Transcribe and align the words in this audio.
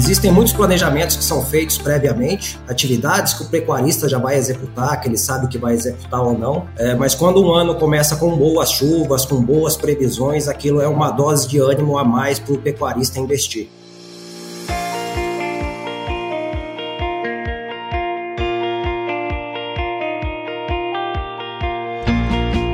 Existem 0.00 0.32
muitos 0.32 0.54
planejamentos 0.54 1.14
que 1.14 1.22
são 1.22 1.44
feitos 1.44 1.76
previamente, 1.76 2.58
atividades 2.66 3.34
que 3.34 3.42
o 3.42 3.46
pecuarista 3.46 4.08
já 4.08 4.18
vai 4.18 4.34
executar, 4.34 4.98
que 4.98 5.06
ele 5.06 5.18
sabe 5.18 5.46
que 5.46 5.58
vai 5.58 5.74
executar 5.74 6.22
ou 6.22 6.36
não, 6.36 6.66
é, 6.78 6.94
mas 6.94 7.14
quando 7.14 7.44
um 7.44 7.52
ano 7.52 7.74
começa 7.74 8.16
com 8.16 8.34
boas 8.34 8.72
chuvas, 8.72 9.26
com 9.26 9.42
boas 9.42 9.76
previsões, 9.76 10.48
aquilo 10.48 10.80
é 10.80 10.88
uma 10.88 11.10
dose 11.10 11.46
de 11.46 11.58
ânimo 11.58 11.98
a 11.98 12.02
mais 12.02 12.38
para 12.38 12.54
o 12.54 12.58
pecuarista 12.58 13.20
investir. 13.20 13.68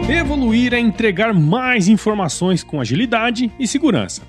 Evoluir 0.09 0.73
é 0.73 0.79
entregar 0.79 1.35
mais 1.35 1.89
informações 1.89 2.63
com 2.63 2.81
agilidade 2.81 3.53
e 3.59 3.67
segurança. 3.67 4.23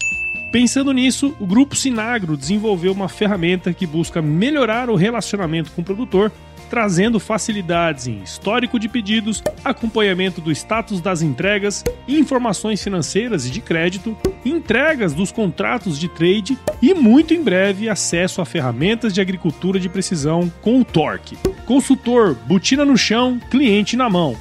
Pensando 0.58 0.92
nisso, 0.92 1.36
o 1.40 1.46
grupo 1.46 1.76
Sinagro 1.76 2.36
desenvolveu 2.36 2.92
uma 2.92 3.08
ferramenta 3.08 3.72
que 3.72 3.86
busca 3.86 4.24
melhorar 4.24 4.90
o 4.90 4.96
relacionamento 4.96 5.72
com 5.72 5.84
o 5.84 5.86
produtor, 5.86 6.32
trazendo 6.68 7.20
facilidades 7.20 8.08
em 8.08 8.24
histórico 8.24 8.80
de 8.80 8.90
pedidos, 8.90 9.44
acompanhamento 9.64 10.42
do 10.42 10.52
status 10.52 11.00
das 11.00 11.22
entregas, 11.22 11.84
informações 12.08 12.84
financeiras 12.84 13.46
e 13.46 13.52
de 13.52 13.62
crédito, 13.62 14.18
entregas 14.44 15.14
dos 15.14 15.32
contratos 15.32 16.00
de 16.00 16.08
trade 16.08 16.58
e 16.82 16.92
muito 16.92 17.36
em 17.36 17.44
breve 17.44 17.88
acesso 17.88 18.42
a 18.42 18.46
ferramentas 18.46 19.14
de 19.14 19.22
agricultura 19.22 19.80
de 19.80 19.88
precisão 19.88 20.52
com 20.64 20.82
o 20.82 20.84
Torque. 20.84 21.38
Consultor, 21.68 22.34
botina 22.48 22.84
no 22.84 22.98
chão, 22.98 23.40
cliente 23.52 23.96
na 23.96 24.10
mão. 24.10 24.36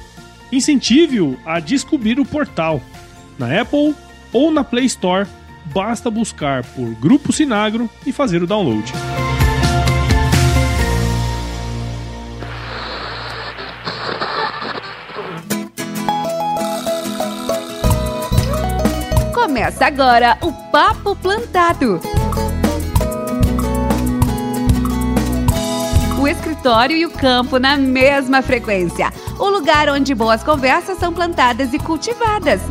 Incentive-o 0.51 1.37
a 1.45 1.59
descobrir 1.59 2.19
o 2.19 2.25
portal 2.25 2.81
na 3.37 3.61
Apple 3.61 3.93
ou 4.33 4.49
na 4.49 4.63
Play 4.63 4.85
Store 4.85 5.27
basta 5.73 6.09
buscar 6.09 6.63
por 6.63 6.93
Grupo 6.95 7.31
Sinagro 7.31 7.89
e 8.05 8.11
fazer 8.11 8.41
o 8.41 8.47
download. 8.47 8.91
Começa 19.33 19.85
agora 19.85 20.37
o 20.41 20.51
Papo 20.71 21.15
Plantado. 21.15 21.99
O 26.19 26.27
escritório 26.27 26.97
e 26.97 27.05
o 27.05 27.09
campo 27.09 27.57
na 27.57 27.77
mesma 27.77 28.41
frequência. 28.41 29.11
O 29.39 29.49
lugar 29.49 29.89
onde 29.89 30.13
boas 30.13 30.43
conversas 30.43 30.97
são 30.97 31.13
plantadas 31.13 31.73
e 31.73 31.79
cultivadas. 31.79 32.61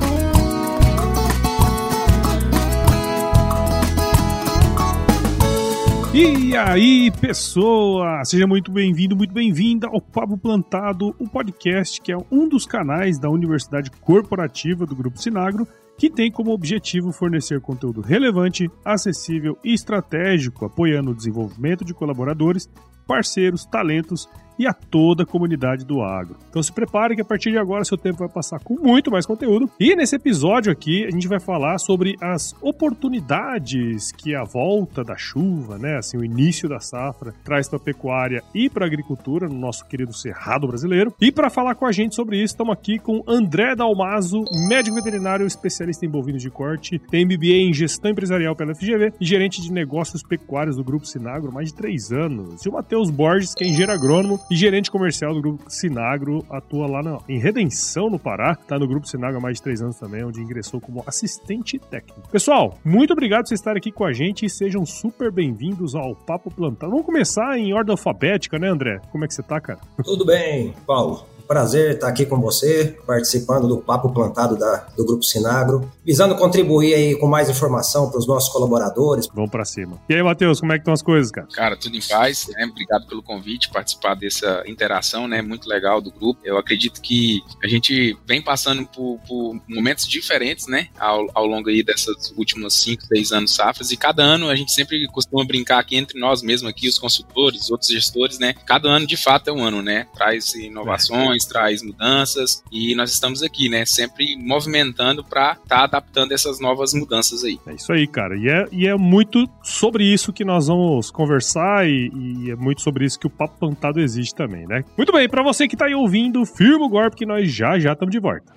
E 6.19 6.57
aí, 6.57 7.11
pessoa! 7.11 8.25
Seja 8.25 8.47
muito 8.47 8.73
bem-vindo, 8.73 9.15
muito 9.15 9.35
bem-vinda 9.35 9.87
ao 9.87 10.01
Papo 10.01 10.39
Plantado, 10.39 11.15
o 11.19 11.29
podcast 11.29 12.01
que 12.01 12.11
é 12.11 12.17
um 12.31 12.49
dos 12.49 12.65
canais 12.65 13.19
da 13.19 13.29
Universidade 13.29 13.91
Corporativa 13.91 14.87
do 14.87 14.97
Grupo 14.97 15.21
Sinagro, 15.21 15.69
que 15.99 16.09
tem 16.09 16.33
como 16.33 16.53
objetivo 16.53 17.13
fornecer 17.13 17.61
conteúdo 17.61 18.01
relevante, 18.01 18.71
acessível 18.83 19.59
e 19.63 19.75
estratégico, 19.75 20.65
apoiando 20.65 21.11
o 21.11 21.15
desenvolvimento 21.15 21.85
de 21.85 21.93
colaboradores, 21.93 22.67
parceiros, 23.07 23.67
talentos 23.67 24.27
e 24.59 24.67
a 24.67 24.73
toda 24.73 25.23
a 25.23 25.27
comunidade 25.27 25.85
do 25.85 26.03
agro. 26.03 26.37
Então 26.49 26.63
se 26.63 26.73
prepare 26.73 27.15
que 27.15 27.23
a 27.23 27.25
partir 27.25 27.51
de 27.51 27.59
agora 27.59 27.85
seu 27.85 27.97
tempo 27.97 28.19
vai 28.19 28.29
passar 28.29 28.59
com 28.61 28.75
muito 28.75 29.11
mais 29.11 29.27
conteúdo. 29.27 29.71
E 29.79 29.95
nesse 29.95 30.17
episódio 30.17 30.73
aqui 30.73 31.05
a 31.05 31.11
gente 31.11 31.29
vai 31.29 31.41
falar 31.41 31.79
sobre 31.79 32.17
as 32.21 32.55
oportunidades 32.61 34.13
que 34.13 34.35
a 34.35 34.45
volta 34.45 35.05
da 35.05 35.17
chuva, 35.17 35.79
né, 35.79 35.99
assim 35.99 36.17
o 36.17 36.25
início 36.25 36.69
da 36.69 36.81
safra 36.81 37.33
traz 37.45 37.69
para 37.69 37.79
a 37.79 37.81
pecuária 37.81 38.43
e 38.55 38.69
para 38.69 38.85
a 38.85 38.89
agricultura 38.89 39.49
no 39.49 39.59
nosso 39.59 39.85
querido 39.87 40.13
cerrado 40.13 40.67
brasileiro. 40.67 41.15
E 41.21 41.31
para 41.31 41.51
falar 41.51 41.75
com 41.75 41.87
a 41.87 41.93
gente 41.93 42.15
sobre 42.15 42.37
isso, 42.37 42.55
estamos 42.55 42.73
aqui 42.73 42.99
com 42.99 43.23
André 43.27 43.75
Dalmazo, 43.75 44.45
médico 44.69 44.97
veterinário 44.97 45.47
especialista 45.47 46.05
em 46.05 46.09
bovinos 46.09 46.43
de 46.43 46.51
corte, 46.51 46.99
tem 47.11 47.25
MBA 47.25 47.69
em 47.69 47.75
gestão 47.75 48.11
empresarial 48.11 48.55
pela 48.55 48.75
FGV 48.75 49.13
e 49.21 49.25
gerente 49.25 49.61
de 49.61 49.73
negócios 49.73 50.23
pecuários 50.23 50.77
do 50.77 50.85
Grupo 50.85 51.07
Sinagro 51.07 51.53
mais 51.53 51.69
de 51.69 51.75
três 51.75 52.13
anos. 52.13 52.65
E 52.65 52.69
o 52.69 52.73
Matheus 52.73 53.11
Borges, 53.11 53.55
que 53.55 53.65
é 53.65 53.67
engenheiro 53.67 53.93
agrônomo 53.93 54.41
e 54.51 54.57
gerente 54.57 54.91
comercial 54.91 55.35
do 55.35 55.41
Grupo 55.41 55.65
Sinagro, 55.69 56.45
atua 56.51 56.87
lá 56.87 57.03
na, 57.03 57.19
em 57.29 57.39
Redenção, 57.39 58.09
no 58.09 58.19
Pará. 58.19 58.53
Está 58.53 58.79
no 58.79 58.87
Grupo 58.87 59.07
Sinagro 59.07 59.39
há 59.39 59.41
mais 59.41 59.57
de 59.57 59.63
três 59.63 59.83
anos 59.83 59.97
também, 59.97 60.25
onde 60.25 60.41
ingressou 60.41 60.81
como 60.81 61.03
assistente 61.07 61.79
técnico. 61.79 62.29
Pessoal, 62.31 62.79
muito 62.85 63.13
obrigado 63.13 63.43
por 63.43 63.49
vocês 63.49 63.61
estarem 63.61 63.79
aqui 63.79 63.91
com 63.91 64.05
a 64.05 64.13
gente 64.13 64.47
e 64.47 64.51
sejam 64.51 64.85
super 64.87 65.31
bem-vindos 65.31 65.95
ao 65.95 66.15
Papo 66.15 66.51
Plantado. 66.51 66.91
Vamos 66.91 67.07
começar 67.07 67.59
em 67.59 67.73
ordem 67.73 67.93
alfabética, 67.93 68.59
né, 68.59 68.69
André? 68.69 69.01
Como 69.11 69.25
é 69.25 69.29
que 69.29 69.35
você 69.35 69.43
tá, 69.43 69.61
cara? 69.61 69.81
Tudo 70.05 70.25
bem, 70.25 70.75
Paulo. 70.87 71.36
Prazer 71.47 71.95
estar 71.95 72.09
aqui 72.09 72.27
com 72.27 72.41
você, 72.41 72.97
participando 73.07 73.69
do 73.69 73.79
Papo 73.79 74.13
Plantado 74.13 74.57
da, 74.57 74.87
do 74.97 75.05
Grupo 75.05 75.23
Sinagro, 75.23 75.91
visando 76.05 76.35
contribuir 76.35 76.95
aí 76.95 77.15
com 77.17 77.27
mais 77.27 77.49
informação 77.49 78.11
para 78.11 78.19
os 78.19 78.27
nossos 78.27 78.49
colaboradores. 78.53 79.29
Vamos 79.33 79.51
para 79.51 79.65
cima. 79.65 80.01
E 80.09 80.15
aí, 80.15 80.23
Matheus, 80.23 80.61
como 80.61 80.73
é 80.73 80.77
que 80.77 80.83
estão 80.83 80.95
as 80.95 81.03
coisas, 81.03 81.31
cara? 81.31 81.47
Cara, 81.53 81.77
tudo 81.77 81.97
em 81.97 82.01
paz, 82.01 82.49
né? 82.49 82.67
Obrigado 82.67 83.07
pelo 83.07 83.23
convite, 83.23 83.71
participar 83.71 84.15
dessa 84.15 84.63
interação, 84.67 85.29
né? 85.29 85.41
Muito 85.41 85.69
legal 85.69 86.01
do 86.01 86.11
grupo. 86.11 86.41
Eu 86.45 86.59
acredito 86.59 87.01
que 87.01 87.41
a 87.63 87.69
gente 87.69 88.17
vem 88.27 88.43
passando 88.43 88.85
por, 88.87 89.19
por 89.27 89.61
momentos 89.69 90.07
diferentes, 90.07 90.67
né? 90.67 90.89
Ao, 90.99 91.27
ao 91.35 91.47
longo 91.47 91.69
aí 91.69 91.83
dessas 91.83 92.33
últimas 92.37 92.75
5, 92.75 93.07
6 93.07 93.33
anos 93.33 93.55
safras, 93.55 93.91
e 93.91 93.97
cada 93.97 94.23
ano 94.23 94.49
a 94.49 94.57
gente 94.57 94.73
sempre 94.73 95.07
costuma 95.09 95.45
brincar 95.45 95.79
aqui 95.79 95.97
entre 95.97 96.19
nós 96.19 96.43
mesmos 96.43 96.69
aqui, 96.71 96.89
os 96.89 96.99
consultores, 96.99 97.71
outros 97.71 97.91
gestores, 97.91 98.39
né? 98.39 98.55
Cada 98.65 98.89
ano, 98.89 99.07
de 99.07 99.17
fato, 99.17 99.49
é 99.49 99.53
um 99.53 99.63
ano, 99.63 99.83
né? 99.83 100.07
Traz 100.15 100.55
inovações, 100.55 101.36
é 101.36 101.36
traz 101.45 101.83
mudanças 101.83 102.63
e 102.71 102.95
nós 102.95 103.11
estamos 103.11 103.43
aqui, 103.43 103.69
né? 103.69 103.85
Sempre 103.85 104.37
movimentando 104.37 105.25
para 105.25 105.53
estar 105.53 105.77
tá 105.77 105.85
adaptando 105.85 106.33
essas 106.33 106.61
novas 106.61 106.95
mudanças 106.95 107.45
aí. 107.45 107.59
É 107.67 107.75
isso 107.75 107.93
aí, 107.93 108.07
cara. 108.07 108.37
E 108.37 108.49
é, 108.49 108.69
e 108.73 108.87
é 108.87 108.97
muito 108.97 109.49
sobre 109.63 110.05
isso 110.05 110.33
que 110.33 110.45
nós 110.45 110.69
vamos 110.69 111.11
conversar 111.11 111.89
e, 111.89 112.11
e 112.15 112.51
é 112.51 112.57
muito 112.57 112.83
sobre 112.83 113.05
isso 113.05 113.19
que 113.19 113.27
o 113.27 113.31
Papo 113.31 113.59
Plantado 113.59 114.01
existe 114.01 114.35
também, 114.35 114.67
né? 114.67 114.85
Muito 114.97 115.13
bem, 115.13 115.29
para 115.29 115.43
você 115.43 115.67
que 115.67 115.77
tá 115.77 115.87
aí 115.87 115.95
ouvindo, 115.95 116.45
firma 116.45 116.87
o 116.87 116.89
golpe 116.89 117.17
que 117.17 117.27
nós 117.27 117.53
já 117.53 117.79
já 117.79 117.93
estamos 117.93 118.13
de 118.13 118.21
volta. 118.21 118.55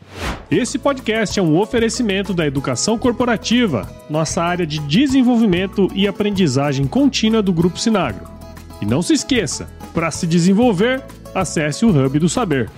Esse 0.50 0.80
podcast 0.80 1.40
é 1.40 1.44
um 1.44 1.60
oferecimento 1.60 2.34
da 2.34 2.46
educação 2.46 2.98
corporativa, 2.98 3.88
nossa 4.10 4.42
área 4.42 4.66
de 4.66 4.80
desenvolvimento 4.80 5.88
e 5.94 6.08
aprendizagem 6.08 6.88
contínua 6.88 7.42
do 7.42 7.54
Grupo 7.54 7.78
Sinagro. 7.78 8.28
E 8.82 8.86
não 8.86 9.02
se 9.02 9.14
esqueça, 9.14 9.70
para 9.94 10.12
se 10.12 10.28
desenvolver, 10.28 11.04
acesse 11.34 11.86
o 11.86 11.90
Hub 11.90 12.20
do 12.20 12.30
Saber. 12.30 12.70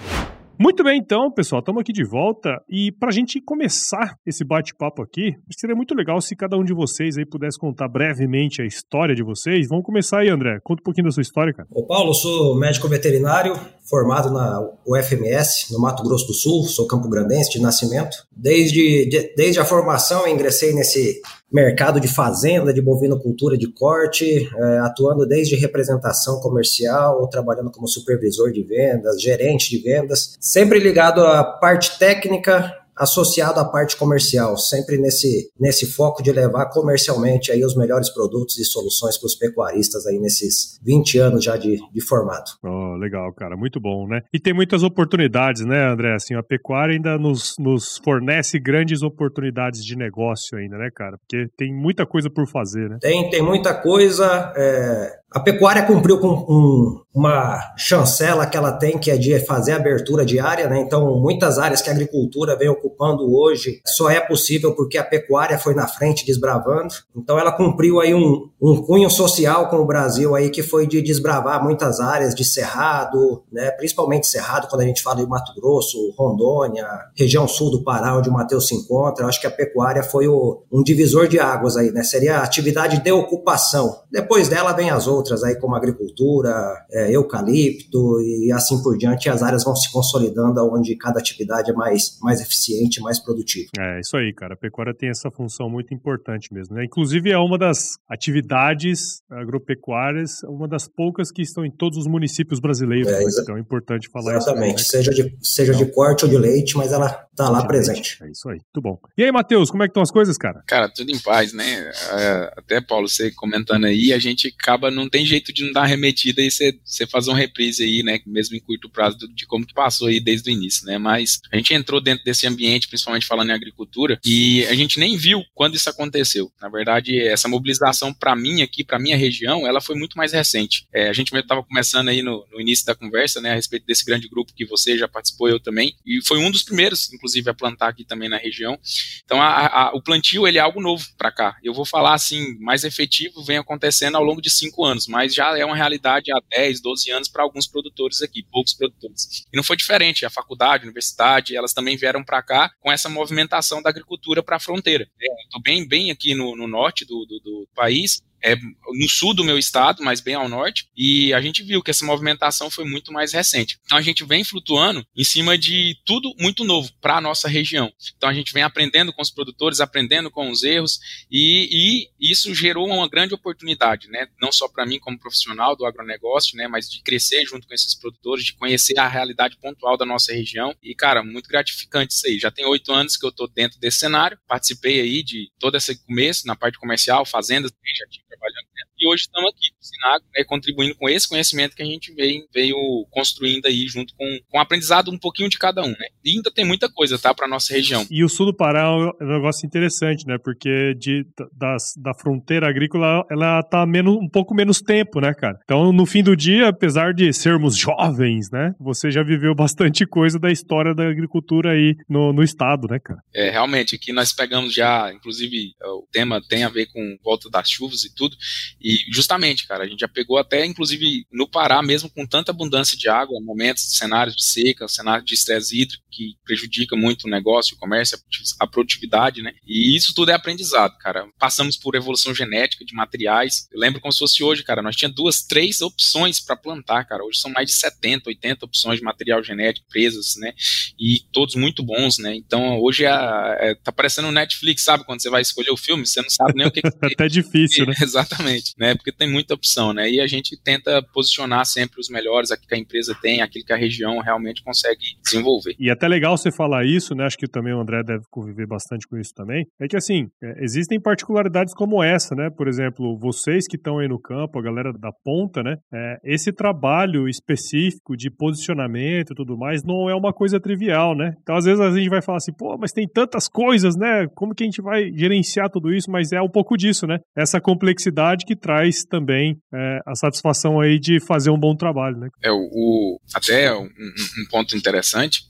Muito 0.63 0.83
bem, 0.83 0.99
então, 0.99 1.31
pessoal, 1.31 1.59
estamos 1.59 1.81
aqui 1.81 1.91
de 1.91 2.03
volta 2.03 2.61
e 2.69 2.91
para 2.91 3.09
a 3.09 3.11
gente 3.11 3.41
começar 3.41 4.15
esse 4.23 4.45
bate-papo 4.45 5.01
aqui, 5.01 5.33
seria 5.57 5.75
muito 5.75 5.95
legal 5.95 6.21
se 6.21 6.35
cada 6.35 6.55
um 6.55 6.63
de 6.63 6.71
vocês 6.71 7.17
aí 7.17 7.25
pudesse 7.25 7.57
contar 7.57 7.87
brevemente 7.87 8.61
a 8.61 8.65
história 8.65 9.15
de 9.15 9.23
vocês. 9.23 9.67
Vamos 9.67 9.83
começar 9.83 10.19
aí, 10.19 10.29
André. 10.29 10.59
Conta 10.63 10.81
um 10.81 10.83
pouquinho 10.83 11.05
da 11.05 11.11
sua 11.11 11.23
história, 11.23 11.51
cara. 11.51 11.67
Ô, 11.71 11.83
Paulo, 11.83 12.13
sou 12.13 12.55
médico 12.59 12.87
veterinário, 12.87 13.59
formado 13.89 14.29
na 14.29 14.61
UFMS, 14.85 15.73
no 15.73 15.79
Mato 15.81 16.03
Grosso 16.03 16.27
do 16.27 16.33
Sul, 16.33 16.65
sou 16.65 16.85
campo-grandense 16.85 17.49
de 17.49 17.59
nascimento. 17.59 18.15
Desde, 18.31 19.09
de, 19.09 19.33
desde 19.35 19.59
a 19.59 19.65
formação, 19.65 20.27
ingressei 20.27 20.75
nesse 20.75 21.19
mercado 21.51 21.99
de 21.99 22.07
fazenda, 22.07 22.73
de 22.73 22.81
bovinocultura 22.81 23.57
de 23.57 23.67
corte, 23.67 24.49
é, 24.55 24.79
atuando 24.79 25.25
desde 25.25 25.55
representação 25.55 26.39
comercial, 26.39 27.27
trabalhando 27.27 27.71
como 27.71 27.87
supervisor 27.87 28.51
de 28.51 28.63
vendas, 28.63 29.21
gerente 29.21 29.69
de 29.69 29.83
vendas, 29.83 30.37
sempre 30.39 30.79
ligado 30.79 31.25
à 31.25 31.43
parte 31.43 31.99
técnica 31.99 32.80
associado 33.01 33.59
à 33.59 33.65
parte 33.65 33.97
comercial, 33.97 34.55
sempre 34.57 34.97
nesse, 34.97 35.49
nesse 35.59 35.87
foco 35.87 36.21
de 36.21 36.31
levar 36.31 36.67
comercialmente 36.67 37.51
aí 37.51 37.65
os 37.65 37.75
melhores 37.75 38.09
produtos 38.13 38.59
e 38.59 38.63
soluções 38.63 39.17
para 39.17 39.25
os 39.25 39.35
pecuaristas 39.35 40.05
aí 40.05 40.19
nesses 40.19 40.79
20 40.83 41.17
anos 41.17 41.43
já 41.43 41.57
de, 41.57 41.79
de 41.91 42.01
formato. 42.01 42.51
Oh, 42.63 42.95
legal, 42.97 43.33
cara, 43.33 43.57
muito 43.57 43.79
bom, 43.79 44.07
né? 44.07 44.21
E 44.31 44.39
tem 44.39 44.53
muitas 44.53 44.83
oportunidades, 44.83 45.65
né, 45.65 45.91
André? 45.91 46.13
Assim, 46.13 46.35
a 46.35 46.43
pecuária 46.43 46.93
ainda 46.93 47.17
nos, 47.17 47.55
nos 47.57 47.99
fornece 48.03 48.59
grandes 48.59 49.01
oportunidades 49.01 49.83
de 49.83 49.95
negócio 49.95 50.57
ainda, 50.57 50.77
né, 50.77 50.89
cara? 50.93 51.17
Porque 51.17 51.47
tem 51.57 51.73
muita 51.73 52.05
coisa 52.05 52.29
por 52.29 52.47
fazer, 52.47 52.87
né? 52.87 52.97
Tem, 53.01 53.29
tem 53.31 53.41
muita 53.41 53.73
coisa. 53.73 54.53
É 54.55 55.20
A 55.33 55.39
pecuária 55.39 55.83
cumpriu 55.83 56.19
com 56.19 56.27
um, 56.27 56.99
uma 57.15 57.73
chancela 57.77 58.45
que 58.45 58.57
ela 58.57 58.73
tem, 58.73 58.97
que 58.97 59.09
é 59.09 59.17
de 59.17 59.39
fazer 59.39 59.71
abertura 59.71 60.25
de 60.25 60.41
área, 60.41 60.67
né? 60.67 60.81
Então, 60.81 61.17
muitas 61.21 61.57
áreas 61.57 61.81
que 61.81 61.89
a 61.89 61.93
agricultura 61.93 62.57
vem 62.57 62.67
ocupando 62.67 63.33
hoje 63.33 63.81
só 63.85 64.09
é 64.09 64.19
possível 64.19 64.75
porque 64.75 64.97
a 64.97 65.03
pecuária 65.05 65.57
foi 65.57 65.73
na 65.73 65.87
frente 65.87 66.25
desbravando. 66.25 66.93
Então, 67.15 67.39
ela 67.39 67.53
cumpriu 67.53 68.01
aí 68.01 68.13
um, 68.13 68.49
um 68.61 68.81
cunho 68.81 69.09
social 69.09 69.69
com 69.69 69.77
o 69.77 69.85
Brasil 69.85 70.35
aí 70.35 70.49
que 70.49 70.61
foi 70.61 70.85
de 70.85 71.01
desbravar 71.01 71.63
muitas 71.63 72.01
áreas 72.01 72.35
de 72.35 72.43
cerrado, 72.43 73.41
né? 73.49 73.71
Principalmente 73.71 74.27
cerrado, 74.27 74.67
quando 74.67 74.81
a 74.81 74.85
gente 74.85 75.01
fala 75.01 75.15
de 75.15 75.25
Mato 75.25 75.53
Grosso, 75.55 76.13
Rondônia, 76.17 76.85
região 77.15 77.47
sul 77.47 77.71
do 77.71 77.85
Pará, 77.85 78.17
onde 78.17 78.27
o 78.27 78.33
Matheus 78.33 78.67
se 78.67 78.75
encontra. 78.75 79.23
Eu 79.23 79.29
acho 79.29 79.39
que 79.39 79.47
a 79.47 79.51
pecuária 79.51 80.03
foi 80.03 80.27
o, 80.27 80.63
um 80.69 80.83
divisor 80.83 81.29
de 81.29 81.39
águas 81.39 81.77
aí, 81.77 81.89
né? 81.89 82.03
Seria 82.03 82.39
a 82.39 82.43
atividade 82.43 83.01
de 83.01 83.11
ocupação. 83.13 84.01
Depois 84.11 84.49
dela 84.49 84.73
vem 84.73 84.89
as 84.89 85.07
outras 85.07 85.20
aí, 85.43 85.59
como 85.59 85.75
agricultura, 85.75 86.51
é, 86.91 87.15
eucalipto 87.15 88.21
e 88.21 88.51
assim 88.51 88.81
por 88.81 88.97
diante, 88.97 89.29
as 89.29 89.41
áreas 89.41 89.63
vão 89.63 89.75
se 89.75 89.91
consolidando 89.91 90.61
onde 90.71 90.95
cada 90.95 91.19
atividade 91.19 91.71
é 91.71 91.73
mais, 91.73 92.17
mais 92.21 92.41
eficiente, 92.41 93.01
mais 93.01 93.19
produtiva. 93.19 93.69
É, 93.77 93.99
isso 93.99 94.15
aí, 94.17 94.33
cara. 94.33 94.53
A 94.53 94.57
pecuária 94.57 94.93
tem 94.93 95.09
essa 95.09 95.29
função 95.31 95.69
muito 95.69 95.93
importante 95.93 96.53
mesmo. 96.53 96.75
Né? 96.75 96.85
Inclusive, 96.85 97.31
é 97.31 97.37
uma 97.37 97.57
das 97.57 97.97
atividades 98.09 99.21
agropecuárias, 99.29 100.43
uma 100.43 100.67
das 100.67 100.87
poucas 100.87 101.31
que 101.31 101.41
estão 101.41 101.65
em 101.65 101.71
todos 101.71 101.97
os 101.97 102.07
municípios 102.07 102.59
brasileiros. 102.59 103.11
É, 103.11 103.19
né? 103.19 103.25
então 103.41 103.57
é 103.57 103.59
importante 103.59 104.09
falar 104.09 104.35
exatamente. 104.35 104.81
isso. 104.81 104.95
Exatamente, 104.95 105.11
seja, 105.11 105.11
de, 105.11 105.37
seja 105.41 105.73
então, 105.73 105.85
de 105.85 105.91
corte 105.91 106.25
ou 106.25 106.29
de 106.29 106.37
leite, 106.37 106.77
mas 106.77 106.91
ela 106.91 107.27
está 107.41 107.49
lá 107.49 107.65
presente. 107.65 108.17
É 108.21 108.29
isso 108.29 108.49
aí, 108.49 108.55
muito 108.55 108.81
bom. 108.81 108.99
E 109.17 109.23
aí, 109.23 109.31
Matheus, 109.31 109.69
como 109.69 109.83
é 109.83 109.87
que 109.87 109.91
estão 109.91 110.03
as 110.03 110.11
coisas, 110.11 110.37
cara? 110.37 110.63
Cara, 110.67 110.89
tudo 110.89 111.11
em 111.11 111.19
paz, 111.19 111.53
né? 111.53 111.91
É, 112.11 112.53
até, 112.57 112.81
Paulo, 112.81 113.07
você 113.07 113.31
comentando 113.31 113.85
aí, 113.85 114.13
a 114.13 114.19
gente 114.19 114.53
acaba, 114.59 114.91
não 114.91 115.09
tem 115.09 115.25
jeito 115.25 115.53
de 115.53 115.65
não 115.65 115.73
dar 115.73 115.85
remetida 115.85 116.41
e 116.41 116.51
você 116.51 116.71
você 116.83 117.07
fazer 117.07 117.31
uma 117.31 117.37
reprise 117.37 117.83
aí, 117.83 118.03
né, 118.03 118.19
mesmo 118.25 118.55
em 118.55 118.59
curto 118.59 118.89
prazo, 118.89 119.17
de 119.33 119.45
como 119.45 119.65
que 119.65 119.73
passou 119.73 120.07
aí 120.07 120.19
desde 120.19 120.49
o 120.49 120.53
início, 120.53 120.85
né, 120.85 120.97
mas 120.97 121.39
a 121.51 121.57
gente 121.57 121.73
entrou 121.73 122.01
dentro 122.01 122.23
desse 122.23 122.45
ambiente, 122.47 122.87
principalmente 122.87 123.25
falando 123.25 123.49
em 123.49 123.53
agricultura, 123.53 124.19
e 124.25 124.65
a 124.65 124.75
gente 124.75 124.99
nem 124.99 125.17
viu 125.17 125.43
quando 125.53 125.75
isso 125.75 125.89
aconteceu. 125.89 126.51
Na 126.61 126.69
verdade, 126.69 127.19
essa 127.19 127.47
mobilização 127.47 128.13
para 128.13 128.35
mim 128.35 128.61
aqui, 128.61 128.83
para 128.83 128.99
minha 128.99 129.17
região, 129.17 129.65
ela 129.65 129.81
foi 129.81 129.95
muito 129.95 130.17
mais 130.17 130.33
recente. 130.33 130.87
É, 130.93 131.09
a 131.09 131.13
gente 131.13 131.35
estava 131.35 131.63
começando 131.63 132.09
aí 132.09 132.21
no, 132.21 132.45
no, 132.51 132.61
início 132.61 132.85
da 132.85 132.95
conversa, 132.95 133.41
né, 133.41 133.51
a 133.51 133.55
respeito 133.55 133.85
desse 133.85 134.05
grande 134.05 134.27
grupo 134.27 134.53
que 134.53 134.65
você 134.65 134.97
já 134.97 135.07
participou, 135.07 135.49
eu 135.49 135.59
também, 135.59 135.95
e 136.05 136.19
foi 136.25 136.39
um 136.39 136.51
dos 136.51 136.63
primeiros, 136.63 137.11
inclusive, 137.13 137.30
a 137.49 137.53
plantar 137.53 137.89
aqui 137.89 138.05
também 138.05 138.29
na 138.29 138.37
região. 138.37 138.77
Então, 139.23 139.41
a, 139.41 139.67
a, 139.67 139.91
o 139.93 140.01
plantio, 140.01 140.47
ele 140.47 140.57
é 140.57 140.61
algo 140.61 140.81
novo 140.81 141.05
para 141.17 141.31
cá. 141.31 141.57
Eu 141.63 141.73
vou 141.73 141.85
falar, 141.85 142.13
assim, 142.13 142.57
mais 142.59 142.83
efetivo 142.83 143.43
vem 143.43 143.57
acontecendo 143.57 144.15
ao 144.15 144.23
longo 144.23 144.41
de 144.41 144.49
cinco 144.49 144.85
anos, 144.85 145.07
mas 145.07 145.33
já 145.33 145.57
é 145.57 145.65
uma 145.65 145.75
realidade 145.75 146.31
há 146.31 146.41
10, 146.49 146.81
12 146.81 147.11
anos 147.11 147.29
para 147.29 147.43
alguns 147.43 147.67
produtores 147.67 148.21
aqui, 148.21 148.43
poucos 148.43 148.73
produtores. 148.73 149.45
E 149.51 149.55
não 149.55 149.63
foi 149.63 149.77
diferente, 149.77 150.25
a 150.25 150.29
faculdade, 150.29 150.83
a 150.83 150.85
universidade, 150.85 151.55
elas 151.55 151.73
também 151.73 151.97
vieram 151.97 152.23
para 152.23 152.41
cá 152.41 152.71
com 152.79 152.91
essa 152.91 153.09
movimentação 153.09 153.81
da 153.81 153.89
agricultura 153.89 154.43
para 154.43 154.57
a 154.57 154.59
fronteira. 154.59 155.07
Estou 155.45 155.61
bem, 155.61 155.87
bem 155.87 156.11
aqui 156.11 156.33
no, 156.35 156.55
no 156.55 156.67
norte 156.67 157.05
do, 157.05 157.25
do, 157.25 157.39
do 157.39 157.67
país, 157.75 158.21
é, 158.43 158.55
no 158.55 159.09
sul 159.09 159.33
do 159.33 159.43
meu 159.43 159.57
estado, 159.57 160.03
mas 160.03 160.19
bem 160.19 160.35
ao 160.35 160.49
norte, 160.49 160.87
e 160.95 161.33
a 161.33 161.41
gente 161.41 161.63
viu 161.63 161.81
que 161.81 161.91
essa 161.91 162.05
movimentação 162.05 162.69
foi 162.69 162.85
muito 162.85 163.11
mais 163.11 163.33
recente. 163.33 163.79
Então 163.85 163.97
a 163.97 164.01
gente 164.01 164.23
vem 164.25 164.43
flutuando 164.43 165.05
em 165.15 165.23
cima 165.23 165.57
de 165.57 165.95
tudo 166.05 166.33
muito 166.39 166.63
novo 166.63 166.91
para 166.99 167.17
a 167.17 167.21
nossa 167.21 167.47
região. 167.47 167.91
Então 168.17 168.29
a 168.29 168.33
gente 168.33 168.53
vem 168.53 168.63
aprendendo 168.63 169.13
com 169.13 169.21
os 169.21 169.31
produtores, 169.31 169.79
aprendendo 169.79 170.29
com 170.31 170.49
os 170.49 170.63
erros, 170.63 170.99
e, 171.29 172.07
e 172.19 172.31
isso 172.31 172.53
gerou 172.53 172.87
uma 172.87 173.07
grande 173.07 173.33
oportunidade, 173.33 174.07
né? 174.07 174.27
Não 174.41 174.51
só 174.51 174.67
para 174.67 174.85
mim 174.85 174.99
como 174.99 175.19
profissional 175.19 175.75
do 175.75 175.85
agronegócio, 175.85 176.57
né? 176.57 176.67
Mas 176.67 176.89
de 176.89 177.01
crescer 177.01 177.45
junto 177.45 177.67
com 177.67 177.73
esses 177.73 177.95
produtores, 177.95 178.45
de 178.45 178.53
conhecer 178.53 178.97
a 178.99 179.07
realidade 179.07 179.57
pontual 179.57 179.97
da 179.97 180.05
nossa 180.05 180.33
região. 180.33 180.75
E, 180.81 180.95
cara, 180.95 181.23
muito 181.23 181.47
gratificante 181.47 182.13
isso 182.13 182.27
aí. 182.27 182.39
Já 182.39 182.51
tem 182.51 182.65
oito 182.65 182.91
anos 182.91 183.17
que 183.17 183.25
eu 183.25 183.29
estou 183.29 183.47
dentro 183.47 183.79
desse 183.79 183.99
cenário, 183.99 184.37
participei 184.47 185.01
aí 185.01 185.23
de 185.23 185.51
todo 185.59 185.77
esse 185.77 185.95
começo 186.05 186.47
na 186.47 186.55
parte 186.55 186.77
comercial, 186.79 187.25
fazendas, 187.25 187.71
já 187.71 188.07
tive 188.07 188.30
trabalhando 188.31 188.67
dentro. 188.73 188.93
E 188.97 189.07
hoje 189.07 189.23
estamos 189.23 189.51
aqui, 189.51 189.67
Sinago, 189.81 190.25
né, 190.35 190.43
contribuindo 190.43 190.95
com 190.95 191.09
esse 191.09 191.27
conhecimento 191.27 191.75
que 191.75 191.81
a 191.81 191.85
gente 191.85 192.13
veio, 192.13 192.45
veio 192.53 192.75
construindo 193.09 193.65
aí, 193.65 193.87
junto 193.87 194.13
com, 194.15 194.25
com 194.49 194.57
um 194.57 194.61
aprendizado 194.61 195.11
um 195.11 195.17
pouquinho 195.17 195.49
de 195.49 195.57
cada 195.57 195.81
um, 195.81 195.89
né? 195.89 196.07
E 196.23 196.31
ainda 196.31 196.51
tem 196.51 196.63
muita 196.65 196.89
coisa, 196.89 197.17
tá, 197.17 197.33
para 197.33 197.47
nossa 197.47 197.73
região. 197.73 198.05
E 198.09 198.23
o 198.23 198.29
sul 198.29 198.45
do 198.45 198.53
Pará 198.53 198.81
é 198.81 199.23
um 199.23 199.27
negócio 199.27 199.65
interessante, 199.65 200.25
né? 200.27 200.37
Porque 200.37 200.93
de, 200.95 201.25
das, 201.57 201.93
da 201.97 202.13
fronteira 202.13 202.69
agrícola, 202.69 203.25
ela 203.29 203.63
tá 203.63 203.85
menos, 203.85 204.15
um 204.15 204.29
pouco 204.29 204.53
menos 204.53 204.81
tempo, 204.81 205.19
né, 205.19 205.33
cara? 205.33 205.59
Então, 205.63 205.91
no 205.91 206.05
fim 206.05 206.23
do 206.23 206.35
dia, 206.35 206.69
apesar 206.69 207.13
de 207.13 207.33
sermos 207.33 207.75
jovens, 207.75 208.51
né? 208.51 208.73
Você 208.79 209.09
já 209.09 209.23
viveu 209.23 209.55
bastante 209.55 210.05
coisa 210.05 210.37
da 210.37 210.51
história 210.51 210.93
da 210.93 211.07
agricultura 211.07 211.71
aí 211.71 211.95
no, 212.07 212.31
no 212.31 212.43
estado, 212.43 212.87
né, 212.87 212.99
cara? 212.99 213.19
É, 213.33 213.49
realmente, 213.49 213.95
aqui 213.95 214.13
nós 214.13 214.31
pegamos 214.31 214.73
já, 214.73 215.11
inclusive, 215.13 215.73
o 215.81 216.07
tema 216.11 216.41
tem 216.47 216.63
a 216.63 216.69
ver 216.69 216.87
com 216.87 217.17
volta 217.23 217.49
das 217.49 217.69
chuvas 217.69 218.03
e 218.03 218.13
tudo. 218.13 218.35
E 218.81 218.97
justamente, 219.11 219.67
cara, 219.67 219.80
a 219.81 219.87
gente 219.87 219.99
já 219.99 220.07
pegou 220.07 220.37
até, 220.37 220.65
inclusive, 220.65 221.25
no 221.31 221.47
Pará, 221.47 221.81
mesmo 221.81 222.09
com 222.09 222.25
tanta 222.25 222.51
abundância 222.51 222.97
de 222.97 223.09
água, 223.09 223.39
momentos, 223.41 223.97
cenários 223.97 224.35
de 224.35 224.43
seca, 224.43 224.87
cenário 224.87 225.25
de 225.25 225.33
estresse 225.33 225.81
hídrico, 225.81 226.03
que 226.11 226.35
prejudica 226.45 226.95
muito 226.95 227.25
o 227.25 227.29
negócio, 227.29 227.75
o 227.75 227.79
comércio, 227.79 228.17
a 228.59 228.67
produtividade, 228.67 229.41
né? 229.41 229.53
E 229.65 229.95
isso 229.95 230.13
tudo 230.13 230.31
é 230.31 230.33
aprendizado, 230.33 230.97
cara. 230.97 231.27
Passamos 231.39 231.77
por 231.77 231.95
evolução 231.95 232.35
genética 232.35 232.83
de 232.85 232.93
materiais. 232.93 233.67
Eu 233.71 233.79
lembro 233.79 234.01
como 234.01 234.11
se 234.11 234.19
fosse 234.19 234.43
hoje, 234.43 234.63
cara, 234.63 234.81
nós 234.81 234.95
tínhamos 234.95 235.15
duas, 235.15 235.41
três 235.41 235.81
opções 235.81 236.39
para 236.39 236.55
plantar, 236.55 237.05
cara. 237.05 237.23
Hoje 237.23 237.39
são 237.39 237.51
mais 237.51 237.67
de 237.67 237.73
70, 237.73 238.29
80 238.29 238.65
opções 238.65 238.99
de 238.99 239.03
material 239.03 239.43
genético 239.43 239.87
presas, 239.89 240.35
né? 240.37 240.53
E 240.99 241.21
todos 241.31 241.55
muito 241.55 241.83
bons, 241.83 242.17
né? 242.17 242.35
Então, 242.35 242.79
hoje 242.79 243.05
é, 243.05 243.09
é, 243.09 243.75
tá 243.75 243.91
parecendo 243.91 244.27
um 244.27 244.31
Netflix, 244.31 244.83
sabe? 244.83 245.05
Quando 245.05 245.21
você 245.21 245.29
vai 245.29 245.41
escolher 245.41 245.71
o 245.71 245.77
filme, 245.77 246.05
você 246.05 246.21
não 246.21 246.29
sabe 246.29 246.53
nem 246.55 246.67
o 246.67 246.71
que, 246.71 246.81
que 246.81 246.89
Até 247.01 247.27
difícil, 247.29 247.85
né? 247.87 247.93
Exatamente, 248.01 248.73
né? 248.77 248.95
Porque 248.95 249.11
tem 249.11 249.29
muita 249.29 249.53
opção, 249.61 249.93
né? 249.93 250.09
E 250.09 250.19
a 250.19 250.27
gente 250.27 250.59
tenta 250.61 251.01
posicionar 251.13 251.65
sempre 251.65 251.99
os 251.99 252.09
melhores, 252.09 252.51
aquilo 252.51 252.67
que 252.67 252.75
a 252.75 252.79
empresa 252.79 253.15
tem, 253.21 253.41
aquilo 253.41 253.65
que 253.65 253.73
a 253.73 253.77
região 253.77 254.19
realmente 254.19 254.63
consegue 254.63 254.99
desenvolver. 255.23 255.75
E 255.79 255.89
até 255.89 256.07
legal 256.07 256.37
você 256.37 256.51
falar 256.51 256.85
isso, 256.85 257.13
né? 257.13 257.25
Acho 257.25 257.37
que 257.37 257.47
também 257.47 257.73
o 257.73 257.79
André 257.79 258.03
deve 258.03 258.23
conviver 258.29 258.67
bastante 258.67 259.07
com 259.07 259.17
isso 259.17 259.33
também. 259.35 259.65
É 259.79 259.87
que 259.87 259.95
assim, 259.95 260.27
é, 260.43 260.63
existem 260.63 260.99
particularidades 260.99 261.73
como 261.73 262.03
essa, 262.03 262.35
né? 262.35 262.49
Por 262.49 262.67
exemplo, 262.67 263.17
vocês 263.17 263.67
que 263.67 263.77
estão 263.77 263.99
aí 263.99 264.07
no 264.07 264.19
campo, 264.19 264.59
a 264.59 264.63
galera 264.63 264.91
da 264.93 265.11
ponta, 265.23 265.61
né? 265.63 265.75
É, 265.93 266.17
esse 266.23 266.51
trabalho 266.51 267.27
específico 267.27 268.15
de 268.17 268.29
posicionamento 268.29 269.31
e 269.31 269.35
tudo 269.35 269.57
mais 269.57 269.83
não 269.83 270.09
é 270.09 270.15
uma 270.15 270.33
coisa 270.33 270.59
trivial, 270.59 271.15
né? 271.15 271.33
Então, 271.41 271.55
às 271.55 271.65
vezes 271.65 271.79
a 271.79 271.91
gente 271.91 272.09
vai 272.09 272.21
falar 272.21 272.37
assim, 272.37 272.53
pô, 272.53 272.77
mas 272.77 272.91
tem 272.91 273.07
tantas 273.07 273.47
coisas, 273.47 273.95
né? 273.95 274.27
Como 274.35 274.55
que 274.55 274.63
a 274.63 274.65
gente 274.67 274.81
vai 274.81 275.11
gerenciar 275.13 275.69
tudo 275.69 275.93
isso? 275.93 276.09
Mas 276.09 276.31
é 276.31 276.41
um 276.41 276.49
pouco 276.49 276.75
disso, 276.75 277.05
né? 277.05 277.19
Essa 277.35 277.59
complexidade 277.61 277.91
complexidade 278.11 278.45
que 278.45 278.55
traz 278.55 279.03
também 279.03 279.50
é, 279.73 279.99
a 280.05 280.15
satisfação 280.15 280.79
aí 280.79 280.99
de 280.99 281.19
fazer 281.19 281.49
um 281.49 281.59
bom 281.59 281.75
trabalho, 281.75 282.17
né? 282.17 282.29
É, 282.43 282.51
o, 282.51 282.69
o 282.71 283.19
até 283.33 283.73
um, 283.73 283.85
um, 283.85 284.45
ponto 284.49 284.75
interessante, 284.75 285.43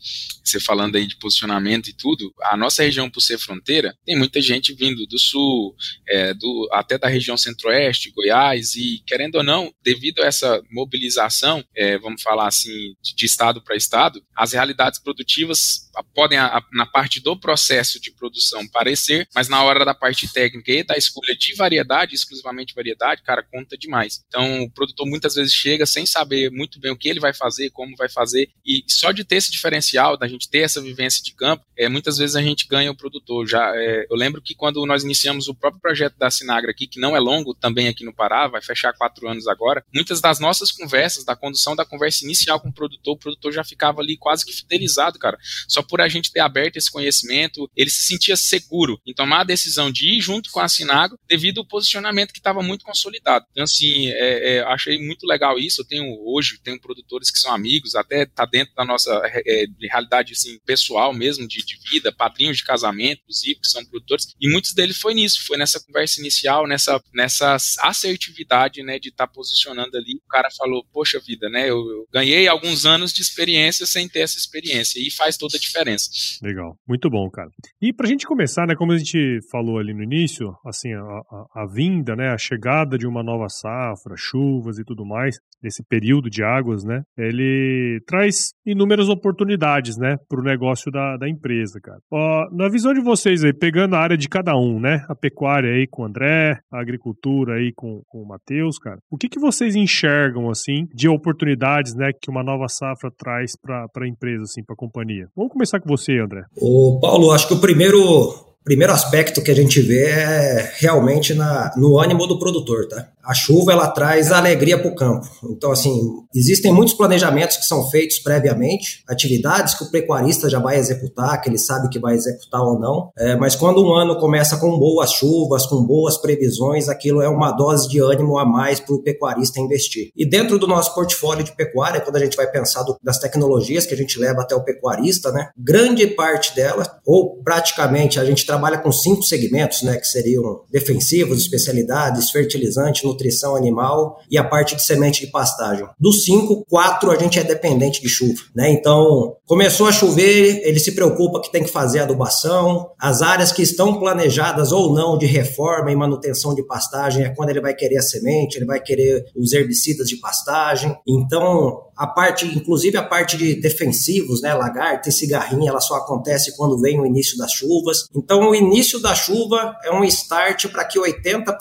você 0.44 0.59
falando 0.59 0.95
aí 0.95 1.07
de 1.07 1.18
posicionamento 1.18 1.89
e 1.89 1.94
tudo, 1.94 2.33
a 2.44 2.57
nossa 2.57 2.83
região 2.83 3.09
por 3.09 3.21
ser 3.21 3.38
fronteira, 3.38 3.95
tem 4.06 4.18
muita 4.18 4.42
gente 4.42 4.74
vindo 4.74 5.06
do 5.06 5.18
sul, 5.18 5.75
é, 6.07 6.33
do, 6.33 6.69
até 6.71 6.98
da 6.98 7.07
região 7.07 7.38
centro-oeste, 7.38 8.12
Goiás, 8.12 8.75
e 8.75 9.02
querendo 9.06 9.35
ou 9.35 9.44
não, 9.44 9.73
devido 9.83 10.21
a 10.21 10.25
essa 10.25 10.61
mobilização, 10.71 11.64
é, 11.75 11.97
vamos 11.97 12.21
falar 12.21 12.47
assim, 12.47 12.71
de, 13.02 13.16
de 13.16 13.25
estado 13.25 13.64
para 13.64 13.75
estado, 13.75 14.21
as 14.35 14.54
realidades 14.54 14.99
produtivas 15.02 15.90
podem, 16.14 16.37
a, 16.37 16.61
na 16.73 16.85
parte 16.85 17.19
do 17.19 17.40
processo 17.40 17.99
de 17.99 18.11
produção, 18.11 18.68
parecer, 18.68 19.28
mas 19.33 19.47
na 19.47 19.64
hora 19.64 19.85
da 19.85 19.94
parte 19.94 20.31
técnica 20.31 20.71
e 20.71 20.83
da 20.83 20.97
escolha 20.97 21.35
de 21.35 21.56
variedade, 21.56 22.16
exclusivamente 22.16 22.73
variedade, 22.73 23.23
cara, 23.23 23.44
conta 23.44 23.78
demais. 23.78 23.91
Então, 24.28 24.64
o 24.64 24.71
produtor 24.71 25.07
muitas 25.07 25.36
vezes 25.36 25.54
chega 25.54 25.86
sem 25.86 26.06
saber 26.06 26.50
muito 26.52 26.80
bem 26.80 26.92
o 26.92 26.98
que 26.98 27.10
ele 27.10 27.19
vai 27.19 27.33
fazer, 27.33 27.69
como 27.71 27.95
vai 27.95 28.10
fazer, 28.10 28.50
e 28.66 28.83
só 28.88 29.12
de 29.12 29.24
ter 29.24 29.38
esse 29.38 29.52
diferencial, 29.52 30.18
da 30.18 30.28
gente 30.28 30.50
ter 30.50 30.60
essa 30.60 30.81
vivência 30.81 31.24
de 31.24 31.33
campo, 31.33 31.66
é, 31.78 31.90
muitas 31.90 32.18
vezes 32.18 32.36
a 32.36 32.42
gente 32.42 32.68
ganha 32.68 32.92
o 32.92 32.95
produtor. 32.95 33.48
Já, 33.48 33.71
é, 33.76 34.06
eu 34.10 34.16
lembro 34.16 34.42
que 34.42 34.56
quando 34.56 34.86
nós 34.86 35.04
iniciamos 35.04 35.48
o 35.48 35.56
próprio 35.56 35.81
projeto 35.81 36.18
da 36.18 36.30
Sinagra 36.30 36.71
aqui, 36.71 36.88
que 36.88 37.00
não 37.00 37.16
é 37.16 37.19
longo 37.19 37.54
também 37.54 37.88
aqui 37.88 38.04
no 38.04 38.14
Pará, 38.14 38.48
vai 38.48 38.62
fechar 38.62 38.94
quatro 38.94 39.28
anos 39.28 39.48
agora, 39.48 39.83
muitas 39.94 40.21
das 40.21 40.40
nossas 40.40 40.71
conversas, 40.71 41.26
da 41.26 41.36
condução 41.36 41.76
da 41.76 41.86
conversa 41.86 42.24
inicial 42.24 42.60
com 42.60 42.69
o 42.69 42.74
produtor, 42.74 43.16
o 43.16 43.19
produtor 43.19 43.52
já 43.52 43.64
ficava 43.64 44.02
ali 44.02 44.18
quase 44.18 44.45
que 44.45 44.54
fidelizado, 44.54 45.19
cara. 45.19 45.38
Só 45.68 45.81
por 45.81 46.02
a 46.02 46.07
gente 46.07 46.31
ter 46.31 46.40
aberto 46.40 46.78
esse 46.78 46.92
conhecimento, 46.92 47.69
ele 47.76 47.90
se 47.90 48.04
sentia 48.04 48.36
seguro 48.36 49.00
em 49.06 49.14
tomar 49.14 49.42
a 49.42 49.45
decisão 49.45 49.92
de 49.92 50.18
ir 50.18 50.21
junto 50.21 50.52
com 50.52 50.60
a 50.60 50.68
Sinago 50.68 51.18
devido 51.28 51.60
ao 51.60 51.68
posicionamento 51.68 52.31
que 52.31 52.40
estava 52.40 52.62
muito 52.62 52.86
consolidado. 52.86 53.45
Então, 53.52 53.66
sim, 53.81 54.07
é, 54.09 54.57
é, 54.57 54.61
achei 54.64 55.00
muito 55.00 55.26
legal 55.26 55.57
isso. 55.57 55.81
Eu 55.81 55.85
tenho 55.85 56.06
hoje, 56.23 56.59
tenho 56.64 56.80
produtores 56.80 57.31
que 57.31 57.40
são 57.40 57.54
amigos, 57.54 57.95
até 57.95 58.26
tá 58.26 58.45
dentro 58.45 58.73
da 58.76 58.85
nossa 58.85 59.11
é, 59.26 59.66
realidade 59.81 60.33
assim, 60.33 60.59
pessoal 60.66 61.14
mesmo, 61.14 61.47
de, 61.47 61.66
de, 61.66 61.78
vida, 61.90 62.11
padrinhos 62.11 62.57
de 62.57 62.64
casamento, 62.64 63.21
inclusive, 63.21 63.59
que 63.59 63.68
são 63.68 63.83
produtores, 63.85 64.28
e 64.40 64.52
muitos 64.52 64.73
deles 64.73 65.00
foi 65.00 65.14
nisso, 65.14 65.45
foi 65.45 65.57
nessa 65.57 65.83
conversa 65.83 66.19
inicial, 66.19 66.68
nessa, 66.68 67.02
nessa 67.14 67.57
assertividade, 67.80 68.83
né, 68.83 69.00
de 69.00 69.09
estar 69.09 69.28
tá 69.28 69.33
posicionando 69.33 69.97
ali. 69.97 70.16
O 70.16 70.30
cara 70.30 70.50
falou, 70.56 70.85
poxa 70.94 71.19
vida, 71.19 71.50
né, 71.50 71.64
eu, 71.64 71.78
eu 71.78 72.07
ganhei 72.14 72.47
alguns 72.47 72.85
anos 72.85 73.11
de 73.11 73.21
experiência 73.21 73.85
sem 73.85 74.07
ter 74.07 74.19
essa 74.19 74.38
experiência, 74.38 75.00
e 75.00 75.09
faz 75.11 75.38
toda 75.38 75.57
a 75.57 75.59
diferença. 75.59 76.09
Legal, 76.42 76.78
muito 76.88 77.09
bom, 77.09 77.30
cara. 77.30 77.50
E 77.81 77.92
pra 77.92 78.07
gente 78.07 78.26
começar, 78.26 78.68
né, 78.68 78.76
como 78.76 78.92
a 78.92 78.97
gente 78.97 79.40
falou 79.50 79.80
ali 79.80 79.94
no 79.94 80.04
início, 80.04 80.54
assim, 80.66 80.94
a, 80.94 81.00
a, 81.00 81.64
a 81.64 81.66
vinda, 81.66 82.16
né, 82.16 82.30
a 82.30 82.38
chegada 82.38 82.97
de 82.97 83.07
uma 83.07 83.23
nova 83.23 83.50
safra, 83.71 84.16
chuvas 84.18 84.78
e 84.78 84.83
tudo 84.83 85.06
mais, 85.06 85.37
nesse 85.63 85.83
período 85.83 86.30
de 86.30 86.44
águas, 86.44 86.83
né, 86.83 87.04
ele 87.18 88.01
traz 88.06 88.54
inúmeras 88.66 89.09
oportunidades, 89.09 89.97
né, 89.97 90.18
pro 90.28 90.44
negócio 90.44 90.92
da, 90.92 91.18
da 91.18 91.30
empresa, 91.30 91.80
cara. 91.81 91.99
Ó, 92.11 92.49
na 92.51 92.68
visão 92.68 92.94
de 92.94 93.01
vocês 93.01 93.44
aí, 93.44 93.54
pegando 93.54 93.95
a 93.95 93.99
área 93.99 94.18
de 94.18 94.28
cada 94.28 94.56
um, 94.57 94.80
né, 94.80 95.06
a 95.07 95.16
pecuária 95.16 95.71
aí 95.71 95.87
com 95.87 96.04
o 96.04 96.06
André, 96.06 96.59
a 96.71 96.81
agricultura 96.81 97.56
aí 97.56 97.71
com, 97.75 98.01
com 98.07 98.21
o 98.21 98.28
Matheus, 98.28 98.78
cara, 98.78 98.99
o 99.09 99.18
que 99.18 99.30
que 99.30 99.40
vocês 99.40 99.75
enxergam, 99.75 100.49
assim, 100.49 100.87
de 100.94 101.07
oportunidades, 101.07 101.95
né, 101.95 102.11
que 102.19 102.30
uma 102.30 102.44
nova 102.44 102.68
safra 102.68 103.11
traz 103.18 103.54
para 103.56 103.87
a 103.95 104.07
empresa, 104.07 104.44
assim, 104.44 104.63
para 104.63 104.73
a 104.73 104.78
companhia? 104.78 105.28
Vamos 105.35 105.51
começar 105.51 105.80
com 105.80 105.87
você, 105.87 106.18
André. 106.18 106.44
O 106.57 106.99
Paulo, 106.99 107.31
acho 107.31 107.47
que 107.47 107.54
o 107.54 107.61
primeiro 107.61 108.50
primeiro 108.63 108.94
aspecto 108.94 109.41
que 109.41 109.51
a 109.51 109.56
gente 109.56 109.81
vê 109.81 110.06
é 110.06 110.71
realmente 110.77 111.33
na, 111.33 111.73
no 111.75 111.99
ânimo 111.99 112.27
do 112.27 112.39
produtor, 112.39 112.87
tá? 112.87 113.07
A 113.23 113.33
chuva 113.33 113.71
ela 113.71 113.87
traz 113.87 114.31
alegria 114.31 114.80
para 114.80 114.89
o 114.89 114.95
campo. 114.95 115.27
Então, 115.44 115.71
assim, 115.71 116.01
existem 116.33 116.71
muitos 116.71 116.95
planejamentos 116.95 117.57
que 117.57 117.65
são 117.65 117.87
feitos 117.89 118.18
previamente, 118.18 119.03
atividades 119.07 119.75
que 119.75 119.83
o 119.83 119.91
pecuarista 119.91 120.49
já 120.49 120.59
vai 120.59 120.77
executar, 120.77 121.39
que 121.39 121.47
ele 121.47 121.59
sabe 121.59 121.89
que 121.89 121.99
vai 121.99 122.15
executar 122.15 122.61
ou 122.61 122.80
não. 122.80 123.11
É, 123.18 123.35
mas 123.35 123.56
quando 123.56 123.83
um 123.83 123.94
ano 123.94 124.19
começa 124.19 124.57
com 124.57 124.77
boas 124.77 125.11
chuvas, 125.11 125.68
com 125.68 125.83
boas 125.83 126.18
previsões, 126.18 126.89
aquilo 126.89 127.21
é 127.21 127.30
uma 127.30 127.51
dose 127.51 127.87
de 127.87 127.99
ânimo 127.99 128.39
a 128.39 128.45
mais 128.45 128.80
para 128.80 128.95
o 128.95 129.03
pecuarista 129.03 129.59
investir. 129.59 130.09
E 130.15 130.25
dentro 130.25 130.57
do 130.57 130.68
nosso 130.68 130.94
portfólio 130.95 131.44
de 131.44 131.56
pecuária, 131.56 132.01
quando 132.01 132.15
a 132.15 132.19
gente 132.19 132.35
vai 132.35 132.49
pensar 132.49 132.81
do, 132.83 132.97
das 133.03 133.19
tecnologias 133.19 133.85
que 133.85 133.94
a 133.94 133.97
gente 133.97 134.19
leva 134.19 134.41
até 134.41 134.56
o 134.56 134.63
pecuarista, 134.63 135.31
né? 135.31 135.49
Grande 135.56 136.07
parte 136.07 136.56
dela, 136.56 136.99
ou 137.06 137.41
praticamente 137.44 138.19
a 138.19 138.25
gente 138.25 138.45
trabalha 138.51 138.79
com 138.79 138.91
cinco 138.91 139.23
segmentos, 139.23 139.81
né? 139.81 139.95
Que 139.95 140.05
seriam 140.05 140.61
defensivos, 140.69 141.39
especialidades, 141.39 142.29
fertilizante, 142.29 143.05
nutrição 143.05 143.55
animal 143.55 144.19
e 144.29 144.37
a 144.37 144.43
parte 144.43 144.75
de 144.75 144.83
semente 144.83 145.25
de 145.25 145.31
pastagem. 145.31 145.87
Dos 145.97 146.25
cinco, 146.25 146.65
quatro 146.69 147.11
a 147.11 147.17
gente 147.17 147.39
é 147.39 147.43
dependente 147.45 148.01
de 148.01 148.09
chuva, 148.09 148.41
né? 148.53 148.69
Então, 148.69 149.37
começou 149.51 149.85
a 149.85 149.91
chover, 149.91 150.61
ele 150.63 150.79
se 150.79 150.93
preocupa 150.93 151.41
que 151.41 151.51
tem 151.51 151.61
que 151.61 151.69
fazer 151.69 151.99
adubação. 151.99 152.89
As 152.97 153.21
áreas 153.21 153.51
que 153.51 153.61
estão 153.61 153.99
planejadas 153.99 154.71
ou 154.71 154.93
não 154.93 155.17
de 155.17 155.25
reforma 155.25 155.91
e 155.91 155.95
manutenção 155.95 156.55
de 156.55 156.63
pastagem 156.63 157.25
é 157.25 157.35
quando 157.35 157.49
ele 157.49 157.59
vai 157.59 157.73
querer 157.73 157.97
a 157.97 158.01
semente, 158.01 158.57
ele 158.57 158.65
vai 158.65 158.79
querer 158.79 159.25
os 159.35 159.51
herbicidas 159.51 160.07
de 160.07 160.15
pastagem. 160.21 160.95
Então, 161.05 161.81
a 161.97 162.07
parte, 162.07 162.45
inclusive 162.47 162.97
a 162.97 163.03
parte 163.03 163.37
de 163.37 163.53
defensivos, 163.53 164.41
né, 164.41 164.53
lagarta 164.53 165.09
e 165.09 165.11
cigarrinha, 165.11 165.69
ela 165.69 165.81
só 165.81 165.95
acontece 165.95 166.55
quando 166.55 166.79
vem 166.79 166.99
o 166.99 167.05
início 167.05 167.37
das 167.37 167.51
chuvas. 167.51 168.07
Então, 168.15 168.49
o 168.49 168.55
início 168.55 168.99
da 168.99 169.13
chuva 169.13 169.75
é 169.83 169.91
um 169.91 170.03
start 170.05 170.67
para 170.69 170.85
que 170.85 170.97
80%, 170.97 171.53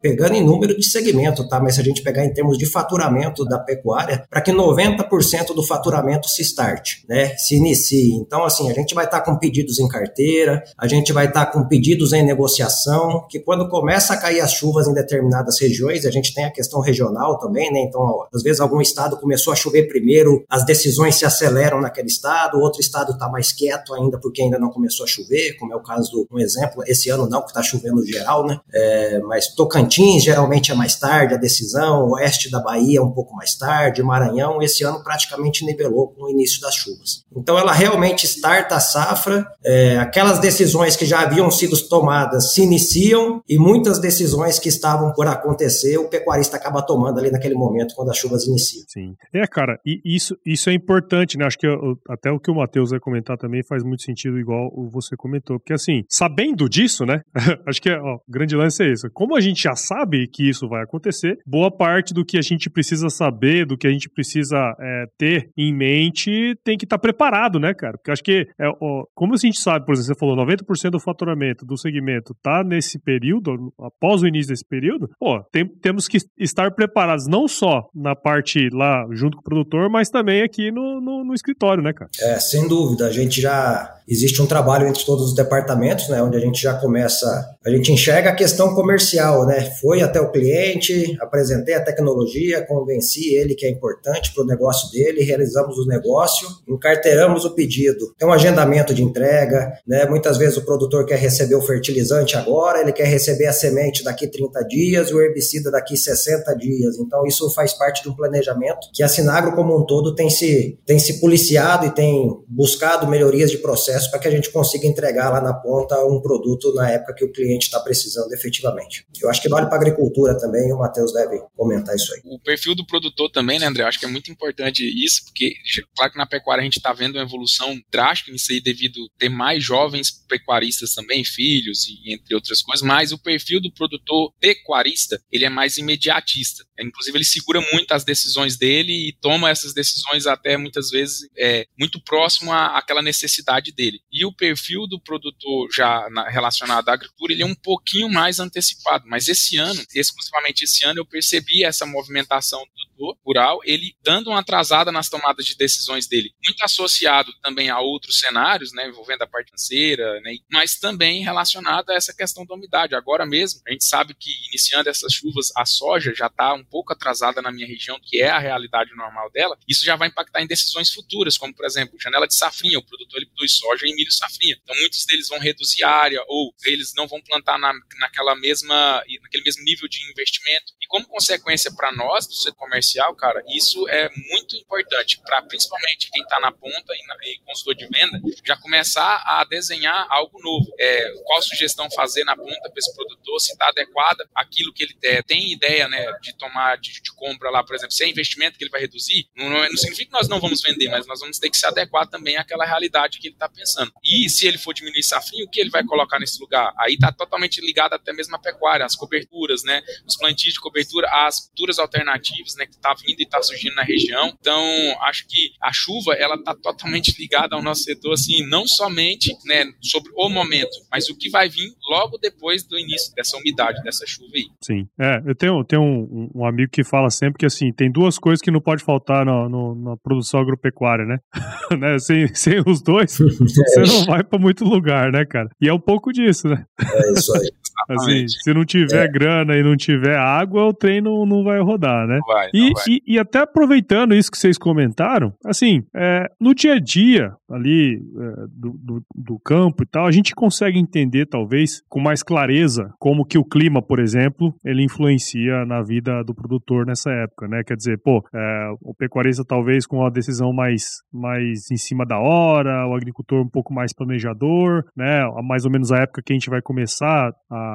pegando 0.00 0.34
em 0.34 0.42
número 0.42 0.76
de 0.76 0.84
segmento, 0.84 1.46
tá? 1.46 1.60
Mas 1.60 1.74
se 1.74 1.80
a 1.80 1.84
gente 1.84 2.02
pegar 2.02 2.24
em 2.24 2.32
termos 2.32 2.58
de 2.58 2.66
faturamento 2.66 3.44
da 3.44 3.58
pecuária, 3.58 4.26
para 4.28 4.40
que 4.40 4.50
90% 4.50 5.54
do 5.54 5.62
faturamento 5.62 6.28
se 6.28 6.42
start, 6.42 7.01
né? 7.08 7.36
Se 7.36 7.56
inicie. 7.56 8.14
Então, 8.14 8.44
assim, 8.44 8.70
a 8.70 8.74
gente 8.74 8.94
vai 8.94 9.04
estar 9.04 9.20
tá 9.20 9.24
com 9.24 9.38
pedidos 9.38 9.78
em 9.78 9.88
carteira, 9.88 10.62
a 10.78 10.86
gente 10.86 11.12
vai 11.12 11.26
estar 11.26 11.46
tá 11.46 11.52
com 11.52 11.66
pedidos 11.66 12.12
em 12.12 12.22
negociação, 12.24 13.26
que 13.28 13.40
quando 13.40 13.68
começa 13.68 14.14
a 14.14 14.16
cair 14.16 14.40
as 14.40 14.52
chuvas 14.52 14.88
em 14.88 14.94
determinadas 14.94 15.60
regiões, 15.60 16.04
a 16.06 16.10
gente 16.10 16.34
tem 16.34 16.44
a 16.44 16.50
questão 16.50 16.80
regional 16.80 17.38
também, 17.38 17.72
né? 17.72 17.80
Então, 17.80 18.26
às 18.32 18.42
vezes 18.42 18.60
algum 18.60 18.80
estado 18.80 19.16
começou 19.16 19.52
a 19.52 19.56
chover 19.56 19.88
primeiro, 19.88 20.44
as 20.48 20.64
decisões 20.64 21.16
se 21.16 21.24
aceleram 21.24 21.80
naquele 21.80 22.08
estado, 22.08 22.58
outro 22.58 22.80
estado 22.80 23.12
está 23.12 23.28
mais 23.28 23.52
quieto 23.52 23.94
ainda 23.94 24.18
porque 24.18 24.42
ainda 24.42 24.58
não 24.58 24.70
começou 24.70 25.04
a 25.04 25.06
chover, 25.06 25.56
como 25.58 25.72
é 25.72 25.76
o 25.76 25.82
caso 25.82 26.10
do 26.10 26.28
um 26.32 26.38
exemplo, 26.38 26.82
esse 26.86 27.10
ano 27.10 27.28
não, 27.28 27.42
que 27.42 27.48
está 27.48 27.62
chovendo 27.62 28.04
geral, 28.06 28.46
né? 28.46 28.58
É, 28.72 29.20
mas 29.20 29.54
Tocantins 29.54 30.22
geralmente 30.22 30.70
é 30.70 30.74
mais 30.74 30.96
tarde 30.96 31.34
a 31.34 31.36
decisão, 31.36 32.10
oeste 32.10 32.50
da 32.50 32.60
Bahia 32.60 33.02
um 33.02 33.12
pouco 33.12 33.34
mais 33.34 33.54
tarde, 33.54 34.02
Maranhão, 34.02 34.62
esse 34.62 34.84
ano 34.84 35.02
praticamente 35.02 35.64
nivelou 35.64 36.08
com 36.08 36.24
o 36.24 36.30
início 36.30 36.60
das 36.60 36.74
chuvas. 36.74 36.91
Então 37.34 37.58
ela 37.58 37.72
realmente 37.72 38.26
starta 38.26 38.76
a 38.76 38.80
safra, 38.80 39.46
é, 39.64 39.96
aquelas 39.98 40.38
decisões 40.38 40.96
que 40.96 41.06
já 41.06 41.20
haviam 41.20 41.50
sido 41.50 41.76
tomadas 41.88 42.52
se 42.52 42.62
iniciam 42.62 43.42
e 43.48 43.58
muitas 43.58 43.98
decisões 43.98 44.58
que 44.58 44.68
estavam 44.68 45.12
por 45.12 45.26
acontecer, 45.26 45.98
o 45.98 46.08
pecuarista 46.08 46.56
acaba 46.56 46.82
tomando 46.82 47.18
ali 47.18 47.30
naquele 47.30 47.54
momento 47.54 47.94
quando 47.94 48.10
as 48.10 48.18
chuvas 48.18 48.46
iniciam. 48.46 48.84
Sim. 48.88 49.14
É, 49.32 49.46
cara, 49.46 49.78
e 49.84 50.00
isso, 50.04 50.36
isso 50.44 50.70
é 50.70 50.72
importante, 50.72 51.38
né? 51.38 51.46
Acho 51.46 51.58
que 51.58 51.66
eu, 51.66 51.96
até 52.08 52.30
o 52.30 52.38
que 52.38 52.50
o 52.50 52.54
Matheus 52.54 52.90
vai 52.90 53.00
comentar 53.00 53.36
também 53.36 53.62
faz 53.62 53.82
muito 53.82 54.02
sentido, 54.02 54.38
igual 54.38 54.70
você 54.90 55.16
comentou. 55.16 55.58
Porque, 55.58 55.72
assim, 55.72 56.02
sabendo 56.08 56.68
disso, 56.68 57.04
né? 57.04 57.22
acho 57.66 57.80
que 57.80 57.90
o 57.90 58.20
grande 58.28 58.56
lance 58.56 58.82
é 58.82 58.92
isso. 58.92 59.08
Como 59.12 59.36
a 59.36 59.40
gente 59.40 59.62
já 59.62 59.74
sabe 59.74 60.28
que 60.28 60.48
isso 60.48 60.68
vai 60.68 60.82
acontecer, 60.82 61.38
boa 61.46 61.70
parte 61.70 62.14
do 62.14 62.24
que 62.24 62.38
a 62.38 62.42
gente 62.42 62.70
precisa 62.70 63.08
saber, 63.08 63.66
do 63.66 63.76
que 63.76 63.86
a 63.86 63.90
gente 63.90 64.08
precisa 64.08 64.56
é, 64.80 65.04
ter 65.18 65.50
em 65.56 65.74
mente, 65.74 66.56
tem 66.64 66.71
que 66.78 66.84
estar 66.84 66.98
tá 66.98 67.02
preparado, 67.02 67.58
né, 67.58 67.74
cara? 67.74 67.98
Porque 67.98 68.10
acho 68.10 68.22
que, 68.22 68.46
é, 68.58 68.68
ó, 68.80 69.04
como 69.14 69.34
a 69.34 69.36
gente 69.36 69.60
sabe, 69.60 69.84
por 69.84 69.92
exemplo, 69.92 70.14
você 70.14 70.18
falou, 70.18 70.36
90% 70.36 70.90
do 70.90 71.00
faturamento 71.00 71.64
do 71.66 71.76
segmento 71.76 72.34
tá 72.42 72.62
nesse 72.62 72.98
período, 72.98 73.72
após 73.80 74.22
o 74.22 74.26
início 74.26 74.52
desse 74.52 74.64
período, 74.64 75.10
pô, 75.18 75.42
tem, 75.50 75.66
temos 75.66 76.06
que 76.06 76.18
estar 76.38 76.70
preparados 76.72 77.26
não 77.26 77.48
só 77.48 77.88
na 77.94 78.14
parte 78.14 78.68
lá 78.72 79.06
junto 79.10 79.32
junto 79.32 79.36
com 79.36 79.40
o 79.40 79.44
produtor, 79.44 79.90
mas 79.90 80.10
também 80.10 80.42
aqui 80.42 80.70
no, 80.70 81.00
no, 81.00 81.24
no 81.24 81.34
escritório, 81.34 81.82
né, 81.82 81.92
cara? 81.92 82.10
É, 82.20 82.38
sem 82.38 82.68
dúvida. 82.68 83.06
A 83.06 83.12
gente 83.12 83.40
já 83.40 83.96
existe 84.08 84.40
um 84.42 84.46
trabalho 84.46 84.86
entre 84.86 85.04
todos 85.04 85.26
os 85.26 85.34
departamentos, 85.34 86.08
né, 86.08 86.22
onde 86.22 86.36
a 86.36 86.40
gente 86.40 86.60
já 86.60 86.74
começa, 86.74 87.26
a 87.64 87.70
gente 87.70 87.92
enxerga 87.92 88.30
a 88.30 88.34
questão 88.34 88.74
comercial, 88.74 89.46
né? 89.46 89.60
Foi 89.80 90.02
até 90.02 90.20
o 90.20 90.30
cliente, 90.30 91.16
apresentei 91.20 91.74
a 91.74 91.84
tecnologia, 91.84 92.64
convenci 92.66 93.34
ele 93.34 93.54
que 93.54 93.64
é 93.64 93.70
importante 93.70 94.32
para 94.34 94.42
o 94.42 94.46
negócio 94.46 94.90
dele, 94.90 95.22
realizamos 95.22 95.78
o 95.78 95.86
negócio, 95.86 96.48
encarteiramos 96.68 97.44
o 97.44 97.54
pedido. 97.54 98.12
Tem 98.18 98.26
um 98.26 98.32
agendamento 98.32 98.92
de 98.92 99.02
entrega, 99.02 99.72
né? 99.86 100.04
Muitas 100.06 100.36
vezes 100.36 100.56
o 100.56 100.64
produtor 100.64 101.06
quer 101.06 101.18
receber 101.18 101.54
o 101.54 101.62
fertilizante 101.62 102.36
agora, 102.36 102.80
ele 102.80 102.92
quer 102.92 103.06
receber 103.06 103.46
a 103.46 103.52
semente 103.52 104.02
daqui 104.02 104.26
30 104.26 104.62
dias 104.64 105.12
o 105.12 105.20
herbicida 105.20 105.70
daqui 105.70 105.96
60 105.96 106.54
dias. 106.56 106.98
Então 106.98 107.24
isso 107.26 107.48
faz 107.54 107.72
parte 107.72 108.02
de 108.02 108.08
um 108.08 108.14
planejamento 108.14 108.88
que 108.92 109.02
a 109.02 109.08
Sinagro 109.08 109.54
como 109.54 109.78
um 109.78 109.86
todo 109.86 110.14
tem 110.14 110.28
se 110.28 110.78
tem 110.84 110.98
se 110.98 111.20
policiado 111.20 111.86
e 111.86 111.90
tem 111.90 112.28
buscado 112.48 113.06
melhorias 113.06 113.50
de 113.50 113.58
processo 113.58 113.91
processo 113.92 114.10
para 114.10 114.20
que 114.20 114.28
a 114.28 114.30
gente 114.30 114.50
consiga 114.50 114.86
entregar 114.86 115.30
lá 115.30 115.40
na 115.40 115.52
ponta 115.52 116.02
um 116.06 116.20
produto 116.20 116.72
na 116.74 116.90
época 116.90 117.14
que 117.14 117.24
o 117.24 117.32
cliente 117.32 117.66
está 117.66 117.78
precisando 117.80 118.32
efetivamente. 118.32 119.06
Eu 119.20 119.28
acho 119.28 119.42
que 119.42 119.48
vale 119.48 119.66
para 119.66 119.76
a 119.76 119.80
agricultura 119.80 120.36
também, 120.38 120.68
e 120.68 120.72
o 120.72 120.78
Matheus 120.78 121.12
deve 121.12 121.40
comentar 121.56 121.94
isso 121.94 122.12
aí. 122.14 122.20
O 122.24 122.38
perfil 122.38 122.74
do 122.74 122.86
produtor 122.86 123.30
também, 123.30 123.58
né, 123.58 123.66
André? 123.66 123.84
Acho 123.84 123.98
que 123.98 124.06
é 124.06 124.08
muito 124.08 124.30
importante 124.30 124.82
isso, 124.82 125.24
porque, 125.24 125.54
claro 125.96 126.12
que 126.12 126.18
na 126.18 126.26
pecuária 126.26 126.62
a 126.62 126.64
gente 126.64 126.78
está 126.78 126.92
vendo 126.92 127.16
uma 127.16 127.24
evolução 127.24 127.78
drástica 127.90 128.32
nisso 128.32 128.52
aí, 128.52 128.60
devido 128.60 128.98
ter 129.18 129.28
mais 129.28 129.62
jovens 129.62 130.10
pecuaristas 130.28 130.94
também, 130.94 131.24
filhos, 131.24 131.86
e 131.88 132.14
entre 132.14 132.34
outras 132.34 132.62
coisas, 132.62 132.82
mas 132.82 133.12
o 133.12 133.18
perfil 133.18 133.60
do 133.60 133.72
produtor 133.72 134.32
pecuarista, 134.40 135.20
ele 135.30 135.44
é 135.44 135.50
mais 135.50 135.76
imediatista. 135.76 136.64
Inclusive, 136.80 137.16
ele 137.16 137.24
segura 137.24 137.60
muito 137.72 137.92
as 137.92 138.04
decisões 138.04 138.56
dele 138.56 139.08
e 139.08 139.12
toma 139.20 139.50
essas 139.50 139.72
decisões 139.72 140.26
até 140.26 140.56
muitas 140.56 140.90
vezes 140.90 141.28
é, 141.36 141.64
muito 141.78 142.02
próximo 142.02 142.52
à, 142.52 142.78
àquela 142.78 143.02
necessidade 143.02 143.72
dele. 143.72 143.81
E 144.12 144.24
o 144.24 144.32
perfil 144.32 144.86
do 144.86 145.00
produtor 145.00 145.68
já 145.72 146.08
na, 146.10 146.28
relacionado 146.28 146.88
à 146.88 146.92
agricultura, 146.94 147.32
ele 147.32 147.42
é 147.42 147.46
um 147.46 147.54
pouquinho 147.54 148.08
mais 148.08 148.38
antecipado. 148.38 149.04
Mas 149.06 149.28
esse 149.28 149.56
ano, 149.56 149.82
exclusivamente 149.94 150.64
esse 150.64 150.84
ano, 150.84 151.00
eu 151.00 151.06
percebi 151.06 151.64
essa 151.64 151.86
movimentação 151.86 152.60
do 152.60 152.66
produtor 152.66 153.18
rural, 153.24 153.60
ele 153.64 153.94
dando 154.02 154.30
uma 154.30 154.40
atrasada 154.40 154.92
nas 154.92 155.08
tomadas 155.08 155.44
de 155.46 155.56
decisões 155.56 156.06
dele, 156.06 156.30
muito 156.44 156.62
associado 156.62 157.32
também 157.42 157.70
a 157.70 157.80
outros 157.80 158.18
cenários, 158.18 158.72
né, 158.72 158.86
envolvendo 158.86 159.22
a 159.22 159.26
parte 159.26 159.46
financeira, 159.46 160.20
né, 160.20 160.36
mas 160.50 160.76
também 160.76 161.22
relacionado 161.22 161.90
a 161.90 161.94
essa 161.94 162.14
questão 162.14 162.46
da 162.46 162.54
umidade. 162.54 162.94
Agora 162.94 163.26
mesmo, 163.26 163.60
a 163.66 163.72
gente 163.72 163.84
sabe 163.84 164.14
que 164.14 164.30
iniciando 164.48 164.88
essas 164.88 165.12
chuvas, 165.12 165.50
a 165.56 165.64
soja 165.64 166.14
já 166.14 166.26
está 166.26 166.54
um 166.54 166.64
pouco 166.64 166.92
atrasada 166.92 167.42
na 167.42 167.50
minha 167.50 167.66
região, 167.66 167.98
que 168.02 168.20
é 168.20 168.30
a 168.30 168.38
realidade 168.38 168.94
normal 168.94 169.30
dela. 169.30 169.58
Isso 169.66 169.84
já 169.84 169.96
vai 169.96 170.08
impactar 170.08 170.42
em 170.42 170.46
decisões 170.46 170.90
futuras, 170.92 171.36
como 171.36 171.54
por 171.54 171.64
exemplo, 171.64 171.98
janela 172.00 172.26
de 172.26 172.36
safrinha, 172.36 172.78
o 172.78 172.84
produtor 172.84 173.18
ele 173.18 173.26
produz 173.26 173.56
soja 173.56 173.71
e 173.80 173.94
milho 173.94 174.12
safrinha. 174.12 174.56
Então 174.62 174.76
muitos 174.76 175.04
deles 175.06 175.28
vão 175.28 175.38
reduzir 175.38 175.84
a 175.84 175.90
área 175.90 176.22
ou 176.26 176.54
eles 176.66 176.92
não 176.96 177.06
vão 177.06 177.20
plantar 177.22 177.58
na, 177.58 177.72
naquela 177.98 178.34
mesma, 178.36 179.02
naquele 179.22 179.44
mesmo 179.44 179.62
nível 179.64 179.88
de 179.88 180.02
investimento. 180.10 180.72
E 180.80 180.86
como 180.86 181.06
consequência 181.06 181.72
para 181.74 181.92
nós 181.92 182.26
do 182.26 182.34
setor 182.34 182.56
comercial, 182.56 183.14
cara, 183.16 183.42
isso 183.48 183.88
é 183.88 184.08
muito 184.30 184.41
importante 184.56 185.20
para 185.22 185.42
principalmente 185.42 186.10
quem 186.10 186.22
está 186.22 186.40
na 186.40 186.52
ponta 186.52 186.94
e, 186.94 187.06
na, 187.06 187.16
e 187.24 187.38
consultor 187.44 187.74
de 187.74 187.86
venda 187.86 188.20
já 188.44 188.56
começar 188.56 189.22
a 189.26 189.44
desenhar 189.44 190.06
algo 190.10 190.40
novo. 190.42 190.66
É, 190.78 191.12
qual 191.24 191.42
sugestão 191.42 191.90
fazer 191.90 192.24
na 192.24 192.36
ponta 192.36 192.60
para 192.60 192.78
esse 192.78 192.94
produtor, 192.94 193.40
se 193.40 193.52
está 193.52 193.68
adequada 193.68 194.28
aquilo 194.34 194.72
que 194.72 194.84
ele 194.84 194.96
é, 195.04 195.22
tem 195.22 195.52
ideia 195.52 195.88
né, 195.88 196.12
de 196.20 196.36
tomar 196.36 196.76
de, 196.78 197.00
de, 197.00 197.12
compra 197.14 197.50
lá, 197.50 197.62
por 197.62 197.74
exemplo, 197.74 197.92
se 197.92 198.04
é 198.04 198.08
investimento 198.08 198.58
que 198.58 198.64
ele 198.64 198.70
vai 198.70 198.80
reduzir, 198.80 199.28
não, 199.36 199.48
não, 199.48 199.76
significa 199.76 200.10
que 200.10 200.12
nós 200.12 200.28
não 200.28 200.40
vamos 200.40 200.60
vender, 200.62 200.88
mas 200.88 201.06
nós 201.06 201.20
vamos 201.20 201.38
ter 201.38 201.50
que 201.50 201.56
se 201.56 201.66
adequar 201.66 202.06
também 202.08 202.36
àquela 202.36 202.64
realidade 202.64 203.18
que 203.18 203.28
ele 203.28 203.34
está 203.34 203.48
pensando. 203.48 203.92
E 204.04 204.28
se 204.28 204.46
ele 204.46 204.58
for 204.58 204.72
diminuir 204.72 205.02
safrinho, 205.02 205.46
o 205.46 205.50
que 205.50 205.60
ele 205.60 205.70
vai 205.70 205.84
colocar 205.84 206.18
nesse 206.18 206.40
lugar? 206.40 206.72
Aí 206.78 206.94
está 206.94 207.12
totalmente 207.12 207.60
ligado 207.60 207.94
até 207.94 208.12
mesmo 208.12 208.34
à 208.36 208.38
pecuária, 208.38 208.84
as 208.84 208.96
coberturas, 208.96 209.62
né, 209.62 209.82
os 210.06 210.16
plantios 210.16 210.54
de 210.54 210.60
cobertura, 210.60 211.08
as 211.26 211.46
culturas 211.46 211.78
alternativas, 211.78 212.54
né, 212.56 212.66
que 212.66 212.74
está 212.74 212.94
vindo 212.94 213.20
e 213.20 213.24
está 213.24 213.42
surgindo 213.42 213.74
na 213.74 213.82
região. 213.82 214.36
Então, 214.42 214.60
acho 215.02 215.24
que 215.28 215.52
a 215.62 215.72
chuva, 215.72 216.14
ela 216.14 216.34
está 216.34 216.52
totalmente 216.52 217.14
ligada 217.16 217.54
ao 217.54 217.62
nosso 217.62 217.84
setor, 217.84 218.14
assim, 218.14 218.44
não 218.48 218.66
somente, 218.66 219.32
né, 219.46 219.64
sobre 219.80 220.10
o 220.16 220.28
momento, 220.28 220.72
mas 220.90 221.08
o 221.08 221.16
que 221.16 221.30
vai 221.30 221.48
vir 221.48 221.72
logo 221.88 222.18
depois 222.18 222.64
do 222.66 222.76
início 222.76 223.14
dessa 223.14 223.36
umidade, 223.36 223.80
dessa 223.84 224.04
chuva 224.04 224.32
aí. 224.34 224.46
Sim. 224.60 224.88
É, 225.00 225.22
eu 225.24 225.34
tenho, 225.36 225.64
tenho 225.64 225.82
um, 225.82 226.28
um 226.34 226.44
amigo 226.44 226.72
que 226.72 226.82
fala 226.82 227.08
sempre 227.08 227.38
que, 227.38 227.46
assim, 227.46 227.72
tem 227.72 227.90
duas 227.90 228.18
coisas 228.18 228.42
que 228.42 228.50
não 228.50 228.60
pode 228.60 228.82
faltar 228.82 229.24
no, 229.24 229.48
no, 229.48 229.74
na 229.76 229.96
produção 229.96 230.40
agropecuária, 230.40 231.04
né? 231.04 231.18
né? 231.78 231.98
Sem, 232.00 232.34
sem 232.34 232.60
os 232.66 232.82
dois, 232.82 233.16
você 233.16 233.80
não 233.80 234.06
vai 234.06 234.24
para 234.24 234.40
muito 234.40 234.64
lugar, 234.64 235.12
né, 235.12 235.24
cara? 235.24 235.48
E 235.60 235.68
é 235.68 235.72
um 235.72 235.80
pouco 235.80 236.12
disso, 236.12 236.48
né? 236.48 236.64
É 236.80 237.12
isso 237.12 237.32
aí. 237.36 237.61
Assim, 237.88 238.26
se 238.28 238.52
não 238.52 238.64
tiver 238.64 239.04
é. 239.04 239.08
grana 239.08 239.56
e 239.56 239.62
não 239.62 239.76
tiver 239.76 240.16
água, 240.16 240.66
o 240.66 240.72
trem 240.72 241.00
não, 241.00 241.26
não 241.26 241.44
vai 241.44 241.60
rodar, 241.60 242.06
né? 242.06 242.18
Vai, 242.26 242.50
e, 242.52 242.72
vai. 242.72 242.84
E, 242.88 243.02
e, 243.06 243.18
até 243.18 243.40
aproveitando 243.40 244.14
isso 244.14 244.30
que 244.30 244.38
vocês 244.38 244.58
comentaram, 244.58 245.32
assim, 245.44 245.82
é, 245.94 246.28
no 246.40 246.54
dia 246.54 246.74
a 246.74 246.78
dia 246.78 247.32
ali 247.50 247.96
é, 247.96 248.46
do, 248.50 248.72
do, 248.78 249.04
do, 249.14 249.38
campo 249.44 249.82
e 249.82 249.86
tal, 249.86 250.06
a 250.06 250.10
gente 250.10 250.34
consegue 250.34 250.78
entender, 250.78 251.26
talvez, 251.26 251.82
com 251.88 252.00
mais 252.00 252.22
clareza, 252.22 252.90
como 252.98 253.24
que 253.24 253.38
o 253.38 253.44
clima, 253.44 253.82
por 253.82 253.98
exemplo, 253.98 254.54
ele 254.64 254.82
influencia 254.82 255.64
na 255.66 255.82
vida 255.82 256.22
do 256.24 256.34
produtor 256.34 256.86
nessa 256.86 257.10
época, 257.10 257.46
né? 257.48 257.62
Quer 257.64 257.76
dizer, 257.76 258.00
pô, 258.02 258.24
é, 258.34 258.70
o 258.80 258.94
pecuarista 258.94 259.44
talvez 259.44 259.86
com 259.86 259.98
uma 259.98 260.10
decisão 260.10 260.52
mais, 260.52 261.02
mais 261.12 261.70
em 261.70 261.76
cima 261.76 262.06
da 262.06 262.18
hora, 262.18 262.86
o 262.86 262.94
agricultor 262.94 263.42
um 263.42 263.48
pouco 263.48 263.72
mais 263.72 263.92
planejador, 263.92 264.84
né? 264.96 265.22
Mais 265.42 265.64
ou 265.64 265.70
menos 265.70 265.92
a 265.92 265.98
época 265.98 266.22
que 266.24 266.32
a 266.32 266.36
gente 266.36 266.50
vai 266.50 266.62
começar 266.62 267.32
a 267.50 267.71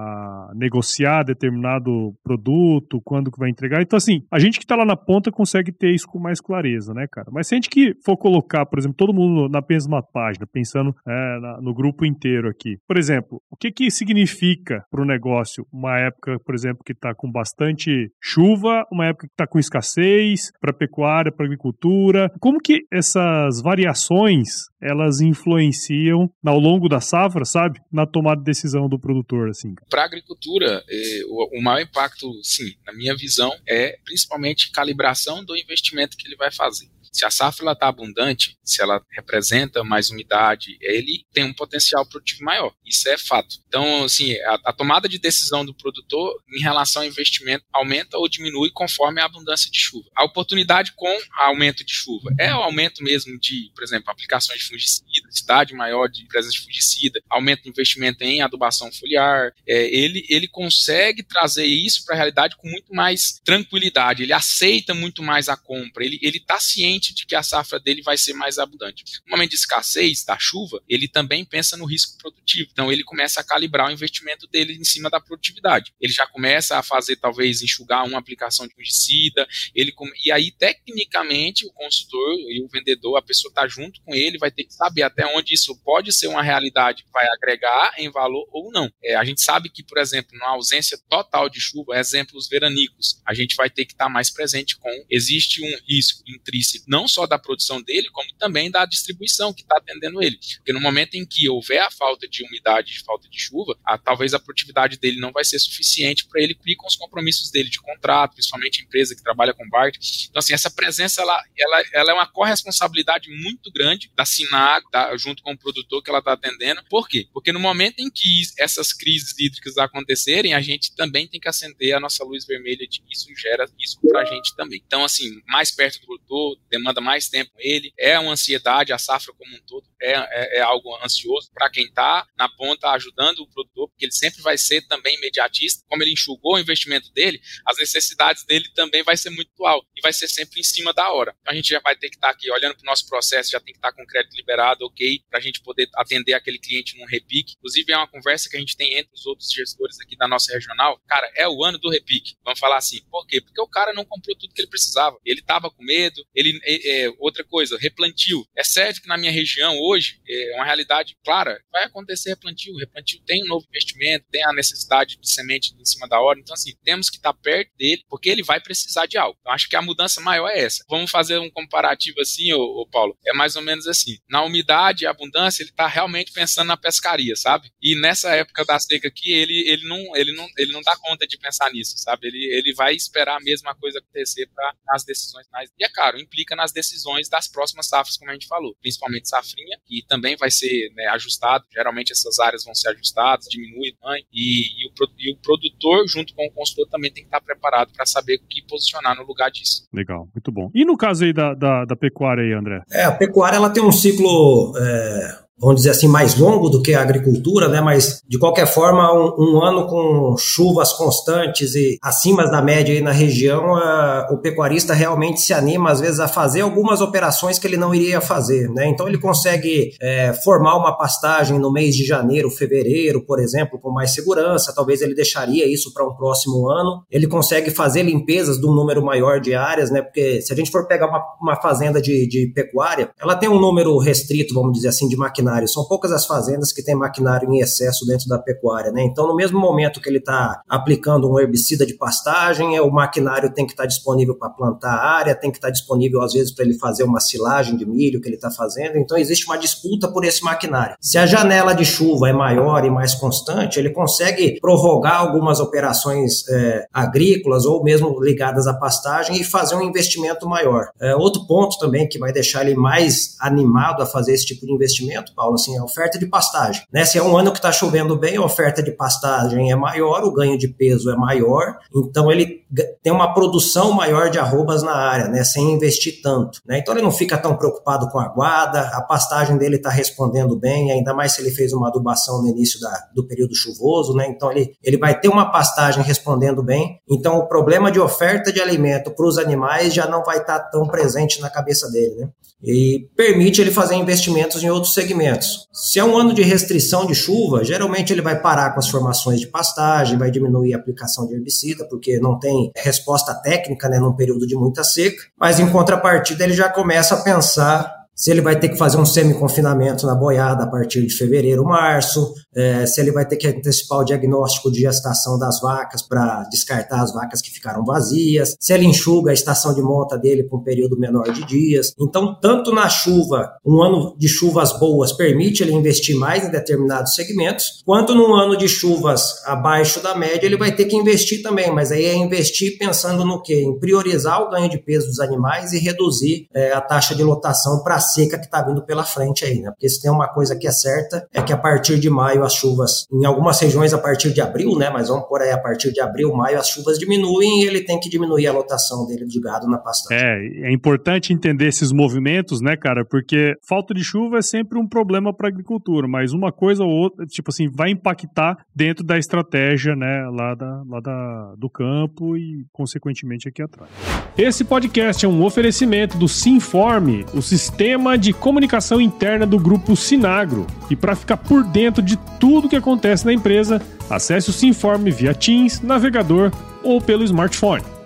negociar 0.56 1.24
determinado 1.24 2.14
produto, 2.24 3.02
quando 3.04 3.32
que 3.32 3.40
vai 3.40 3.50
entregar. 3.50 3.82
Então, 3.82 3.98
assim, 3.98 4.22
a 4.32 4.40
gente 4.40 4.58
que 4.60 4.66
está 4.66 4.76
lá 4.76 4.86
na 4.86 4.96
ponta 4.96 5.32
consegue 5.32 5.72
ter 5.72 5.94
isso 5.94 6.08
com 6.08 6.20
mais 6.20 6.40
clareza, 6.40 6.94
né, 6.94 7.06
cara? 7.12 7.28
Mas 7.32 7.48
se 7.48 7.56
a 7.56 7.58
gente 7.58 7.70
que 7.70 7.94
for 8.04 8.18
colocar, 8.18 8.66
por 8.66 8.80
exemplo, 8.80 8.98
todo 8.98 9.14
mundo 9.14 9.50
na 9.50 9.62
mesma 9.68 10.02
página, 10.02 10.48
pensando 10.52 10.96
é, 11.08 11.40
na, 11.40 11.62
no 11.62 11.74
grupo 11.74 12.06
inteiro 12.06 12.50
aqui. 12.50 12.78
Por 12.88 12.98
exemplo, 12.98 13.42
o 13.50 13.56
que 13.56 13.72
que 13.72 13.92
significa 13.92 14.84
para 14.90 15.02
o 15.02 15.06
negócio 15.06 15.66
uma 15.72 15.98
época, 16.00 16.38
por 16.46 16.56
exemplo, 16.56 16.84
que 16.86 16.94
está 16.94 17.14
com 17.14 17.32
bastante 17.32 18.12
chuva, 18.22 18.86
uma 18.92 19.06
época 19.06 19.28
que 19.28 19.34
está 19.34 19.48
com 19.48 19.60
escassez, 19.60 20.52
para 20.60 20.74
pecuária, 20.74 21.32
para 21.32 21.46
agricultura? 21.46 22.32
Como 22.40 22.60
que 22.60 22.82
essas 22.92 23.62
variações 23.62 24.68
elas 24.82 25.22
influenciam 25.22 26.30
ao 26.46 26.60
longo 26.60 26.88
da 26.88 27.00
safra, 27.00 27.46
sabe? 27.46 27.80
Na 27.92 28.06
tomada 28.06 28.38
de 28.38 28.46
decisão 28.46 28.88
do 28.88 29.00
produtor, 29.00 29.50
assim. 29.50 29.74
Para 29.90 30.04
a 30.04 30.06
agricultura, 30.06 30.84
eh, 30.90 31.22
o, 31.28 31.60
o 31.60 31.62
maior 31.62 31.82
impacto, 31.82 32.32
sim, 32.44 32.76
na 32.86 32.94
minha 32.94 33.16
visão, 33.16 33.52
é 33.68 33.98
principalmente 34.04 34.72
calibração 34.72 35.44
do 35.44 35.56
investimento 35.56 36.18
que 36.18 36.28
ele 36.28 36.36
vai 36.36 36.52
fazer. 36.52 36.88
Se 37.18 37.26
a 37.26 37.32
safra 37.32 37.72
está 37.72 37.88
abundante, 37.88 38.58
se 38.64 38.80
ela 38.80 39.02
representa 39.12 39.84
mais 39.84 40.12
umidade, 40.12 40.78
ele 40.80 41.26
tem 41.34 41.44
um 41.44 41.54
potencial 41.54 42.06
produtivo 42.06 42.44
maior. 42.44 42.72
Isso 42.86 43.10
é 43.10 43.18
fato. 43.18 43.58
Então, 43.68 44.04
assim, 44.04 44.36
a, 44.42 44.60
a, 44.66 44.74
tomada 44.74 45.10
de 45.10 45.18
decisão 45.18 45.66
do 45.66 45.74
produtor 45.74 46.32
em 46.56 46.62
relação 46.62 47.02
ao 47.02 47.08
investimento 47.08 47.66
aumenta 47.74 48.20
ou 48.20 48.30
diminui 48.30 48.70
conforme 48.70 49.20
a 49.20 49.26
abundância 49.26 49.72
de 49.72 49.80
chuva. 49.80 50.08
A 50.16 50.26
oportunidade 50.26 50.94
com 50.96 51.20
aumento 51.40 51.84
de 51.84 51.92
chuva 51.92 52.30
é 52.40 52.54
o 52.54 52.60
aumento 52.60 53.04
mesmo 53.04 53.40
de, 53.40 53.72
por 53.74 53.84
exemplo, 53.84 54.12
aplicações 54.12 54.60
de 54.60 54.68
fungicida, 54.68 55.32
cidade 55.32 55.74
maior 55.74 56.08
de 56.08 56.26
presença 56.28 56.54
de 56.54 56.66
fungicida, 56.66 57.20
aumento 57.30 57.64
de 57.64 57.70
investimento 57.70 58.24
em 58.24 58.42
adubação 58.42 58.92
foliar. 58.92 59.54
É, 59.68 59.77
ele, 59.86 60.26
ele 60.30 60.48
consegue 60.48 61.24
trazer 61.24 61.66
isso 61.66 62.06
para 62.06 62.16
a 62.16 62.18
realidade 62.18 62.56
com 62.58 62.68
muito 62.68 62.94
mais 62.94 63.40
tranquilidade. 63.44 64.24
Ele 64.24 64.34
aceita 64.34 64.94
muito 64.94 65.22
mais 65.22 65.50
a 65.50 65.58
compra. 65.58 66.04
Ele 66.06 66.20
está 66.24 66.60
ciente 66.60 67.14
de 67.14 67.26
que 67.26 67.36
a 67.36 67.44
safra 67.44 67.80
dele 67.80 68.02
vai 68.02 68.18
ser 68.18 68.34
mais 68.34 68.58
abundante. 68.58 69.04
No 69.26 69.32
momento 69.32 69.52
de 69.52 69.58
escassez 69.58 70.24
da 70.24 70.38
chuva, 70.40 70.82
ele 70.88 71.08
também 71.08 71.44
pensa 71.46 71.78
no 71.78 71.86
risco 71.86 72.18
produtivo. 72.18 72.70
Então 72.72 72.92
ele 72.92 73.04
começa 73.04 73.42
a 73.42 73.44
calibrar 73.44 73.88
o 73.88 73.92
investimento 73.92 74.48
dele 74.48 74.74
em 74.74 74.84
cima 74.84 75.10
da 75.10 75.20
produtividade. 75.20 75.94
Ele 76.00 76.14
já 76.14 76.26
começa 76.28 76.78
a 76.78 76.84
fazer 76.84 77.18
talvez 77.18 77.62
enxugar 77.62 78.06
uma 78.06 78.20
aplicação 78.20 78.68
de 78.68 78.74
fungicida, 78.74 79.48
ele 79.74 79.94
e 80.24 80.32
aí 80.32 80.52
tecnicamente 80.52 81.66
o 81.66 81.72
consultor 81.72 82.36
e 82.50 82.62
o 82.62 82.68
vendedor, 82.68 83.18
a 83.18 83.22
pessoa 83.22 83.50
está 83.50 83.68
junto 83.68 84.02
com 84.02 84.14
ele, 84.14 84.38
vai 84.38 84.52
ter 84.52 84.64
que 84.64 84.74
saber 84.74 85.04
até 85.04 85.26
onde 85.36 85.54
isso 85.54 85.76
pode 85.84 86.14
ser 86.14 86.28
uma 86.28 86.42
realidade 86.42 87.04
que 87.04 87.12
vai 87.12 87.28
agregar 87.28 87.94
em 87.98 88.10
valor 88.10 88.48
ou 88.52 88.72
não. 88.72 88.92
É, 89.04 89.16
a 89.16 89.24
gente 89.24 89.42
sabe 89.42 89.57
que, 89.64 89.84
por 89.84 89.98
exemplo, 89.98 90.38
na 90.38 90.50
ausência 90.50 90.98
total 91.10 91.50
de 91.50 91.60
chuva, 91.60 91.98
exemplos 91.98 92.48
veranicos, 92.48 93.22
a 93.26 93.34
gente 93.34 93.56
vai 93.56 93.70
ter 93.70 93.86
que 93.86 93.94
estar 93.94 94.06
tá 94.06 94.10
mais 94.10 94.30
presente 94.30 94.78
com 94.78 94.90
existe 95.10 95.64
um 95.64 95.80
risco 95.88 96.24
intrínseco 96.28 96.86
não 96.88 97.08
só 97.08 97.26
da 97.26 97.40
produção 97.40 97.82
dele, 97.82 98.10
como 98.12 98.32
também 98.38 98.70
da 98.70 98.86
distribuição 98.86 99.54
que 99.54 99.62
está 99.62 99.78
atendendo 99.78 100.22
ele. 100.22 100.38
Porque 100.58 100.74
no 100.74 100.80
momento 100.80 101.16
em 101.16 101.26
que 101.26 101.50
houver 101.50 101.80
a 101.80 101.92
falta 101.92 102.28
de 102.28 102.44
umidade, 102.44 102.94
de 102.94 103.04
falta 103.04 103.28
de 103.30 103.40
chuva, 103.40 103.78
a, 103.84 103.98
talvez 103.98 104.34
a 104.34 104.40
produtividade 104.40 104.98
dele 104.98 105.20
não 105.20 105.32
vai 105.32 105.44
ser 105.44 105.60
suficiente 105.60 106.28
para 106.28 106.42
ele 106.42 106.54
cumprir 106.68 106.76
com 106.76 106.88
os 106.88 106.96
compromissos 106.96 107.50
dele 107.52 107.70
de 107.70 107.80
contrato, 107.80 108.34
principalmente 108.34 108.84
empresa 108.84 109.16
que 109.16 109.24
trabalha 109.24 109.54
com 109.54 109.68
BART. 109.70 109.96
Então, 110.30 110.40
assim, 110.40 110.54
essa 110.54 110.70
presença, 110.70 111.22
ela, 111.22 111.44
ela, 111.58 111.84
ela 111.94 112.12
é 112.12 112.14
uma 112.14 112.28
corresponsabilidade 112.28 113.30
muito 113.30 113.72
grande 113.72 114.12
da 114.16 114.26
SINAG, 114.26 114.86
tá, 114.92 115.16
junto 115.18 115.42
com 115.42 115.54
o 115.54 115.58
produtor 115.58 116.04
que 116.04 116.10
ela 116.10 116.20
está 116.20 116.34
atendendo. 116.34 116.84
Por 116.90 117.08
quê? 117.08 117.28
Porque 117.34 117.52
no 117.52 117.60
momento 117.60 118.00
em 118.00 118.10
que 118.10 118.42
essas 118.58 118.94
crises 118.94 119.34
hídricas 119.48 119.78
acontecerem, 119.78 120.54
a 120.54 120.62
gente 120.62 120.96
também 120.96 121.28
tem 121.28 121.40
que 121.40 121.48
acender 121.48 121.96
a 121.96 122.00
nossa 122.00 122.24
luz 122.24 122.46
vermelha 122.46 122.88
de 122.88 123.02
que 123.02 123.12
isso 123.12 123.28
gera 123.36 123.68
risco 123.80 124.08
para 124.08 124.22
a 124.22 124.26
gente 124.26 124.56
também. 124.56 124.82
Então, 124.86 125.04
assim, 125.04 125.42
mais 125.48 125.72
perto 125.72 126.00
do 126.00 126.06
produtor, 126.06 126.58
demanda 126.70 127.02
mais 127.02 127.30
tempo 127.30 127.52
ele, 127.58 127.92
é 127.98 128.20
uma 128.20 128.34
ansiedade, 128.34 128.94
a 128.94 128.98
safra 128.98 129.34
como 129.34 129.56
um 129.56 129.62
todo 129.66 129.88
é, 130.02 130.14
é, 130.14 130.58
é 130.58 130.62
algo 130.62 130.96
ansioso 131.04 131.52
para 131.54 131.70
quem 131.70 131.86
está 131.86 132.28
na 132.38 132.48
ponta 132.50 132.90
ajudando 132.92 133.40
o 133.40 133.48
produtor, 133.48 133.90
porque 133.90 134.06
ele 134.06 134.12
sempre 134.12 134.42
vai 134.42 134.58
ser 134.58 134.82
também 134.88 135.16
imediatista, 135.16 135.84
como 135.88 136.04
ele 136.04 136.14
enxugou 136.14 136.56
o 136.56 136.60
investimento 136.60 137.12
dele, 137.12 137.42
as 137.66 137.78
necessidades 137.78 138.44
dele 138.44 138.66
também 138.76 139.04
vai 139.04 139.18
ser 139.18 139.30
muito 139.30 139.66
alto 139.66 139.88
e 139.96 140.02
vai 140.02 140.14
ser 140.14 140.28
sempre 140.28 140.60
em 140.60 140.64
cima 140.64 140.94
da 140.94 141.12
hora. 141.12 141.36
Então 141.42 141.54
a 141.54 141.56
gente 141.56 141.70
já 141.70 141.80
vai 141.80 141.96
ter 141.96 142.10
que 142.10 142.16
estar 142.16 142.28
tá 142.28 142.34
aqui 142.34 142.52
olhando 142.52 142.76
para 142.76 142.84
o 142.84 142.86
nosso 142.86 143.08
processo, 143.08 143.52
já 143.52 143.60
tem 143.60 143.74
que 143.74 143.80
estar 143.80 143.92
tá 143.92 143.98
com 143.98 144.06
crédito 144.06 144.36
liberado, 144.36 144.86
ok, 144.86 145.22
para 145.30 145.40
a 145.40 145.42
gente 145.42 145.62
poder 145.62 145.90
atender 145.96 146.34
aquele 146.34 146.60
cliente 146.60 146.98
num 146.98 147.06
repique. 147.06 147.54
Inclusive 147.58 147.92
é 147.92 147.98
uma 147.98 148.08
conversa 148.08 148.50
que 148.50 148.58
a 148.58 148.60
gente 148.60 148.76
tem 148.76 148.98
entre 148.98 149.14
os 149.14 149.26
outros 149.26 149.37
gestores 149.40 150.00
aqui 150.02 150.16
da 150.18 150.28
nossa 150.28 150.54
regional. 150.54 151.02
Cara, 151.08 151.32
é 151.36 151.48
o 151.48 151.64
ano 151.64 151.78
do 151.78 151.90
repique. 151.90 152.36
Vamos 152.44 152.60
falar 152.60 152.78
assim, 152.78 153.02
por 153.10 153.26
quê? 153.28 153.42
Porque 153.42 153.62
o 153.62 153.68
cara 153.68 153.94
não 153.94 154.06
comprou 154.06 154.36
tudo 154.38 154.54
que 154.54 154.62
ele 154.62 154.70
precisava. 154.70 155.18
Ele 155.26 155.40
estava 155.40 155.70
com 155.70 155.84
medo, 155.84 156.26
ele 156.34 156.60
é, 156.64 157.10
outra 157.20 157.44
coisa, 157.44 157.78
replantio. 157.78 158.46
É 158.56 158.64
certo 158.64 159.02
que 159.02 159.08
na 159.08 159.18
minha 159.18 159.32
região 159.32 159.78
hoje 159.80 160.20
é 160.28 160.56
uma 160.56 160.66
realidade 160.66 161.16
clara, 161.24 161.62
vai 161.72 161.84
acontecer 161.84 162.30
replantio. 162.30 162.76
Replantio 162.78 163.22
tem 163.26 163.44
um 163.44 163.48
novo 163.48 163.66
investimento, 163.70 164.26
tem 164.32 164.44
a 164.46 164.54
necessidade 164.54 165.18
de 165.20 165.30
semente 165.32 165.74
em 165.78 165.86
cima 165.86 166.08
da 166.08 166.20
hora. 166.20 166.40
Então, 166.40 166.54
assim, 166.54 166.74
temos 166.84 167.10
que 167.10 167.18
estar 167.18 167.34
perto 167.34 167.72
dele, 167.78 168.04
porque 168.10 168.30
ele 168.30 168.44
vai 168.44 168.60
precisar 168.60 169.06
de 169.06 169.18
algo. 169.18 169.38
Então, 169.40 169.54
acho 169.54 169.70
que 169.70 169.76
a 169.76 169.82
mudança 169.82 170.22
maior 170.22 170.50
é 170.50 170.60
essa. 170.60 170.84
Vamos 170.90 171.12
fazer 171.12 171.38
um 171.40 171.50
comparativo 171.50 172.20
assim, 172.22 172.54
ô, 172.54 172.82
ô 172.82 172.88
Paulo. 172.88 173.18
É 173.26 173.34
mais 173.34 173.56
ou 173.56 173.62
menos 173.62 173.88
assim. 173.88 174.18
Na 174.30 174.44
umidade 174.44 175.04
e 175.04 175.08
abundância, 175.08 175.64
ele 175.64 175.70
está 175.70 175.88
realmente 175.88 176.32
pensando 176.32 176.68
na 176.68 176.78
pescaria, 176.78 177.36
sabe? 177.36 177.72
E 177.82 177.96
nessa 178.00 178.36
época 178.36 178.66
da 178.66 178.80
seca 178.80 179.08
aqui, 179.08 179.27
que 179.28 179.34
ele, 179.34 179.70
ele, 179.70 179.86
não, 179.86 180.16
ele, 180.16 180.34
não, 180.34 180.48
ele 180.58 180.72
não 180.72 180.82
dá 180.82 180.96
conta 180.96 181.28
de 181.28 181.38
pensar 181.38 181.70
nisso, 181.72 181.98
sabe? 181.98 182.28
Ele, 182.28 182.46
ele 182.56 182.74
vai 182.74 182.96
esperar 182.96 183.36
a 183.36 183.44
mesma 183.44 183.76
coisa 183.76 184.00
acontecer 184.00 184.50
para 184.56 184.74
as 184.88 185.04
decisões 185.04 185.46
mais. 185.52 185.70
E 185.78 185.84
é 185.84 185.90
claro, 185.90 186.18
implica 186.18 186.56
nas 186.56 186.72
decisões 186.72 187.28
das 187.28 187.50
próximas 187.50 187.90
safras, 187.90 188.16
como 188.16 188.32
a 188.32 188.34
gente 188.34 188.48
falou, 188.48 188.74
principalmente 188.80 189.28
safrinha, 189.28 189.78
que 189.86 190.02
também 190.08 190.38
vai 190.38 190.50
ser 190.50 190.94
né, 190.96 191.08
ajustado. 191.08 191.66
Geralmente 191.74 192.14
essas 192.14 192.40
áreas 192.40 192.64
vão 192.64 192.74
ser 192.74 192.90
ajustadas, 192.90 193.48
diminui 193.50 193.90
o 193.90 193.96
tamanho, 193.98 194.24
e, 194.32 194.62
e, 194.62 194.88
o, 194.88 194.92
e 195.20 195.34
o 195.34 195.38
produtor, 195.38 196.08
junto 196.08 196.34
com 196.34 196.48
o 196.48 196.52
consultor, 196.52 196.88
também 196.88 197.12
tem 197.12 197.24
que 197.24 197.28
estar 197.28 197.42
preparado 197.42 197.92
para 197.92 198.06
saber 198.06 198.38
o 198.38 198.48
que 198.48 198.62
posicionar 198.66 199.18
no 199.18 199.24
lugar 199.24 199.52
disso. 199.52 199.84
Legal, 199.94 200.30
muito 200.34 200.52
bom. 200.54 200.72
E 200.74 200.86
no 200.86 200.96
caso 200.96 201.26
aí 201.26 201.34
da, 201.34 201.54
da, 201.54 201.84
da 201.84 201.96
pecuária 201.98 202.44
aí, 202.44 202.54
André? 202.54 202.82
É, 202.90 203.04
a 203.04 203.12
pecuária 203.12 203.58
ela 203.58 203.70
tem 203.70 203.84
um 203.84 203.92
ciclo 203.92 204.74
é, 204.78 205.47
vamos 205.60 205.78
dizer 205.78 205.92
assim, 205.92 206.08
mais 206.08 206.38
longo 206.38 206.70
do 206.70 206.82
que 206.82 206.94
a 206.94 207.02
agricultura, 207.02 207.68
né? 207.68 207.82
Mas 207.82 208.22
de 208.28 208.38
qualquer 208.38 208.68
forma, 208.68 209.12
um, 209.12 209.34
um 209.38 209.64
ano 209.64 209.88
com 209.88 210.36
chuvas 210.38 210.94
constantes 210.94 211.74
e 211.76 211.98
acima 212.02 212.50
da 212.50 212.62
média 212.62 212.94
aí 212.94 213.02
na 213.02 213.12
região, 213.12 213.76
a, 213.76 214.28
o 214.32 214.38
pecuarista 214.38 214.94
realmente 214.94 215.42
se 215.42 215.54
anima 215.54 215.92
às 215.92 216.00
vezes 216.00 216.20
a 216.20 216.28
fazer 216.28 216.62
algumas 216.62 217.02
operações 217.02 217.58
que 217.58 217.66
ele 217.66 217.78
não 217.78 217.94
iria 217.94 218.22
fazer, 218.22 218.70
né? 218.70 218.88
Então 218.88 219.08
ele 219.08 219.18
consegue 219.18 219.92
é, 220.00 220.32
formar 220.44 220.76
uma 220.76 220.96
pastagem 220.96 221.58
no 221.58 221.72
mês 221.72 221.96
de 221.96 222.06
janeiro, 222.06 222.52
fevereiro, 222.52 223.26
por 223.26 223.40
exemplo, 223.40 223.80
com 223.80 223.92
mais 223.92 224.14
segurança. 224.14 224.74
Talvez 224.76 225.02
ele 225.02 225.16
deixaria 225.16 225.68
isso 225.68 225.94
para 225.94 226.06
um 226.06 226.16
próximo 226.16 226.70
ano. 226.70 227.04
Ele 227.10 227.28
consegue 227.28 227.72
fazer 227.72 228.04
limpezas 228.04 228.60
de 228.60 228.66
um 228.66 228.74
número 228.74 229.04
maior 229.04 229.40
de 229.40 229.56
áreas, 229.56 229.90
né? 229.90 230.02
Porque 230.02 230.42
se 230.42 230.54
a 230.54 230.56
gente 230.56 230.72
for 230.72 230.88
pegar 230.88 231.08
uma, 231.08 231.24
uma 231.42 231.56
fazenda 231.56 232.02
de, 232.02 232.28
de 232.28 232.52
pecuária, 232.54 233.10
ela 233.20 233.36
tem 233.36 233.50
um 233.50 233.60
número 233.60 233.98
restrito, 233.98 234.54
vamos 234.54 234.74
dizer 234.74 234.90
assim, 234.90 235.08
de 235.08 235.16
maquinário 235.16 235.47
maquinário. 235.48 235.68
São 235.68 235.86
poucas 235.86 236.12
as 236.12 236.26
fazendas 236.26 236.74
que 236.74 236.84
têm 236.84 236.96
maquinário 236.96 237.52
em 237.52 237.60
excesso 237.60 238.06
dentro 238.06 238.28
da 238.28 238.38
pecuária, 238.38 238.92
né? 238.92 239.04
Então, 239.04 239.28
no 239.28 239.36
mesmo 239.36 239.60
momento 239.60 240.02
que 240.02 240.10
ele 240.10 240.18
está 240.18 240.62
aplicando 240.68 241.32
um 241.32 241.40
herbicida 241.40 241.86
de 241.86 241.94
pastagem, 241.94 242.76
é, 242.76 242.82
o 242.82 242.92
maquinário 242.92 243.54
tem 243.54 243.66
que 243.66 243.74
estar 243.74 243.84
tá 243.84 243.88
disponível 243.88 244.36
para 244.36 244.50
plantar 244.50 244.94
a 244.94 245.18
área, 245.18 245.36
tem 245.36 245.50
que 245.50 245.58
estar 245.58 245.70
tá 245.70 245.72
disponível, 245.72 246.22
às 246.22 246.34
vezes, 246.34 246.54
para 246.54 246.66
ele 246.66 246.78
fazer 246.78 247.04
uma 247.04 247.20
silagem 247.20 247.78
de 247.78 247.86
milho 247.86 248.22
que 248.22 248.28
ele 248.28 248.36
está 248.36 248.52
fazendo. 248.52 248.98
Então, 248.98 249.18
existe 249.18 249.46
uma 249.46 249.58
disputa 249.58 250.08
por 250.08 250.26
esse 250.26 250.44
maquinário. 250.44 250.96
Se 251.00 251.18
a 251.18 251.26
janela 251.26 251.74
de 251.74 251.86
chuva 251.86 252.30
é 252.30 252.34
maior 252.34 252.84
e 252.86 252.90
mais 252.90 253.16
constante, 253.16 253.80
ele 253.80 253.92
consegue 253.92 254.60
prorrogar 254.60 255.20
algumas 255.20 255.60
operações 255.60 256.48
é, 256.50 256.86
agrícolas 256.94 257.66
ou 257.66 257.84
mesmo 257.84 258.20
ligadas 258.22 258.68
à 258.68 258.74
pastagem 258.74 259.40
e 259.40 259.44
fazer 259.44 259.76
um 259.76 259.82
investimento 259.82 260.48
maior. 260.48 260.90
É, 261.00 261.16
outro 261.16 261.46
ponto 261.48 261.78
também 261.80 262.08
que 262.08 262.20
vai 262.20 262.32
deixar 262.32 262.66
ele 262.66 262.76
mais 262.76 263.36
animado 263.40 264.02
a 264.02 264.06
fazer 264.06 264.34
esse 264.34 264.46
tipo 264.46 264.66
de 264.66 264.74
investimento 264.74 265.34
Paulo, 265.38 265.54
assim, 265.54 265.78
a 265.78 265.84
oferta 265.84 266.18
de 266.18 266.26
pastagem. 266.26 266.82
Né? 266.92 267.06
Se 267.06 267.20
é 267.20 267.24
um 267.24 267.38
ano 267.38 267.52
que 267.52 267.60
está 267.60 267.72
chovendo 267.72 268.18
bem, 268.18 268.38
a 268.38 268.42
oferta 268.44 268.82
de 268.82 268.92
pastagem 268.92 269.72
é 269.72 269.76
maior, 269.76 270.24
o 270.24 270.34
ganho 270.34 270.58
de 270.58 270.68
peso 270.68 271.12
é 271.12 271.16
maior, 271.16 271.78
então 271.96 272.32
ele 272.32 272.66
tem 273.04 273.14
uma 273.14 273.34
produção 273.34 273.92
maior 273.92 274.32
de 274.32 274.40
arrobas 274.40 274.82
na 274.82 274.94
área, 274.94 275.28
né? 275.28 275.44
sem 275.44 275.74
investir 275.74 276.22
tanto. 276.24 276.60
Né? 276.66 276.80
Então 276.80 276.96
ele 276.96 277.04
não 277.04 277.12
fica 277.12 277.38
tão 277.38 277.56
preocupado 277.56 278.10
com 278.10 278.20
a 278.20 278.28
guarda, 278.28 278.82
a 278.94 279.02
pastagem 279.02 279.58
dele 279.58 279.76
está 279.76 279.92
respondendo 279.92 280.56
bem, 280.58 280.92
ainda 280.92 281.14
mais 281.14 281.34
se 281.34 281.42
ele 281.42 281.52
fez 281.52 281.72
uma 281.72 281.88
adubação 281.88 282.42
no 282.42 282.48
início 282.48 282.80
da, 282.80 283.08
do 283.14 283.28
período 283.28 283.56
chuvoso, 283.56 284.16
né? 284.16 284.28
então 284.28 284.52
ele, 284.52 284.74
ele 284.84 284.98
vai 284.98 285.20
ter 285.20 285.28
uma 285.28 285.52
pastagem 285.52 286.04
respondendo 286.04 286.64
bem, 286.64 287.00
então 287.08 287.38
o 287.38 287.48
problema 287.48 287.92
de 287.92 288.00
oferta 288.00 288.52
de 288.52 288.60
alimento 288.60 289.12
para 289.12 289.28
os 289.28 289.38
animais 289.38 289.94
já 289.94 290.08
não 290.08 290.24
vai 290.24 290.40
estar 290.40 290.60
tá 290.60 290.70
tão 290.70 290.88
presente 290.88 291.40
na 291.40 291.50
cabeça 291.50 291.90
dele. 291.92 292.16
Né? 292.16 292.30
E 292.64 293.08
permite 293.16 293.62
ele 293.62 293.70
fazer 293.70 293.96
investimentos 293.96 294.64
em 294.64 294.70
outros 294.70 294.94
segmentos 294.94 295.27
se 295.74 296.00
é 296.00 296.04
um 296.04 296.18
ano 296.18 296.34
de 296.34 296.42
restrição 296.42 297.06
de 297.06 297.16
chuva, 297.16 297.64
geralmente 297.64 298.12
ele 298.12 298.22
vai 298.22 298.40
parar 298.40 298.72
com 298.72 298.80
as 298.80 298.90
formações 298.90 299.40
de 299.40 299.48
pastagem, 299.48 300.18
vai 300.18 300.32
diminuir 300.32 300.74
a 300.74 300.78
aplicação 300.78 301.28
de 301.28 301.34
herbicida, 301.34 301.86
porque 301.90 302.20
não 302.20 302.40
tem 302.40 302.72
resposta 302.76 303.34
técnica 303.34 303.90
né, 303.90 304.00
num 304.00 304.14
período 304.14 304.46
de 304.46 304.56
muita 304.56 304.84
seca, 304.84 305.24
mas 305.40 305.60
em 305.60 305.70
contrapartida 305.70 306.44
ele 306.44 306.54
já 306.54 306.70
começa 306.70 307.16
a 307.16 307.22
pensar 307.22 307.98
se 308.18 308.32
ele 308.32 308.42
vai 308.42 308.60
ter 308.60 308.70
que 308.70 308.78
fazer 308.78 308.98
um 308.98 309.06
semi-confinamento 309.06 310.08
na 310.08 310.16
boiada 310.16 310.64
a 310.64 310.68
partir 310.68 311.06
de 311.06 311.14
fevereiro, 311.16 311.64
março, 311.64 312.34
é, 312.58 312.88
se 312.88 313.00
ele 313.00 313.12
vai 313.12 313.26
ter 313.26 313.36
que 313.36 313.48
antecipar 313.48 314.00
o 314.00 314.04
diagnóstico 314.04 314.72
de 314.72 314.82
gestação 314.82 315.38
das 315.38 315.62
vacas 315.62 316.02
para 316.02 316.44
descartar 316.50 317.04
as 317.04 317.14
vacas 317.14 317.40
que 317.40 317.52
ficaram 317.52 317.86
vazias, 317.86 318.58
se 318.60 318.74
ele 318.74 318.86
enxuga 318.86 319.30
a 319.30 319.34
estação 319.34 319.76
de 319.76 319.82
monta 319.82 320.18
dele 320.18 320.44
por 320.44 320.60
um 320.60 320.64
período 320.64 320.98
menor 321.00 321.32
de 321.32 321.46
dias. 321.46 321.94
Então, 322.00 322.34
tanto 322.42 322.74
na 322.74 322.90
chuva, 322.90 323.52
um 323.64 323.82
ano 323.82 324.16
de 324.18 324.28
chuvas 324.28 324.78
boas 324.80 325.14
permite 325.14 325.62
ele 325.62 325.74
investir 325.74 326.16
mais 326.16 326.46
em 326.46 326.50
determinados 326.50 327.14
segmentos, 327.14 327.84
quanto 327.86 328.16
num 328.16 328.34
ano 328.34 328.58
de 328.58 328.68
chuvas 328.68 329.46
abaixo 329.46 330.02
da 330.02 330.16
média, 330.16 330.48
ele 330.48 330.58
vai 330.58 330.72
ter 330.72 330.86
que 330.86 330.96
investir 330.96 331.44
também, 331.44 331.72
mas 331.72 331.92
aí 331.92 332.06
é 332.06 332.16
investir 332.16 332.78
pensando 332.80 333.24
no 333.24 333.42
quê? 333.42 333.62
Em 333.62 333.78
priorizar 333.78 334.42
o 334.42 334.50
ganho 334.50 334.70
de 334.70 334.80
peso 334.80 335.08
dos 335.08 335.20
animais 335.20 335.74
e 335.74 335.80
reduzir 335.80 336.48
é, 336.54 336.74
a 336.74 336.82
taxa 336.82 337.14
de 337.14 337.24
lotação 337.24 337.84
para 337.84 338.00
seca 338.00 338.40
que 338.40 338.46
está 338.46 338.64
vindo 338.64 338.84
pela 338.84 339.04
frente 339.04 339.46
aí, 339.46 339.60
né? 339.60 339.70
Porque 339.70 339.88
se 339.88 340.02
tem 340.02 340.10
uma 340.10 340.28
coisa 340.28 340.56
que 340.56 340.68
é 340.68 340.72
certa, 340.72 341.28
é 341.32 341.42
que 341.42 341.54
a 341.54 341.58
partir 341.58 342.00
de 342.00 342.10
maio 342.10 342.47
as 342.48 342.56
chuvas, 342.56 343.06
em 343.12 343.26
algumas 343.26 343.60
regiões 343.60 343.94
a 343.94 343.98
partir 343.98 344.34
de 344.34 344.42
abril, 344.42 344.76
né? 344.78 344.90
Mas 344.90 345.10
vamos 345.10 345.28
por 345.28 345.42
aí, 345.42 345.52
a 345.52 345.58
partir 345.58 345.92
de 345.92 346.02
abril, 346.02 346.34
maio, 346.34 346.60
as 346.60 346.70
chuvas 346.70 346.98
diminuem 346.98 347.62
e 347.62 347.66
ele 347.66 347.84
tem 347.84 348.00
que 348.00 348.10
diminuir 348.10 348.48
a 348.48 348.54
lotação 348.54 349.06
dele 349.06 349.26
de 349.26 349.40
gado 349.40 349.68
na 349.68 349.78
pastagem. 349.78 350.18
É, 350.18 350.70
é 350.70 350.74
importante 350.74 351.32
entender 351.32 351.68
esses 351.68 351.92
movimentos, 351.92 352.62
né, 352.62 352.76
cara? 352.76 353.06
Porque 353.06 353.54
falta 353.68 353.94
de 353.94 354.04
chuva 354.04 354.40
é 354.40 354.42
sempre 354.42 354.80
um 354.80 354.88
problema 354.88 355.34
para 355.34 355.48
a 355.48 355.52
agricultura, 355.52 356.08
mas 356.08 356.34
uma 356.34 356.52
coisa 356.52 356.84
ou 356.84 356.90
outra, 356.90 357.26
tipo 357.26 357.52
assim, 357.52 357.68
vai 357.70 357.92
impactar 357.92 358.58
dentro 358.76 359.06
da 359.06 359.18
estratégia, 359.18 359.96
né, 359.96 360.28
lá, 360.32 360.56
da, 360.56 360.84
lá 360.88 361.00
da, 361.00 361.54
do 361.58 361.70
campo 361.70 362.36
e, 362.38 362.66
consequentemente, 362.72 363.48
aqui 363.48 363.62
atrás. 363.62 363.92
Esse 364.38 364.64
podcast 364.64 365.26
é 365.26 365.30
um 365.30 365.44
oferecimento 365.44 366.18
do 366.18 366.28
Sinforme, 366.28 367.26
o 367.34 367.42
sistema 367.42 368.18
de 368.18 368.34
comunicação 368.34 369.02
interna 369.02 369.46
do 369.46 369.60
grupo 369.60 369.96
Sinagro. 369.96 370.66
E 370.90 370.96
para 370.96 371.16
ficar 371.16 371.38
por 371.38 371.64
dentro 371.64 372.02
de 372.02 372.18
tudo 372.40 372.70
que 372.70 372.76
acontece 372.76 373.26
na 373.26 373.34
empresa, 373.34 373.82
acesse 374.10 374.50
o 374.50 374.54
Sinforme 374.54 375.12
via 375.12 375.34
Teams, 375.34 375.82
navegador 375.82 376.52
ou 376.84 377.02
pelo 377.02 377.24
smartphone. 377.24 377.97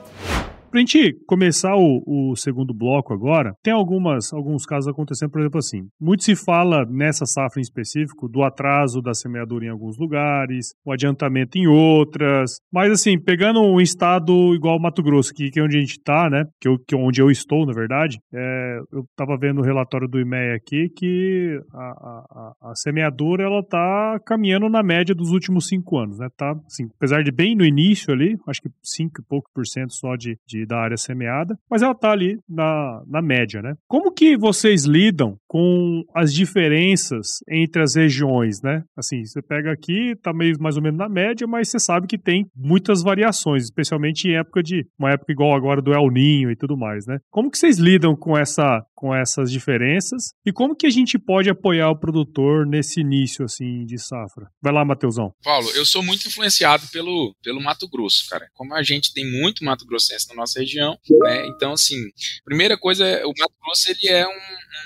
Pra 0.71 0.79
gente 0.79 1.13
começar 1.27 1.75
o, 1.75 2.01
o, 2.07 2.35
segundo 2.37 2.73
bloco 2.73 3.13
agora, 3.13 3.53
tem 3.61 3.73
algumas, 3.73 4.31
alguns 4.31 4.65
casos 4.65 4.87
acontecendo, 4.87 5.29
por 5.29 5.41
exemplo, 5.41 5.59
assim. 5.59 5.81
Muito 5.99 6.23
se 6.23 6.33
fala 6.33 6.85
nessa 6.85 7.25
safra 7.25 7.59
em 7.59 7.61
específico 7.61 8.29
do 8.29 8.41
atraso 8.41 9.01
da 9.01 9.13
semeadura 9.13 9.65
em 9.65 9.69
alguns 9.69 9.97
lugares, 9.99 10.67
o 10.85 10.93
adiantamento 10.93 11.57
em 11.57 11.67
outras. 11.67 12.61
Mas, 12.71 12.89
assim, 12.89 13.19
pegando 13.19 13.61
um 13.61 13.81
estado 13.81 14.55
igual 14.55 14.79
Mato 14.79 15.03
Grosso, 15.03 15.33
que, 15.33 15.49
que 15.51 15.59
é 15.59 15.63
onde 15.63 15.75
a 15.75 15.79
gente 15.81 15.99
tá, 16.01 16.29
né? 16.29 16.45
Que, 16.61 16.69
eu, 16.69 16.79
que 16.79 16.95
é 16.95 16.97
onde 16.97 17.21
eu 17.21 17.29
estou, 17.29 17.65
na 17.65 17.73
verdade, 17.73 18.17
é, 18.33 18.79
eu 18.93 19.03
tava 19.13 19.37
vendo 19.37 19.59
o 19.59 19.65
relatório 19.65 20.07
do 20.07 20.21
IMEA 20.21 20.55
aqui 20.55 20.87
que 20.95 21.59
a, 21.73 21.83
a, 21.83 22.53
a, 22.71 22.75
semeadura 22.75 23.43
ela 23.43 23.61
tá 23.61 24.19
caminhando 24.25 24.69
na 24.69 24.81
média 24.81 25.13
dos 25.13 25.31
últimos 25.31 25.67
cinco 25.67 25.97
anos, 25.97 26.17
né? 26.17 26.29
Tá, 26.37 26.55
assim, 26.65 26.85
apesar 26.95 27.23
de 27.23 27.31
bem 27.31 27.57
no 27.57 27.65
início 27.65 28.13
ali, 28.13 28.37
acho 28.47 28.61
que 28.61 28.69
5 28.81 29.21
e 29.21 29.25
pouco 29.27 29.49
por 29.53 29.65
cento 29.65 29.93
só 29.93 30.15
de, 30.15 30.37
de 30.47 30.60
da 30.65 30.77
área 30.77 30.97
semeada, 30.97 31.55
mas 31.69 31.81
ela 31.81 31.93
está 31.93 32.11
ali 32.11 32.37
na, 32.47 33.01
na 33.07 33.21
média, 33.21 33.61
né? 33.61 33.73
Como 33.87 34.11
que 34.11 34.37
vocês 34.37 34.85
lidam 34.85 35.37
com 35.47 36.03
as 36.15 36.33
diferenças 36.33 37.27
entre 37.49 37.81
as 37.81 37.95
regiões, 37.95 38.61
né? 38.61 38.83
Assim, 38.95 39.23
você 39.25 39.41
pega 39.41 39.71
aqui, 39.71 40.15
tá 40.21 40.33
meio 40.33 40.55
mais 40.59 40.77
ou 40.77 40.83
menos 40.83 40.97
na 40.97 41.09
média, 41.09 41.47
mas 41.47 41.69
você 41.69 41.79
sabe 41.79 42.07
que 42.07 42.17
tem 42.17 42.45
muitas 42.55 43.01
variações, 43.01 43.63
especialmente 43.63 44.27
em 44.27 44.35
época 44.35 44.61
de 44.63 44.85
uma 44.99 45.11
época 45.11 45.31
igual 45.31 45.55
agora 45.55 45.81
do 45.81 45.93
El 45.93 46.09
Ninho 46.11 46.51
e 46.51 46.55
tudo 46.55 46.77
mais, 46.77 47.05
né? 47.05 47.17
Como 47.29 47.49
que 47.49 47.57
vocês 47.57 47.77
lidam 47.77 48.15
com 48.15 48.37
essa 48.37 48.83
com 48.95 49.15
essas 49.15 49.51
diferenças 49.51 50.31
e 50.45 50.53
como 50.53 50.75
que 50.75 50.85
a 50.85 50.89
gente 50.89 51.17
pode 51.17 51.49
apoiar 51.49 51.89
o 51.89 51.99
produtor 51.99 52.67
nesse 52.67 53.01
início 53.01 53.43
assim 53.43 53.83
de 53.85 53.97
safra? 53.97 54.47
Vai 54.61 54.71
lá, 54.71 54.85
Mateusão. 54.85 55.33
Paulo, 55.43 55.67
eu 55.71 55.83
sou 55.85 56.03
muito 56.03 56.27
influenciado 56.27 56.87
pelo 56.91 57.33
pelo 57.43 57.61
Mato 57.61 57.89
Grosso, 57.89 58.29
cara. 58.29 58.47
Como 58.53 58.75
a 58.75 58.83
gente 58.83 59.13
tem 59.13 59.29
muito 59.41 59.65
Mato 59.65 59.85
Grossense 59.85 60.27
na 60.29 60.35
nossa 60.35 60.50
nossa 60.51 60.59
região, 60.59 60.97
né? 61.23 61.45
Então, 61.47 61.73
assim, 61.73 61.95
primeira 62.43 62.77
coisa, 62.77 63.05
o 63.25 63.33
Mato 63.37 63.53
Grosso 63.63 63.89
ele 63.91 64.09
é 64.09 64.27
um, 64.27 64.31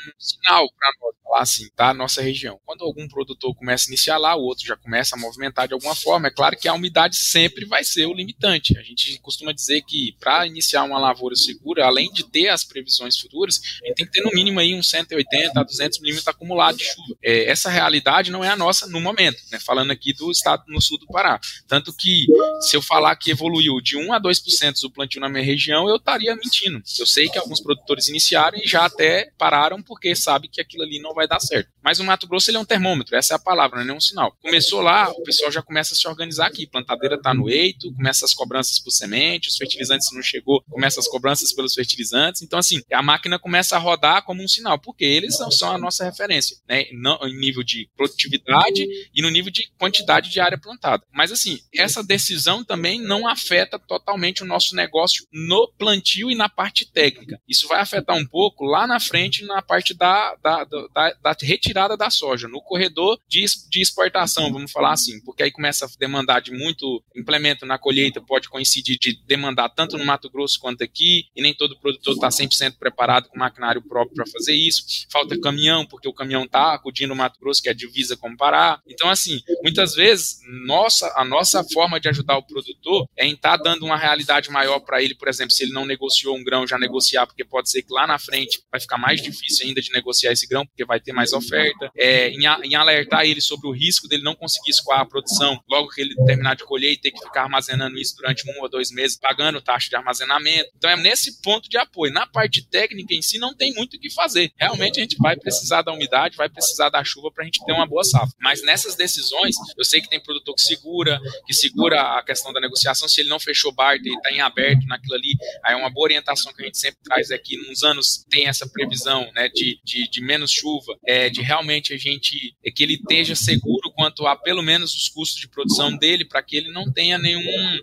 um 0.07 0.19
sinal 0.19 0.67
para 0.77 0.89
nós, 1.01 1.15
falar 1.23 1.41
assim, 1.41 1.69
tá? 1.75 1.93
Nossa 1.93 2.21
região. 2.21 2.59
Quando 2.65 2.83
algum 2.83 3.07
produtor 3.07 3.55
começa 3.55 3.85
a 3.85 3.89
iniciar 3.89 4.17
lá, 4.17 4.35
o 4.35 4.43
outro 4.43 4.65
já 4.65 4.75
começa 4.75 5.15
a 5.15 5.19
movimentar 5.19 5.67
de 5.67 5.73
alguma 5.73 5.95
forma, 5.95 6.27
é 6.27 6.31
claro 6.31 6.57
que 6.57 6.67
a 6.67 6.73
umidade 6.73 7.15
sempre 7.15 7.65
vai 7.65 7.83
ser 7.83 8.05
o 8.05 8.13
limitante. 8.13 8.77
A 8.77 8.83
gente 8.83 9.19
costuma 9.19 9.51
dizer 9.51 9.81
que 9.81 10.15
para 10.19 10.45
iniciar 10.47 10.83
uma 10.83 10.99
lavoura 10.99 11.35
segura, 11.35 11.85
além 11.85 12.11
de 12.11 12.23
ter 12.23 12.49
as 12.49 12.63
previsões 12.63 13.17
futuras, 13.17 13.59
a 13.83 13.87
gente 13.87 13.95
tem 13.95 14.05
que 14.05 14.11
ter 14.11 14.21
no 14.21 14.31
mínimo 14.31 14.59
aí 14.59 14.73
uns 14.73 14.89
180 14.89 15.59
a 15.59 15.63
200 15.63 15.99
milímetros 15.99 16.27
acumulado 16.27 16.77
de 16.77 16.85
chuva. 16.85 17.17
É, 17.23 17.49
essa 17.49 17.69
realidade 17.69 18.31
não 18.31 18.43
é 18.43 18.49
a 18.49 18.55
nossa 18.55 18.87
no 18.87 18.99
momento, 18.99 19.41
né? 19.51 19.59
Falando 19.59 19.91
aqui 19.91 20.13
do 20.13 20.31
estado 20.31 20.63
no 20.67 20.81
sul 20.81 20.97
do 20.99 21.07
Pará. 21.07 21.39
Tanto 21.67 21.93
que 21.93 22.25
se 22.61 22.75
eu 22.75 22.81
falar 22.81 23.15
que 23.15 23.31
evoluiu 23.31 23.81
de 23.81 23.97
1 23.97 24.13
a 24.13 24.21
2% 24.21 24.81
do 24.81 24.91
plantio 24.91 25.21
na 25.21 25.29
minha 25.29 25.43
região, 25.43 25.89
eu 25.89 25.95
estaria 25.95 26.35
mentindo. 26.35 26.81
Eu 26.99 27.05
sei 27.05 27.27
que 27.29 27.37
alguns 27.37 27.59
produtores 27.59 28.07
iniciaram 28.07 28.57
e 28.57 28.67
já 28.67 28.85
até 28.85 29.31
pararam 29.37 29.74
param 29.75 29.83
porque 29.83 30.15
sabe 30.15 30.47
que 30.47 30.61
aquilo 30.61 30.83
ali 30.83 30.99
não 30.99 31.13
vai 31.13 31.27
dar 31.27 31.39
certo. 31.39 31.69
Mas 31.83 31.99
o 31.99 32.03
Mato 32.03 32.27
Grosso 32.27 32.49
ele 32.49 32.57
é 32.57 32.59
um 32.59 32.65
termômetro, 32.65 33.15
essa 33.15 33.33
é 33.33 33.35
a 33.35 33.39
palavra, 33.39 33.83
não 33.83 33.93
é 33.93 33.97
um 33.97 34.01
sinal. 34.01 34.35
Começou 34.41 34.81
lá, 34.81 35.09
o 35.09 35.23
pessoal 35.23 35.51
já 35.51 35.61
começa 35.61 35.93
a 35.93 35.97
se 35.97 36.07
organizar 36.07 36.47
aqui, 36.47 36.65
plantadeira 36.65 37.15
está 37.15 37.33
no 37.33 37.49
eito, 37.49 37.93
começa 37.93 38.25
as 38.25 38.33
cobranças 38.33 38.79
por 38.79 38.91
semente, 38.91 39.49
os 39.49 39.57
fertilizantes 39.57 40.07
não 40.13 40.21
chegou, 40.21 40.63
começa 40.69 40.99
as 40.99 41.07
cobranças 41.07 41.53
pelos 41.53 41.73
fertilizantes. 41.73 42.41
Então 42.41 42.59
assim, 42.59 42.81
a 42.91 43.01
máquina 43.01 43.37
começa 43.37 43.75
a 43.75 43.79
rodar 43.79 44.23
como 44.23 44.43
um 44.43 44.47
sinal, 44.47 44.79
porque 44.79 45.05
eles 45.05 45.35
são, 45.35 45.51
são 45.51 45.71
a 45.71 45.77
nossa 45.77 46.03
referência, 46.05 46.57
né? 46.67 46.85
Não, 46.93 47.19
em 47.27 47.37
nível 47.37 47.63
de 47.63 47.89
produtividade 47.95 48.85
e 49.13 49.21
no 49.21 49.29
nível 49.29 49.51
de 49.51 49.69
quantidade 49.77 50.29
de 50.29 50.39
área 50.39 50.57
plantada. 50.57 51.03
Mas 51.11 51.31
assim, 51.31 51.59
essa 51.73 52.03
decisão 52.03 52.63
também 52.63 53.01
não 53.01 53.27
afeta 53.27 53.77
totalmente 53.77 54.43
o 54.43 54.45
nosso 54.45 54.75
negócio 54.75 55.25
no 55.31 55.71
plantio 55.77 56.31
e 56.31 56.35
na 56.35 56.49
parte 56.49 56.89
técnica. 56.91 57.39
Isso 57.47 57.67
vai 57.67 57.79
afetar 57.79 58.15
um 58.15 58.25
pouco 58.25 58.65
lá 58.65 58.87
na 58.87 58.99
frente 58.99 59.43
na 59.45 59.61
parte 59.65 59.93
da, 59.93 60.35
da, 60.41 60.63
da, 60.63 61.13
da 61.21 61.35
retirada 61.41 61.97
da 61.97 62.09
soja, 62.09 62.47
no 62.47 62.61
corredor 62.61 63.19
de, 63.27 63.45
de 63.69 63.81
exportação, 63.81 64.51
vamos 64.51 64.71
falar 64.71 64.93
assim, 64.93 65.19
porque 65.21 65.43
aí 65.43 65.51
começa 65.51 65.85
a 65.85 65.89
demandar 65.99 66.41
de 66.41 66.51
muito 66.51 67.03
implemento 67.15 67.65
na 67.65 67.77
colheita, 67.77 68.21
pode 68.21 68.49
coincidir 68.49 68.97
de 68.99 69.19
demandar 69.25 69.69
tanto 69.69 69.97
no 69.97 70.05
Mato 70.05 70.29
Grosso 70.29 70.59
quanto 70.59 70.83
aqui, 70.83 71.25
e 71.35 71.41
nem 71.41 71.53
todo 71.53 71.79
produtor 71.79 72.13
está 72.13 72.29
100% 72.29 72.77
preparado 72.77 73.29
com 73.29 73.37
maquinário 73.37 73.81
próprio 73.81 74.15
para 74.15 74.27
fazer 74.27 74.53
isso. 74.53 74.83
Falta 75.11 75.39
caminhão, 75.39 75.85
porque 75.85 76.07
o 76.07 76.13
caminhão 76.13 76.43
está 76.43 76.73
acudindo 76.73 77.13
o 77.13 77.15
Mato 77.15 77.39
Grosso, 77.39 77.61
que 77.61 77.69
é 77.69 77.71
a 77.71 77.75
divisa 77.75 78.17
com 78.17 78.35
Pará. 78.35 78.81
Então, 78.87 79.09
assim, 79.09 79.41
muitas 79.61 79.95
vezes, 79.95 80.39
nossa, 80.65 81.11
a 81.15 81.23
nossa 81.23 81.63
forma 81.63 81.99
de 81.99 82.09
ajudar 82.09 82.37
o 82.37 82.43
produtor 82.43 83.07
é 83.15 83.25
em 83.25 83.33
estar 83.33 83.57
tá 83.57 83.63
dando 83.63 83.85
uma 83.85 83.97
realidade 83.97 84.49
maior 84.49 84.79
para 84.79 85.01
ele, 85.01 85.15
por 85.15 85.27
exemplo, 85.27 85.51
se 85.51 85.63
ele 85.63 85.73
não 85.73 85.85
negociou 85.85 86.35
um 86.35 86.43
grão, 86.43 86.67
já 86.67 86.77
negociar, 86.77 87.25
porque 87.25 87.45
pode 87.45 87.69
ser 87.69 87.83
que 87.83 87.93
lá 87.93 88.05
na 88.05 88.19
frente 88.19 88.61
vai 88.71 88.79
ficar 88.79 88.97
mais 88.97 89.21
difícil 89.21 89.54
ainda 89.63 89.81
de 89.81 89.91
negociar 89.91 90.31
esse 90.31 90.47
grão, 90.47 90.65
porque 90.65 90.85
vai 90.85 90.99
ter 90.99 91.13
mais 91.13 91.33
oferta. 91.33 91.91
É, 91.97 92.29
em, 92.29 92.45
em 92.63 92.75
alertar 92.75 93.25
ele 93.25 93.41
sobre 93.41 93.67
o 93.67 93.71
risco 93.71 94.07
dele 94.07 94.23
não 94.23 94.35
conseguir 94.35 94.71
escoar 94.71 95.01
a 95.01 95.05
produção 95.05 95.59
logo 95.69 95.89
que 95.89 96.01
ele 96.01 96.15
terminar 96.25 96.55
de 96.55 96.63
colher 96.63 96.91
e 96.91 96.97
ter 96.97 97.11
que 97.11 97.19
ficar 97.19 97.43
armazenando 97.43 97.97
isso 97.97 98.15
durante 98.15 98.49
um 98.49 98.61
ou 98.61 98.69
dois 98.69 98.91
meses, 98.91 99.17
pagando 99.17 99.61
taxa 99.61 99.89
de 99.89 99.95
armazenamento. 99.95 100.69
Então 100.75 100.89
é 100.89 100.97
nesse 100.97 101.41
ponto 101.41 101.69
de 101.69 101.77
apoio. 101.77 102.13
Na 102.13 102.25
parte 102.25 102.67
técnica 102.67 103.13
em 103.13 103.21
si, 103.21 103.37
não 103.37 103.55
tem 103.55 103.73
muito 103.73 103.95
o 103.95 103.99
que 103.99 104.11
fazer. 104.11 104.51
Realmente 104.57 104.99
a 104.99 105.03
gente 105.03 105.17
vai 105.17 105.35
precisar 105.35 105.81
da 105.81 105.91
umidade, 105.91 106.37
vai 106.37 106.49
precisar 106.49 106.89
da 106.89 107.03
chuva 107.03 107.31
para 107.31 107.43
a 107.43 107.45
gente 107.45 107.63
ter 107.65 107.71
uma 107.71 107.85
boa 107.85 108.03
safra. 108.03 108.35
Mas 108.39 108.63
nessas 108.63 108.95
decisões, 108.95 109.55
eu 109.77 109.83
sei 109.83 110.01
que 110.01 110.09
tem 110.09 110.19
produtor 110.19 110.55
que 110.55 110.61
segura, 110.61 111.19
que 111.45 111.53
segura 111.53 112.17
a 112.17 112.23
questão 112.23 112.51
da 112.53 112.59
negociação. 112.59 113.07
Se 113.07 113.21
ele 113.21 113.29
não 113.29 113.39
fechou 113.39 113.71
barter 113.73 114.11
e 114.11 114.15
está 114.15 114.31
em 114.31 114.41
aberto 114.41 114.85
naquilo 114.87 115.15
ali, 115.15 115.35
aí 115.63 115.73
é 115.73 115.77
uma 115.77 115.89
boa 115.89 116.05
orientação 116.05 116.53
que 116.53 116.61
a 116.61 116.65
gente 116.65 116.77
sempre 116.77 116.99
traz 117.03 117.31
aqui. 117.31 117.57
Nos 117.67 117.83
anos 117.83 118.25
tem 118.29 118.47
essa 118.47 118.67
previsão 118.67 119.29
né, 119.33 119.44
de, 119.49 119.79
de, 119.83 120.09
de 120.09 120.21
menos 120.21 120.51
chuva, 120.51 120.97
é, 121.05 121.29
de 121.29 121.41
realmente 121.41 121.93
a 121.93 121.97
gente 121.97 122.55
é 122.63 122.71
que 122.71 122.83
ele 122.83 122.95
esteja 122.95 123.35
seguro 123.35 123.91
quanto 123.95 124.25
a 124.25 124.35
pelo 124.35 124.61
menos 124.61 124.95
os 124.95 125.09
custos 125.09 125.39
de 125.39 125.47
produção 125.47 125.95
dele, 125.95 126.25
para 126.25 126.41
que 126.41 126.55
ele 126.55 126.71
não 126.71 126.91
tenha 126.91 127.17
nenhum, 127.17 127.79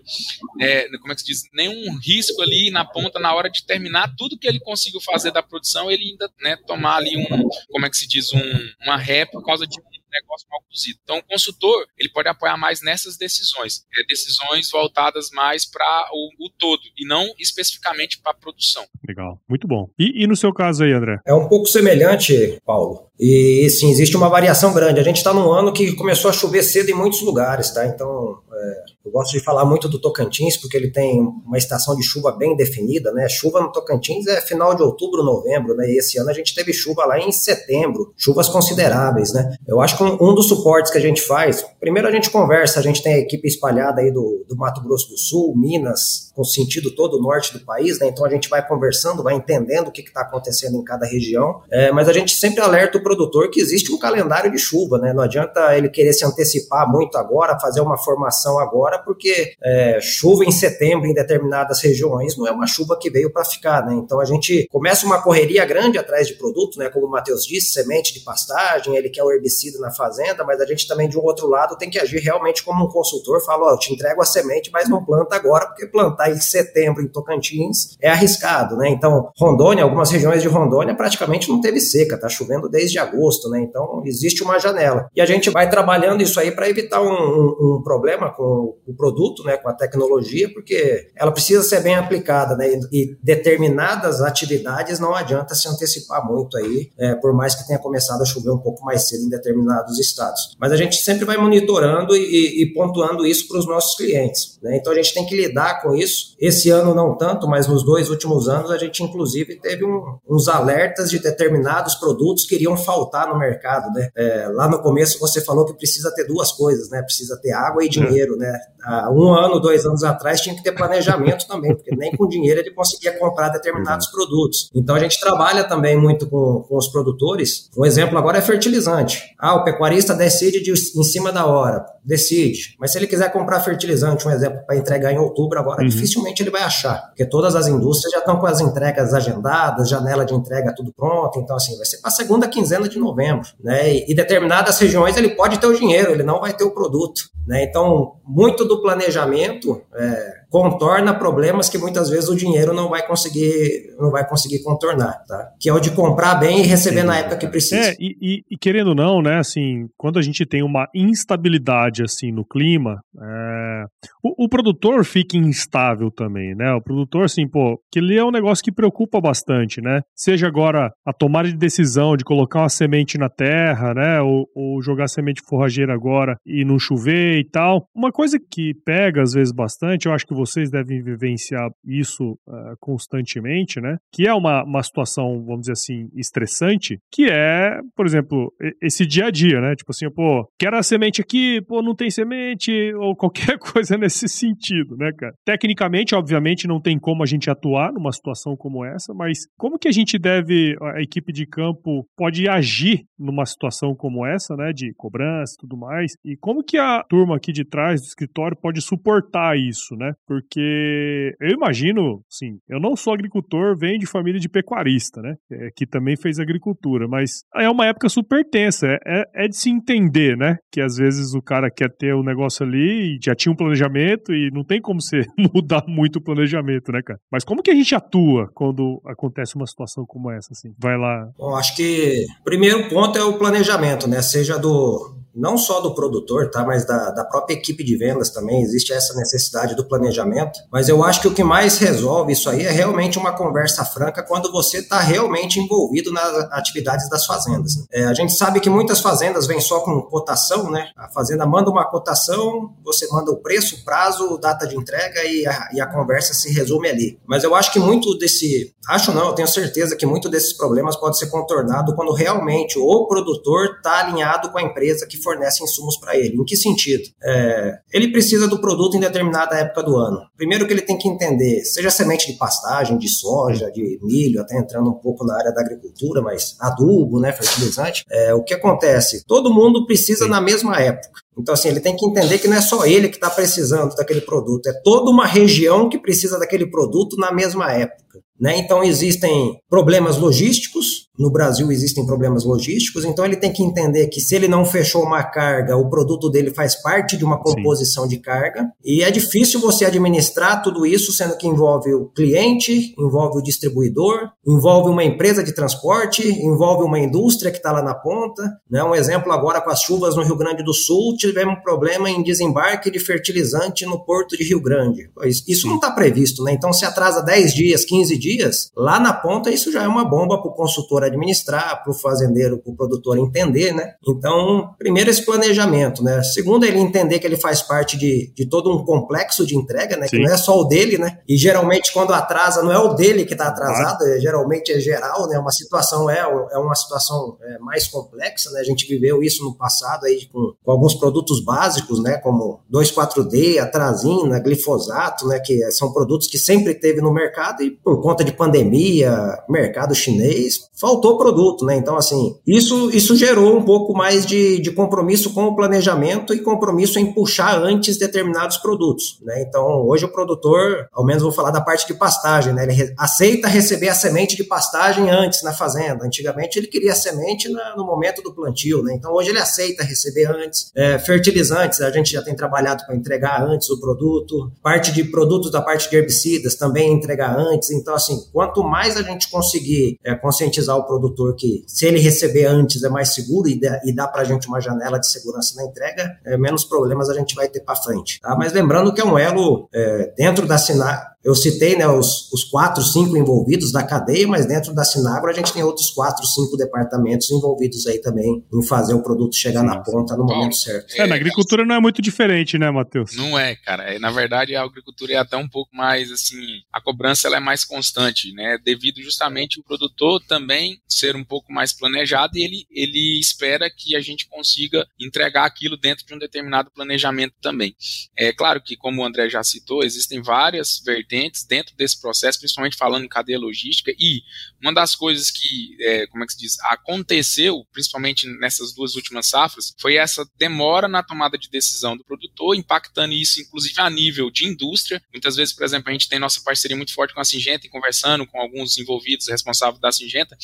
é, 0.59 0.87
como 0.97 1.11
é 1.11 1.15
que 1.15 1.21
se 1.21 1.27
diz, 1.27 1.41
nenhum 1.53 1.97
risco 1.97 2.41
ali 2.41 2.71
na 2.71 2.85
ponta 2.85 3.19
na 3.19 3.33
hora 3.33 3.49
de 3.49 3.65
terminar 3.65 4.13
tudo 4.15 4.37
que 4.37 4.47
ele 4.47 4.59
conseguiu 4.59 5.01
fazer 5.01 5.31
da 5.31 5.43
produção, 5.43 5.91
ele 5.91 6.03
ainda 6.11 6.31
né, 6.41 6.55
tomar 6.67 6.97
ali 6.97 7.17
um, 7.17 7.49
como 7.69 7.85
é 7.85 7.89
que 7.89 7.97
se 7.97 8.07
diz, 8.07 8.33
um, 8.33 8.73
uma 8.81 8.97
ré 8.97 9.25
por 9.25 9.43
causa 9.45 9.65
de 9.67 9.79
negócio 10.13 10.47
mal 10.49 10.61
cozido. 10.69 10.99
Então, 11.03 11.17
o 11.17 11.23
consultor 11.23 11.85
ele 11.97 12.09
pode 12.09 12.29
apoiar 12.29 12.57
mais 12.57 12.81
nessas 12.81 13.17
decisões, 13.17 13.85
é, 13.97 14.05
decisões 14.07 14.69
voltadas 14.69 15.29
mais 15.31 15.65
para 15.65 16.09
o, 16.11 16.45
o, 16.45 16.49
todo 16.57 16.81
e 16.97 17.05
não 17.05 17.33
especificamente 17.39 18.21
para 18.21 18.31
a 18.31 18.35
produção. 18.35 18.85
Legal, 19.07 19.39
muito 19.49 19.67
bom. 19.67 19.89
E, 19.97 20.23
e, 20.23 20.27
no 20.27 20.35
seu 20.35 20.53
caso 20.53 20.83
aí, 20.83 20.93
André? 20.93 21.19
É 21.25 21.33
um 21.33 21.47
pouco 21.47 21.65
semelhante, 21.67 22.59
Paulo. 22.65 23.09
E 23.19 23.69
sim, 23.69 23.91
existe 23.91 24.15
uma 24.15 24.29
variação 24.29 24.73
grande. 24.73 24.99
A 24.99 25.03
gente 25.03 25.17
está 25.17 25.33
num 25.33 25.51
ano 25.51 25.73
que 25.73 25.95
começou 25.95 26.29
a 26.29 26.33
chover 26.33 26.63
cedo 26.63 26.89
em 26.89 26.95
muitos 26.95 27.21
lugares, 27.21 27.71
tá? 27.71 27.85
Então, 27.85 28.41
é, 28.51 28.83
eu 29.05 29.11
gosto 29.11 29.33
de 29.33 29.41
falar 29.41 29.65
muito 29.65 29.89
do 29.89 29.99
Tocantins, 29.99 30.55
porque 30.55 30.77
ele 30.77 30.89
tem 30.89 31.19
uma 31.45 31.57
estação 31.57 31.93
de 31.93 32.01
chuva 32.03 32.31
bem 32.31 32.55
definida, 32.55 33.11
né? 33.11 33.27
Chuva 33.27 33.59
no 33.59 33.69
Tocantins 33.69 34.27
é 34.27 34.39
final 34.39 34.73
de 34.73 34.81
outubro, 34.81 35.21
novembro, 35.21 35.75
né? 35.75 35.89
E 35.89 35.97
esse 35.97 36.17
ano 36.17 36.29
a 36.29 36.33
gente 36.33 36.55
teve 36.55 36.71
chuva 36.71 37.05
lá 37.05 37.19
em 37.19 37.31
setembro, 37.31 38.13
chuvas 38.15 38.47
consideráveis, 38.47 39.33
né? 39.33 39.57
Eu 39.67 39.81
acho 39.81 39.97
que 39.97 40.03
um, 40.03 40.33
dos 40.33 40.47
suportes 40.47 40.89
que 40.89 40.97
a 40.97 41.01
gente 41.01 41.21
faz, 41.21 41.65
primeiro 41.81 42.07
a 42.07 42.11
gente 42.11 42.29
conversa, 42.29 42.79
a 42.79 42.83
gente 42.83 43.03
tem 43.03 43.15
a 43.15 43.19
equipe 43.19 43.45
espalhada 43.45 43.99
aí 43.99 44.09
do, 44.09 44.45
do 44.47 44.55
Mato 44.55 44.81
Grosso 44.81 45.09
do 45.09 45.17
Sul, 45.17 45.53
Minas, 45.53 46.31
com 46.33 46.43
sentido 46.45 46.89
todo 46.95 47.17
o 47.17 47.21
norte 47.21 47.51
do 47.51 47.63
país, 47.65 47.99
né? 47.99 48.07
Então 48.07 48.25
a 48.25 48.29
gente 48.29 48.47
vai 48.47 48.65
conversando, 48.65 49.21
vai 49.21 49.35
entendendo 49.35 49.89
o 49.89 49.91
que 49.91 50.01
está 50.01 50.21
acontecendo 50.21 50.77
em 50.77 50.83
cada 50.83 51.05
região, 51.05 51.61
é, 51.69 51.91
mas 51.91 52.07
a 52.07 52.13
gente 52.13 52.31
sempre 52.35 52.61
alerta 52.61 52.97
o 52.97 53.03
produtor 53.03 53.49
que 53.49 53.59
existe 53.59 53.91
um 53.91 53.99
calendário 53.99 54.49
de 54.49 54.57
chuva, 54.57 54.97
né? 54.97 55.11
Não 55.13 55.23
adianta 55.23 55.77
ele 55.77 55.89
querer 55.89 56.13
se 56.13 56.25
antecipar 56.25 56.89
muito 56.89 57.17
agora, 57.17 57.59
fazer 57.59 57.81
uma 57.81 57.97
formação 57.97 58.57
agora, 58.59 58.92
porque 58.97 59.53
é, 59.63 59.99
chuva 60.01 60.45
em 60.45 60.51
setembro 60.51 61.07
em 61.07 61.13
determinadas 61.13 61.81
regiões 61.81 62.37
não 62.37 62.47
é 62.47 62.51
uma 62.51 62.67
chuva 62.67 62.97
que 62.99 63.09
veio 63.09 63.31
para 63.31 63.45
ficar, 63.45 63.85
né? 63.85 63.93
Então 63.95 64.19
a 64.19 64.25
gente 64.25 64.67
começa 64.71 65.05
uma 65.05 65.21
correria 65.21 65.65
grande 65.65 65.97
atrás 65.97 66.27
de 66.27 66.35
produto, 66.35 66.77
né? 66.77 66.89
Como 66.89 67.05
o 67.05 67.09
Matheus 67.09 67.45
disse, 67.45 67.73
semente 67.73 68.13
de 68.13 68.21
pastagem, 68.21 68.95
ele 68.95 69.09
quer 69.09 69.23
o 69.23 69.31
herbicida 69.31 69.79
na 69.79 69.91
fazenda, 69.91 70.43
mas 70.43 70.59
a 70.61 70.65
gente 70.65 70.87
também 70.87 71.07
de 71.09 71.17
um 71.17 71.23
outro 71.23 71.47
lado 71.47 71.77
tem 71.77 71.89
que 71.89 71.99
agir 71.99 72.19
realmente 72.19 72.63
como 72.63 72.85
um 72.85 72.89
consultor, 72.89 73.43
fala, 73.45 73.67
ó, 73.67 73.71
eu 73.71 73.79
te 73.79 73.93
entrego 73.93 74.21
a 74.21 74.25
semente, 74.25 74.69
mas 74.71 74.89
não 74.89 75.03
planta 75.03 75.35
agora, 75.35 75.67
porque 75.67 75.87
plantar 75.87 76.31
em 76.31 76.39
setembro 76.39 77.01
em 77.01 77.07
Tocantins 77.07 77.97
é 78.01 78.09
arriscado, 78.09 78.75
né? 78.77 78.89
Então, 78.89 79.31
Rondônia, 79.37 79.83
algumas 79.83 80.09
regiões 80.09 80.41
de 80.41 80.47
Rondônia 80.47 80.95
praticamente 80.95 81.49
não 81.49 81.61
teve 81.61 81.79
seca, 81.79 82.17
tá 82.17 82.29
chovendo 82.29 82.69
desde 82.69 82.99
agosto, 82.99 83.49
né? 83.49 83.61
Então, 83.61 84.01
existe 84.05 84.43
uma 84.43 84.59
janela. 84.59 85.07
E 85.15 85.21
a 85.21 85.25
gente 85.25 85.49
vai 85.49 85.69
trabalhando 85.69 86.21
isso 86.21 86.39
aí 86.39 86.51
para 86.51 86.69
evitar 86.69 87.01
um, 87.01 87.11
um, 87.11 87.77
um, 87.77 87.83
problema 87.83 88.31
com 88.31 88.75
o 88.87 88.93
produto, 88.93 89.43
né, 89.43 89.57
com 89.57 89.69
a 89.69 89.73
tecnologia, 89.73 90.51
porque 90.53 91.11
ela 91.15 91.31
precisa 91.31 91.63
ser 91.63 91.81
bem 91.81 91.95
aplicada, 91.95 92.55
né? 92.55 92.67
E, 92.91 93.17
determinadas 93.21 94.21
atividades 94.21 94.99
não 94.99 95.13
adianta 95.13 95.55
se 95.55 95.67
antecipar 95.67 96.25
muito 96.25 96.57
aí, 96.57 96.91
é, 96.97 97.15
por 97.15 97.33
mais 97.33 97.55
que 97.55 97.65
tenha 97.65 97.79
começado 97.79 98.21
a 98.21 98.25
chover 98.25 98.51
um 98.51 98.57
pouco 98.57 98.83
mais 98.83 99.07
cedo 99.07 99.23
em 99.23 99.29
determinados 99.29 99.99
estados. 99.99 100.55
Mas 100.59 100.71
a 100.71 100.75
gente 100.75 100.97
sempre 100.97 101.25
vai 101.25 101.37
monitorando 101.37 102.15
e, 102.15 102.63
e 102.63 102.73
pontuando 102.73 103.25
isso 103.25 103.47
para 103.47 103.59
os 103.59 103.67
nossos 103.67 103.95
clientes, 103.95 104.59
né? 104.61 104.77
Então, 104.77 104.91
a 104.91 104.95
gente 104.95 105.13
tem 105.13 105.25
que 105.25 105.35
lidar 105.35 105.81
com 105.81 105.95
isso. 105.95 106.35
Esse 106.39 106.69
ano 106.69 106.93
não 106.93 107.17
tanto, 107.17 107.47
mas 107.47 107.67
nos 107.67 107.83
dois 107.83 108.09
últimos 108.09 108.47
anos 108.47 108.71
a 108.71 108.77
gente 108.77 109.03
inclusive 109.03 109.59
teve 109.59 109.85
um, 109.85 110.17
uns 110.27 110.47
alertas 110.47 111.09
de 111.09 111.19
determinados 111.19 111.95
produtos 111.95 112.45
que 112.45 112.55
iriam 112.55 112.75
faltar 112.77 113.27
no 113.27 113.37
mercado, 113.37 113.91
né? 113.93 114.09
É, 114.15 114.47
lá 114.53 114.67
no 114.67 114.81
começo 114.81 115.19
você 115.19 115.41
falou 115.41 115.65
que 115.65 115.73
precisa 115.73 116.13
ter 116.13 116.25
duas 116.25 116.51
coisas, 116.51 116.89
né? 116.89 117.01
Precisa 117.01 117.39
ter 117.41 117.51
água 117.51 117.83
e 117.83 117.89
dinheiro, 117.89 118.35
né? 118.37 118.53
Há 118.83 119.09
um 119.11 119.33
ano, 119.33 119.59
dois 119.59 119.85
anos 119.85 120.03
atrás 120.03 120.41
tinha 120.41 120.55
que 120.55 120.63
ter 120.63 120.73
planejamento 120.73 121.47
também, 121.47 121.75
porque 121.75 121.95
nem 121.95 122.15
com 122.15 122.27
dinheiro 122.27 122.59
ele 122.59 122.71
conseguia 122.71 123.17
comprar 123.17 123.49
determinados 123.49 124.07
produtos. 124.07 124.69
Então 124.75 124.95
a 124.95 124.99
gente 124.99 125.19
trabalha 125.19 125.63
também 125.63 125.97
muito 125.97 126.27
com, 126.27 126.63
com 126.67 126.77
os 126.77 126.87
produtores. 126.89 127.69
Um 127.77 127.85
exemplo 127.85 128.17
agora 128.17 128.37
é 128.37 128.41
fertilizante. 128.41 129.21
Ah, 129.39 129.55
o 129.55 129.63
pecuarista 129.63 130.13
decide 130.13 130.61
de, 130.61 130.71
em 130.71 131.03
cima 131.03 131.31
da 131.31 131.45
hora, 131.45 131.85
decide. 132.03 132.75
Mas 132.79 132.91
se 132.91 132.97
ele 132.97 133.07
quiser 133.07 133.31
comprar 133.31 133.61
fertilizante, 133.61 134.27
um 134.27 134.31
exemplo, 134.31 134.59
para 134.65 134.75
entregar 134.75 135.11
em 135.13 135.17
outubro 135.17 135.59
agora, 135.59 135.81
uhum. 135.81 135.87
dificilmente 135.87 136.43
ele 136.43 136.51
vai 136.51 136.63
achar, 136.63 137.07
porque 137.07 137.25
todas 137.25 137.55
as 137.55 137.67
indústrias 137.67 138.11
já 138.11 138.19
estão 138.19 138.37
com 138.37 138.45
as 138.45 138.59
entregas 138.59 139.13
agendadas, 139.13 139.89
janela 139.89 140.25
de 140.25 140.33
entrega 140.33 140.73
tudo 140.75 140.93
pronto. 140.93 141.39
Então 141.39 141.55
assim, 141.55 141.75
vai 141.77 141.85
ser 141.85 141.97
para 142.01 142.09
a 142.09 142.13
segunda 142.13 142.47
quinzena 142.47 142.89
de 142.89 142.99
novembro, 142.99 143.47
né? 143.63 143.93
E, 143.93 144.11
e 144.11 144.15
determinadas 144.15 144.77
regiões 144.79 145.15
ele 145.15 145.29
pode 145.29 145.57
ter 145.57 145.67
o 145.67 145.73
dinheiro, 145.73 146.11
ele 146.11 146.23
não 146.23 146.41
vai 146.41 146.53
ter 146.53 146.63
o 146.63 146.71
produto. 146.71 147.33
Né? 147.45 147.63
Então, 147.63 148.13
muito 148.25 148.65
do 148.65 148.72
planejamento 148.81 149.83
é, 149.93 150.42
contorna 150.53 151.15
problemas 151.15 151.67
que 151.67 151.79
muitas 151.79 152.11
vezes 152.11 152.29
o 152.29 152.35
dinheiro 152.35 152.75
não 152.75 152.87
vai 152.87 153.03
conseguir 153.07 153.91
não 153.97 154.11
vai 154.11 154.27
conseguir 154.27 154.61
contornar, 154.61 155.23
tá? 155.27 155.49
Que 155.59 155.67
é 155.67 155.73
o 155.73 155.79
de 155.79 155.89
comprar 155.89 156.35
bem 156.35 156.59
e 156.59 156.67
receber 156.67 157.01
Sim, 157.01 157.07
na 157.07 157.17
época 157.17 157.37
que 157.37 157.47
precisa. 157.47 157.89
É, 157.89 157.95
e, 157.99 158.15
e, 158.21 158.43
e, 158.51 158.57
querendo 158.57 158.89
ou 158.89 158.95
não, 158.95 159.19
né, 159.19 159.39
assim, 159.39 159.87
quando 159.97 160.19
a 160.19 160.21
gente 160.21 160.45
tem 160.45 160.61
uma 160.61 160.87
instabilidade 160.93 162.03
assim 162.03 162.31
no 162.31 162.45
clima, 162.45 163.01
é, 163.19 163.85
o, 164.23 164.45
o, 164.45 164.47
produtor 164.47 165.03
fica 165.03 165.35
instável 165.35 166.11
também, 166.11 166.53
né? 166.53 166.71
O 166.73 166.81
produtor, 166.81 167.25
assim, 167.25 167.47
pô, 167.47 167.79
que 167.91 167.97
ele 167.97 168.15
é 168.15 168.23
um 168.23 168.29
negócio 168.29 168.63
que 168.63 168.71
preocupa 168.71 169.19
bastante, 169.19 169.81
né? 169.81 170.01
Seja 170.15 170.45
agora 170.45 170.91
a 171.03 171.11
tomada 171.11 171.47
de 171.47 171.57
decisão 171.57 172.15
de 172.15 172.23
colocar 172.23 172.59
uma 172.59 172.69
semente 172.69 173.17
na 173.17 173.27
terra, 173.27 173.95
né? 173.95 174.21
Ou, 174.21 174.47
ou 174.55 174.81
jogar 174.83 175.07
semente 175.07 175.41
forrageira 175.47 175.95
agora 175.95 176.35
e 176.45 176.63
não 176.63 176.77
chover 176.77 177.39
e 177.39 177.49
tal. 177.49 177.87
Uma 177.95 178.11
coisa 178.11 178.37
que 178.39 178.75
pega 178.85 179.23
às 179.23 179.33
vezes 179.33 179.51
bastante, 179.51 180.05
eu 180.05 180.13
acho 180.13 180.27
que 180.27 180.42
vocês 180.45 180.69
devem 180.69 181.01
vivenciar 181.01 181.69
isso 181.85 182.33
uh, 182.47 182.75
constantemente, 182.79 183.79
né? 183.79 183.97
Que 184.11 184.27
é 184.27 184.33
uma, 184.33 184.63
uma 184.63 184.83
situação, 184.83 185.43
vamos 185.45 185.61
dizer 185.61 185.73
assim, 185.73 186.09
estressante, 186.15 186.99
que 187.11 187.29
é, 187.29 187.79
por 187.95 188.05
exemplo, 188.05 188.53
esse 188.81 189.05
dia 189.05 189.27
a 189.27 189.31
dia, 189.31 189.59
né? 189.61 189.75
Tipo 189.75 189.91
assim, 189.91 190.09
pô, 190.09 190.47
quero 190.59 190.77
a 190.77 190.83
semente 190.83 191.21
aqui, 191.21 191.61
pô, 191.67 191.81
não 191.81 191.95
tem 191.95 192.09
semente, 192.09 192.71
ou 192.95 193.15
qualquer 193.15 193.57
coisa 193.59 193.97
nesse 193.97 194.27
sentido, 194.27 194.95
né, 194.97 195.11
cara? 195.17 195.33
Tecnicamente, 195.45 196.15
obviamente, 196.15 196.67
não 196.67 196.81
tem 196.81 196.99
como 196.99 197.23
a 197.23 197.25
gente 197.25 197.49
atuar 197.49 197.91
numa 197.91 198.11
situação 198.11 198.55
como 198.55 198.85
essa, 198.85 199.13
mas 199.13 199.39
como 199.57 199.79
que 199.79 199.87
a 199.87 199.91
gente 199.91 200.17
deve, 200.17 200.75
a 200.81 201.01
equipe 201.01 201.31
de 201.31 201.45
campo 201.45 202.05
pode 202.15 202.47
agir 202.47 203.05
numa 203.17 203.45
situação 203.45 203.95
como 203.95 204.25
essa, 204.25 204.55
né, 204.55 204.71
de 204.73 204.93
cobrança 204.95 205.53
e 205.55 205.61
tudo 205.61 205.77
mais, 205.77 206.13
e 206.25 206.35
como 206.37 206.63
que 206.63 206.77
a 206.77 207.03
turma 207.09 207.37
aqui 207.37 207.51
de 207.51 207.63
trás 207.63 208.01
do 208.01 208.05
escritório 208.05 208.57
pode 208.57 208.81
suportar 208.81 209.57
isso, 209.57 209.95
né? 209.95 210.13
Porque 210.33 211.35
eu 211.39 211.51
imagino, 211.51 212.23
sim, 212.27 212.57
eu 212.67 212.79
não 212.79 212.95
sou 212.95 213.13
agricultor, 213.13 213.77
venho 213.77 213.99
de 213.99 214.07
família 214.07 214.39
de 214.39 214.49
pecuarista, 214.49 215.21
né, 215.21 215.35
é, 215.51 215.69
que 215.75 215.85
também 215.85 216.15
fez 216.15 216.39
agricultura, 216.39 217.07
mas 217.07 217.43
é 217.55 217.69
uma 217.69 217.85
época 217.85 218.09
super 218.09 218.43
tensa, 218.49 218.87
é, 218.87 218.97
é, 219.05 219.45
é 219.45 219.47
de 219.47 219.55
se 219.55 219.69
entender, 219.69 220.35
né, 220.35 220.57
que 220.71 220.81
às 220.81 220.95
vezes 220.95 221.35
o 221.35 221.41
cara 221.41 221.69
quer 221.69 221.89
ter 221.95 222.15
o 222.15 222.21
um 222.21 222.23
negócio 222.23 222.65
ali 222.65 223.15
e 223.15 223.19
já 223.23 223.35
tinha 223.35 223.51
um 223.51 223.55
planejamento 223.55 224.33
e 224.33 224.49
não 224.51 224.63
tem 224.63 224.81
como 224.81 224.99
você 224.99 225.21
mudar 225.53 225.83
muito 225.87 226.17
o 226.17 226.23
planejamento, 226.23 226.91
né, 226.91 227.01
cara? 227.05 227.19
Mas 227.31 227.43
como 227.43 227.61
que 227.61 227.69
a 227.69 227.75
gente 227.75 227.93
atua 227.93 228.49
quando 228.53 228.99
acontece 229.05 229.55
uma 229.55 229.67
situação 229.67 230.03
como 230.07 230.31
essa, 230.31 230.49
assim? 230.51 230.69
Vai 230.79 230.97
lá. 230.97 231.27
Bom, 231.37 231.55
acho 231.55 231.75
que 231.75 232.25
o 232.41 232.43
primeiro 232.43 232.89
ponto 232.89 233.17
é 233.17 233.23
o 233.23 233.37
planejamento, 233.37 234.07
né? 234.07 234.21
Seja 234.21 234.57
do 234.57 235.22
não 235.35 235.57
só 235.57 235.81
do 235.81 235.95
produtor, 235.95 236.49
tá, 236.51 236.63
mas 236.63 236.85
da, 236.85 237.11
da 237.11 237.25
própria 237.25 237.55
equipe 237.55 237.83
de 237.83 237.97
vendas 237.97 238.29
também, 238.29 238.61
existe 238.61 238.93
essa 238.93 239.13
necessidade 239.15 239.75
do 239.75 239.85
planejamento. 239.85 240.59
Mas 240.71 240.89
eu 240.89 241.03
acho 241.03 241.21
que 241.21 241.27
o 241.27 241.33
que 241.33 241.43
mais 241.43 241.77
resolve 241.77 242.33
isso 242.33 242.49
aí 242.49 242.65
é 242.65 242.71
realmente 242.71 243.17
uma 243.17 243.35
conversa 243.35 243.83
franca 243.83 244.23
quando 244.23 244.51
você 244.51 244.79
está 244.79 244.99
realmente 244.99 245.59
envolvido 245.59 246.11
nas 246.11 246.33
atividades 246.51 247.09
das 247.09 247.25
fazendas. 247.25 247.75
Né? 247.75 247.83
É, 247.91 248.03
a 248.05 248.13
gente 248.13 248.33
sabe 248.33 248.59
que 248.59 248.69
muitas 248.69 248.99
fazendas 248.99 249.47
vêm 249.47 249.59
só 249.59 249.79
com 249.79 250.01
cotação, 250.03 250.69
né? 250.69 250.89
A 250.95 251.09
fazenda 251.09 251.45
manda 251.45 251.69
uma 251.69 251.85
cotação, 251.85 252.73
você 252.83 253.07
manda 253.11 253.31
o 253.31 253.37
preço, 253.37 253.77
o 253.77 253.83
prazo, 253.83 254.37
data 254.37 254.67
de 254.67 254.75
entrega 254.75 255.23
e 255.23 255.45
a, 255.47 255.69
e 255.73 255.81
a 255.81 255.87
conversa 255.87 256.33
se 256.33 256.51
resume 256.51 256.89
ali. 256.89 257.19
Mas 257.25 257.43
eu 257.43 257.55
acho 257.55 257.71
que 257.71 257.79
muito 257.79 258.17
desse, 258.17 258.73
acho 258.87 259.11
não, 259.11 259.27
eu 259.29 259.33
tenho 259.33 259.47
certeza 259.47 259.95
que 259.95 260.05
muito 260.05 260.29
desses 260.29 260.53
problemas 260.53 260.95
pode 260.95 261.17
ser 261.17 261.27
contornado 261.27 261.95
quando 261.95 262.13
realmente 262.13 262.77
o 262.77 263.07
produtor 263.07 263.75
está 263.77 263.99
alinhado 263.99 264.51
com 264.51 264.57
a 264.57 264.61
empresa 264.61 265.07
que 265.07 265.22
fornece 265.23 265.63
insumos 265.63 265.97
para 265.97 266.17
ele. 266.17 266.35
Em 266.35 266.43
que 266.43 266.55
sentido? 266.55 267.03
É, 267.23 267.79
ele 267.91 268.11
precisa 268.11 268.47
do 268.47 268.59
produto 268.59 268.97
em 268.97 268.99
determinada 268.99 269.57
época 269.57 269.83
do 269.83 269.95
ano. 269.95 270.19
Primeiro 270.35 270.67
que 270.67 270.73
ele 270.73 270.81
tem 270.81 270.97
que 270.97 271.07
entender, 271.07 271.63
seja 271.63 271.89
semente 271.89 272.31
de 272.31 272.37
pastagem, 272.37 272.97
de 272.97 273.07
soja, 273.07 273.71
de 273.71 273.99
milho, 274.03 274.41
até 274.41 274.57
entrando 274.57 274.89
um 274.89 274.99
pouco 274.99 275.25
na 275.25 275.35
área 275.35 275.53
da 275.53 275.61
agricultura, 275.61 276.21
mas 276.21 276.55
adubo, 276.59 277.19
né, 277.19 277.31
fertilizante. 277.31 278.03
É, 278.11 278.33
o 278.33 278.43
que 278.43 278.53
acontece? 278.53 279.23
Todo 279.25 279.53
mundo 279.53 279.85
precisa 279.85 280.25
Sim. 280.25 280.29
na 280.29 280.41
mesma 280.41 280.79
época. 280.79 281.23
Então, 281.37 281.53
assim, 281.53 281.69
ele 281.69 281.79
tem 281.79 281.95
que 281.95 282.05
entender 282.05 282.37
que 282.37 282.47
não 282.47 282.57
é 282.57 282.61
só 282.61 282.85
ele 282.85 283.09
que 283.09 283.15
está 283.15 283.29
precisando 283.29 283.95
daquele 283.95 284.21
produto, 284.21 284.67
é 284.67 284.73
toda 284.83 285.09
uma 285.09 285.25
região 285.25 285.89
que 285.89 285.97
precisa 285.97 286.37
daquele 286.37 286.69
produto 286.69 287.17
na 287.17 287.31
mesma 287.31 287.71
época. 287.71 288.19
Né? 288.43 288.57
Então, 288.57 288.83
existem 288.83 289.57
problemas 289.69 290.17
logísticos, 290.17 291.07
no 291.17 291.31
Brasil 291.31 291.71
existem 291.71 292.05
problemas 292.05 292.43
logísticos, 292.43 293.05
então 293.05 293.23
ele 293.23 293.37
tem 293.37 293.53
que 293.53 293.63
entender 293.63 294.07
que 294.07 294.19
se 294.19 294.35
ele 294.35 294.49
não 294.49 294.65
fechou 294.65 295.01
uma 295.03 295.23
carga, 295.23 295.77
o 295.77 295.89
produto 295.89 296.29
dele 296.29 296.51
faz 296.51 296.75
parte 296.75 297.15
de 297.15 297.23
uma 297.23 297.39
composição 297.39 298.03
Sim. 298.03 298.09
de 298.09 298.17
carga, 298.17 298.67
e 298.83 299.01
é 299.01 299.09
difícil 299.09 299.61
você 299.61 299.85
administrar 299.85 300.61
tudo 300.61 300.85
isso, 300.85 301.13
sendo 301.13 301.37
que 301.37 301.47
envolve 301.47 301.93
o 301.93 302.07
cliente, 302.09 302.93
envolve 302.99 303.37
o 303.37 303.41
distribuidor, 303.41 304.29
envolve 304.45 304.89
uma 304.89 305.05
empresa 305.05 305.41
de 305.41 305.53
transporte, 305.53 306.27
envolve 306.27 306.83
uma 306.83 306.99
indústria 306.99 307.49
que 307.49 307.57
está 307.57 307.71
lá 307.71 307.81
na 307.81 307.93
ponta. 307.93 308.43
Né? 308.69 308.83
Um 308.83 308.93
exemplo 308.93 309.31
agora 309.31 309.61
com 309.61 309.69
as 309.69 309.81
chuvas 309.81 310.17
no 310.17 310.23
Rio 310.23 310.35
Grande 310.35 310.63
do 310.63 310.73
Sul, 310.73 311.15
tivemos 311.15 311.57
um 311.57 311.61
problema 311.61 312.09
em 312.09 312.21
desembarque 312.21 312.91
de 312.91 312.99
fertilizante 312.99 313.85
no 313.85 314.03
porto 314.03 314.35
de 314.35 314.43
Rio 314.43 314.59
Grande. 314.59 315.09
Isso 315.47 315.67
não 315.67 315.75
está 315.75 315.91
previsto, 315.91 316.43
né? 316.43 316.51
Então 316.51 316.73
se 316.73 316.83
atrasa 316.83 317.21
10 317.21 317.53
dias, 317.53 317.85
15 317.85 318.17
dias, 318.17 318.32
lá 318.75 318.99
na 318.99 319.13
ponta 319.13 319.49
isso 319.49 319.71
já 319.71 319.83
é 319.83 319.87
uma 319.87 320.05
bomba 320.05 320.41
para 320.41 320.49
o 320.49 320.53
consultor 320.53 321.03
administrar, 321.03 321.83
para 321.83 321.91
o 321.91 321.95
fazendeiro, 321.95 322.57
para 322.57 322.71
o 322.71 322.75
produtor 322.75 323.17
entender, 323.17 323.73
né? 323.73 323.93
Então, 324.07 324.73
primeiro 324.77 325.09
esse 325.09 325.25
planejamento, 325.25 326.03
né? 326.03 326.21
Segundo, 326.23 326.65
ele 326.65 326.79
entender 326.79 327.19
que 327.19 327.27
ele 327.27 327.37
faz 327.37 327.61
parte 327.61 327.97
de, 327.97 328.31
de 328.35 328.45
todo 328.45 328.71
um 328.71 328.83
complexo 328.83 329.45
de 329.45 329.55
entrega, 329.55 329.97
né? 329.97 330.07
Sim. 330.07 330.17
Que 330.17 330.23
não 330.23 330.33
é 330.33 330.37
só 330.37 330.59
o 330.59 330.63
dele, 330.63 330.97
né? 330.97 331.19
E 331.27 331.37
geralmente 331.37 331.91
quando 331.93 332.13
atrasa, 332.13 332.61
não 332.63 332.71
é 332.71 332.77
o 332.77 332.93
dele 332.93 333.25
que 333.25 333.33
está 333.33 333.47
atrasado, 333.47 334.05
é, 334.05 334.19
geralmente 334.19 334.71
é 334.71 334.79
geral, 334.79 335.27
né? 335.27 335.37
Uma 335.37 335.51
situação 335.51 336.09
é, 336.09 336.19
é 336.19 336.57
uma 336.57 336.75
situação 336.75 337.37
é, 337.41 337.57
mais 337.59 337.87
complexa, 337.87 338.51
né? 338.51 338.59
A 338.59 338.63
gente 338.63 338.87
viveu 338.87 339.23
isso 339.23 339.43
no 339.43 339.55
passado 339.55 340.05
aí 340.05 340.27
com, 340.31 340.53
com 340.63 340.71
alguns 340.71 340.93
produtos 340.93 341.43
básicos, 341.43 342.01
né? 342.01 342.17
Como 342.17 342.61
2,4-D, 342.71 343.59
atrazina, 343.59 344.39
glifosato, 344.39 345.27
né? 345.27 345.39
Que 345.39 345.71
são 345.71 345.91
produtos 345.91 346.27
que 346.27 346.37
sempre 346.37 346.73
teve 346.73 347.01
no 347.01 347.13
mercado 347.13 347.63
e 347.63 347.71
por 347.71 348.01
conta 348.01 348.22
de 348.23 348.33
pandemia, 348.33 349.39
mercado 349.49 349.95
chinês, 349.95 350.69
faltou 350.79 351.17
produto, 351.17 351.65
né? 351.65 351.75
Então, 351.75 351.95
assim, 351.95 352.35
isso, 352.45 352.89
isso 352.91 353.15
gerou 353.15 353.55
um 353.55 353.63
pouco 353.63 353.93
mais 353.93 354.25
de, 354.25 354.59
de 354.59 354.71
compromisso 354.71 355.33
com 355.33 355.45
o 355.45 355.55
planejamento 355.55 356.33
e 356.33 356.39
compromisso 356.39 356.99
em 356.99 357.13
puxar 357.13 357.57
antes 357.61 357.97
determinados 357.97 358.57
produtos, 358.57 359.19
né? 359.21 359.41
Então, 359.41 359.85
hoje 359.87 360.05
o 360.05 360.11
produtor, 360.11 360.87
ao 360.91 361.05
menos 361.05 361.23
vou 361.23 361.31
falar 361.31 361.51
da 361.51 361.61
parte 361.61 361.87
de 361.87 361.93
pastagem, 361.93 362.53
né? 362.53 362.63
Ele 362.63 362.73
re 362.73 362.93
aceita 362.97 363.47
receber 363.47 363.89
a 363.89 363.95
semente 363.95 364.35
de 364.35 364.43
pastagem 364.43 365.09
antes 365.09 365.41
na 365.43 365.53
fazenda. 365.53 366.05
Antigamente 366.05 366.59
ele 366.59 366.67
queria 366.67 366.91
a 366.91 366.95
semente 366.95 367.49
na, 367.49 367.75
no 367.75 367.85
momento 367.85 368.21
do 368.21 368.33
plantio, 368.33 368.83
né? 368.83 368.93
Então, 368.93 369.13
hoje 369.13 369.29
ele 369.29 369.39
aceita 369.39 369.83
receber 369.83 370.25
antes. 370.25 370.71
É, 370.75 370.99
fertilizantes, 370.99 371.81
a 371.81 371.91
gente 371.91 372.11
já 372.11 372.21
tem 372.21 372.35
trabalhado 372.35 372.85
para 372.85 372.95
entregar 372.95 373.41
antes 373.43 373.69
o 373.69 373.79
produto. 373.79 374.51
Parte 374.61 374.91
de 374.91 375.03
produtos 375.03 375.51
da 375.51 375.61
parte 375.61 375.89
de 375.89 375.95
herbicidas 375.95 376.55
também 376.55 376.93
entregar 376.93 377.37
antes. 377.37 377.71
Então, 377.71 377.95
assim, 378.03 378.27
quanto 378.31 378.63
mais 378.63 378.97
a 378.97 379.01
gente 379.01 379.29
conseguir 379.29 379.97
é, 380.03 380.15
conscientizar 380.15 380.77
o 380.77 380.83
produtor 380.83 381.35
que, 381.35 381.63
se 381.67 381.85
ele 381.85 381.99
receber 381.99 382.45
antes, 382.45 382.83
é 382.83 382.89
mais 382.89 383.13
seguro 383.13 383.47
e 383.47 383.59
dá, 383.59 383.81
e 383.83 383.93
dá 383.93 384.07
para 384.07 384.21
a 384.21 384.25
gente 384.25 384.47
uma 384.47 384.59
janela 384.59 384.99
de 384.99 385.09
segurança 385.09 385.55
na 385.55 385.65
entrega, 385.65 386.17
é, 386.25 386.37
menos 386.37 386.63
problemas 386.63 387.09
a 387.09 387.13
gente 387.13 387.35
vai 387.35 387.47
ter 387.47 387.61
para 387.61 387.75
frente. 387.75 388.19
Tá? 388.21 388.35
Mas 388.35 388.53
lembrando 388.53 388.93
que 388.93 389.01
é 389.01 389.05
um 389.05 389.17
elo 389.17 389.67
é, 389.73 390.13
dentro 390.17 390.45
da 390.45 390.57
Sinar, 390.57 391.12
eu 391.23 391.33
citei 391.33 391.77
né, 391.77 391.87
os, 391.87 392.29
os 392.33 392.43
quatro, 392.43 392.83
cinco 392.83 393.15
envolvidos 393.15 393.71
da 393.71 393.81
cadeia, 393.81 394.27
mas 394.27 394.45
dentro 394.45 394.73
da 394.73 394.83
Sinagro 394.83 395.29
a 395.29 395.33
gente 395.33 395.53
tem 395.53 395.63
outros 395.63 395.89
quatro, 395.89 396.25
cinco 396.25 396.57
departamentos 396.57 397.31
envolvidos 397.31 397.87
aí 397.87 397.99
também 397.99 398.43
em 398.53 398.63
fazer 398.63 398.93
o 398.93 399.01
produto 399.01 399.35
chegar 399.35 399.63
na 399.63 399.79
ponta 399.79 400.17
no 400.17 400.25
momento 400.25 400.55
certo. 400.55 400.93
É, 400.97 401.07
na 401.07 401.15
agricultura 401.15 401.65
não 401.65 401.75
é 401.75 401.79
muito 401.79 402.01
diferente, 402.01 402.57
né, 402.57 402.69
Matheus? 402.69 403.15
Não 403.15 403.39
é, 403.39 403.55
cara. 403.55 403.83
É, 403.83 403.99
na 403.99 404.11
verdade, 404.11 404.53
a 404.55 404.63
agricultura 404.63 405.13
é 405.13 405.17
até 405.17 405.37
um 405.37 405.47
pouco 405.47 405.73
mais, 405.73 406.11
assim, 406.11 406.41
a 406.71 406.81
cobrança 406.81 407.27
ela 407.27 407.37
é 407.37 407.39
mais 407.39 407.63
constante, 407.63 408.33
né, 408.33 408.57
devido 408.63 409.01
justamente 409.01 409.59
o 409.59 409.63
produtor 409.63 410.21
também 410.27 410.77
ser 410.87 411.15
um 411.15 411.23
pouco 411.23 411.53
mais 411.53 411.71
planejado 411.71 412.37
e 412.37 412.43
ele, 412.43 412.65
ele 412.69 413.19
espera 413.19 413.69
que 413.69 413.95
a 413.95 414.01
gente 414.01 414.27
consiga 414.27 414.85
entregar 414.99 415.45
aquilo 415.45 415.77
dentro 415.77 416.05
de 416.05 416.13
um 416.13 416.19
determinado 416.19 416.69
planejamento 416.71 417.35
também. 417.41 417.73
É 418.17 418.33
claro 418.33 418.61
que, 418.61 418.75
como 418.75 419.01
o 419.01 419.05
André 419.05 419.29
já 419.29 419.41
citou, 419.41 419.83
existem 419.83 420.21
várias 420.21 420.81
vertentes 420.85 421.12
dentro 421.47 421.75
desse 421.75 421.99
processo, 421.99 422.39
principalmente 422.39 422.75
falando 422.75 423.05
em 423.05 423.09
cadeia 423.09 423.39
logística. 423.39 423.93
E 423.97 424.21
uma 424.61 424.73
das 424.73 424.95
coisas 424.95 425.29
que, 425.29 425.77
é, 425.79 426.07
como 426.07 426.23
é 426.23 426.27
que 426.27 426.33
se 426.33 426.39
diz, 426.39 426.59
aconteceu, 426.61 427.65
principalmente 427.71 428.27
nessas 428.39 428.73
duas 428.73 428.95
últimas 428.95 429.27
safras, 429.27 429.73
foi 429.79 429.95
essa 429.95 430.25
demora 430.37 430.87
na 430.87 431.03
tomada 431.03 431.37
de 431.37 431.49
decisão 431.49 431.95
do 431.95 432.03
produtor, 432.03 432.55
impactando 432.55 433.13
isso, 433.13 433.41
inclusive, 433.41 433.79
a 433.79 433.89
nível 433.89 434.31
de 434.31 434.45
indústria. 434.45 435.01
Muitas 435.11 435.35
vezes, 435.35 435.53
por 435.53 435.63
exemplo, 435.63 435.89
a 435.89 435.93
gente 435.93 436.09
tem 436.09 436.19
nossa 436.19 436.41
parceria 436.41 436.77
muito 436.77 436.93
forte 436.93 437.13
com 437.13 437.19
a 437.19 437.25
Singenta, 437.25 437.67
e 437.67 437.69
conversando 437.69 438.25
com 438.25 438.39
alguns 438.39 438.77
envolvidos 438.77 439.27
responsáveis 439.27 439.79
da 439.79 439.91
Singenta, 439.91 440.37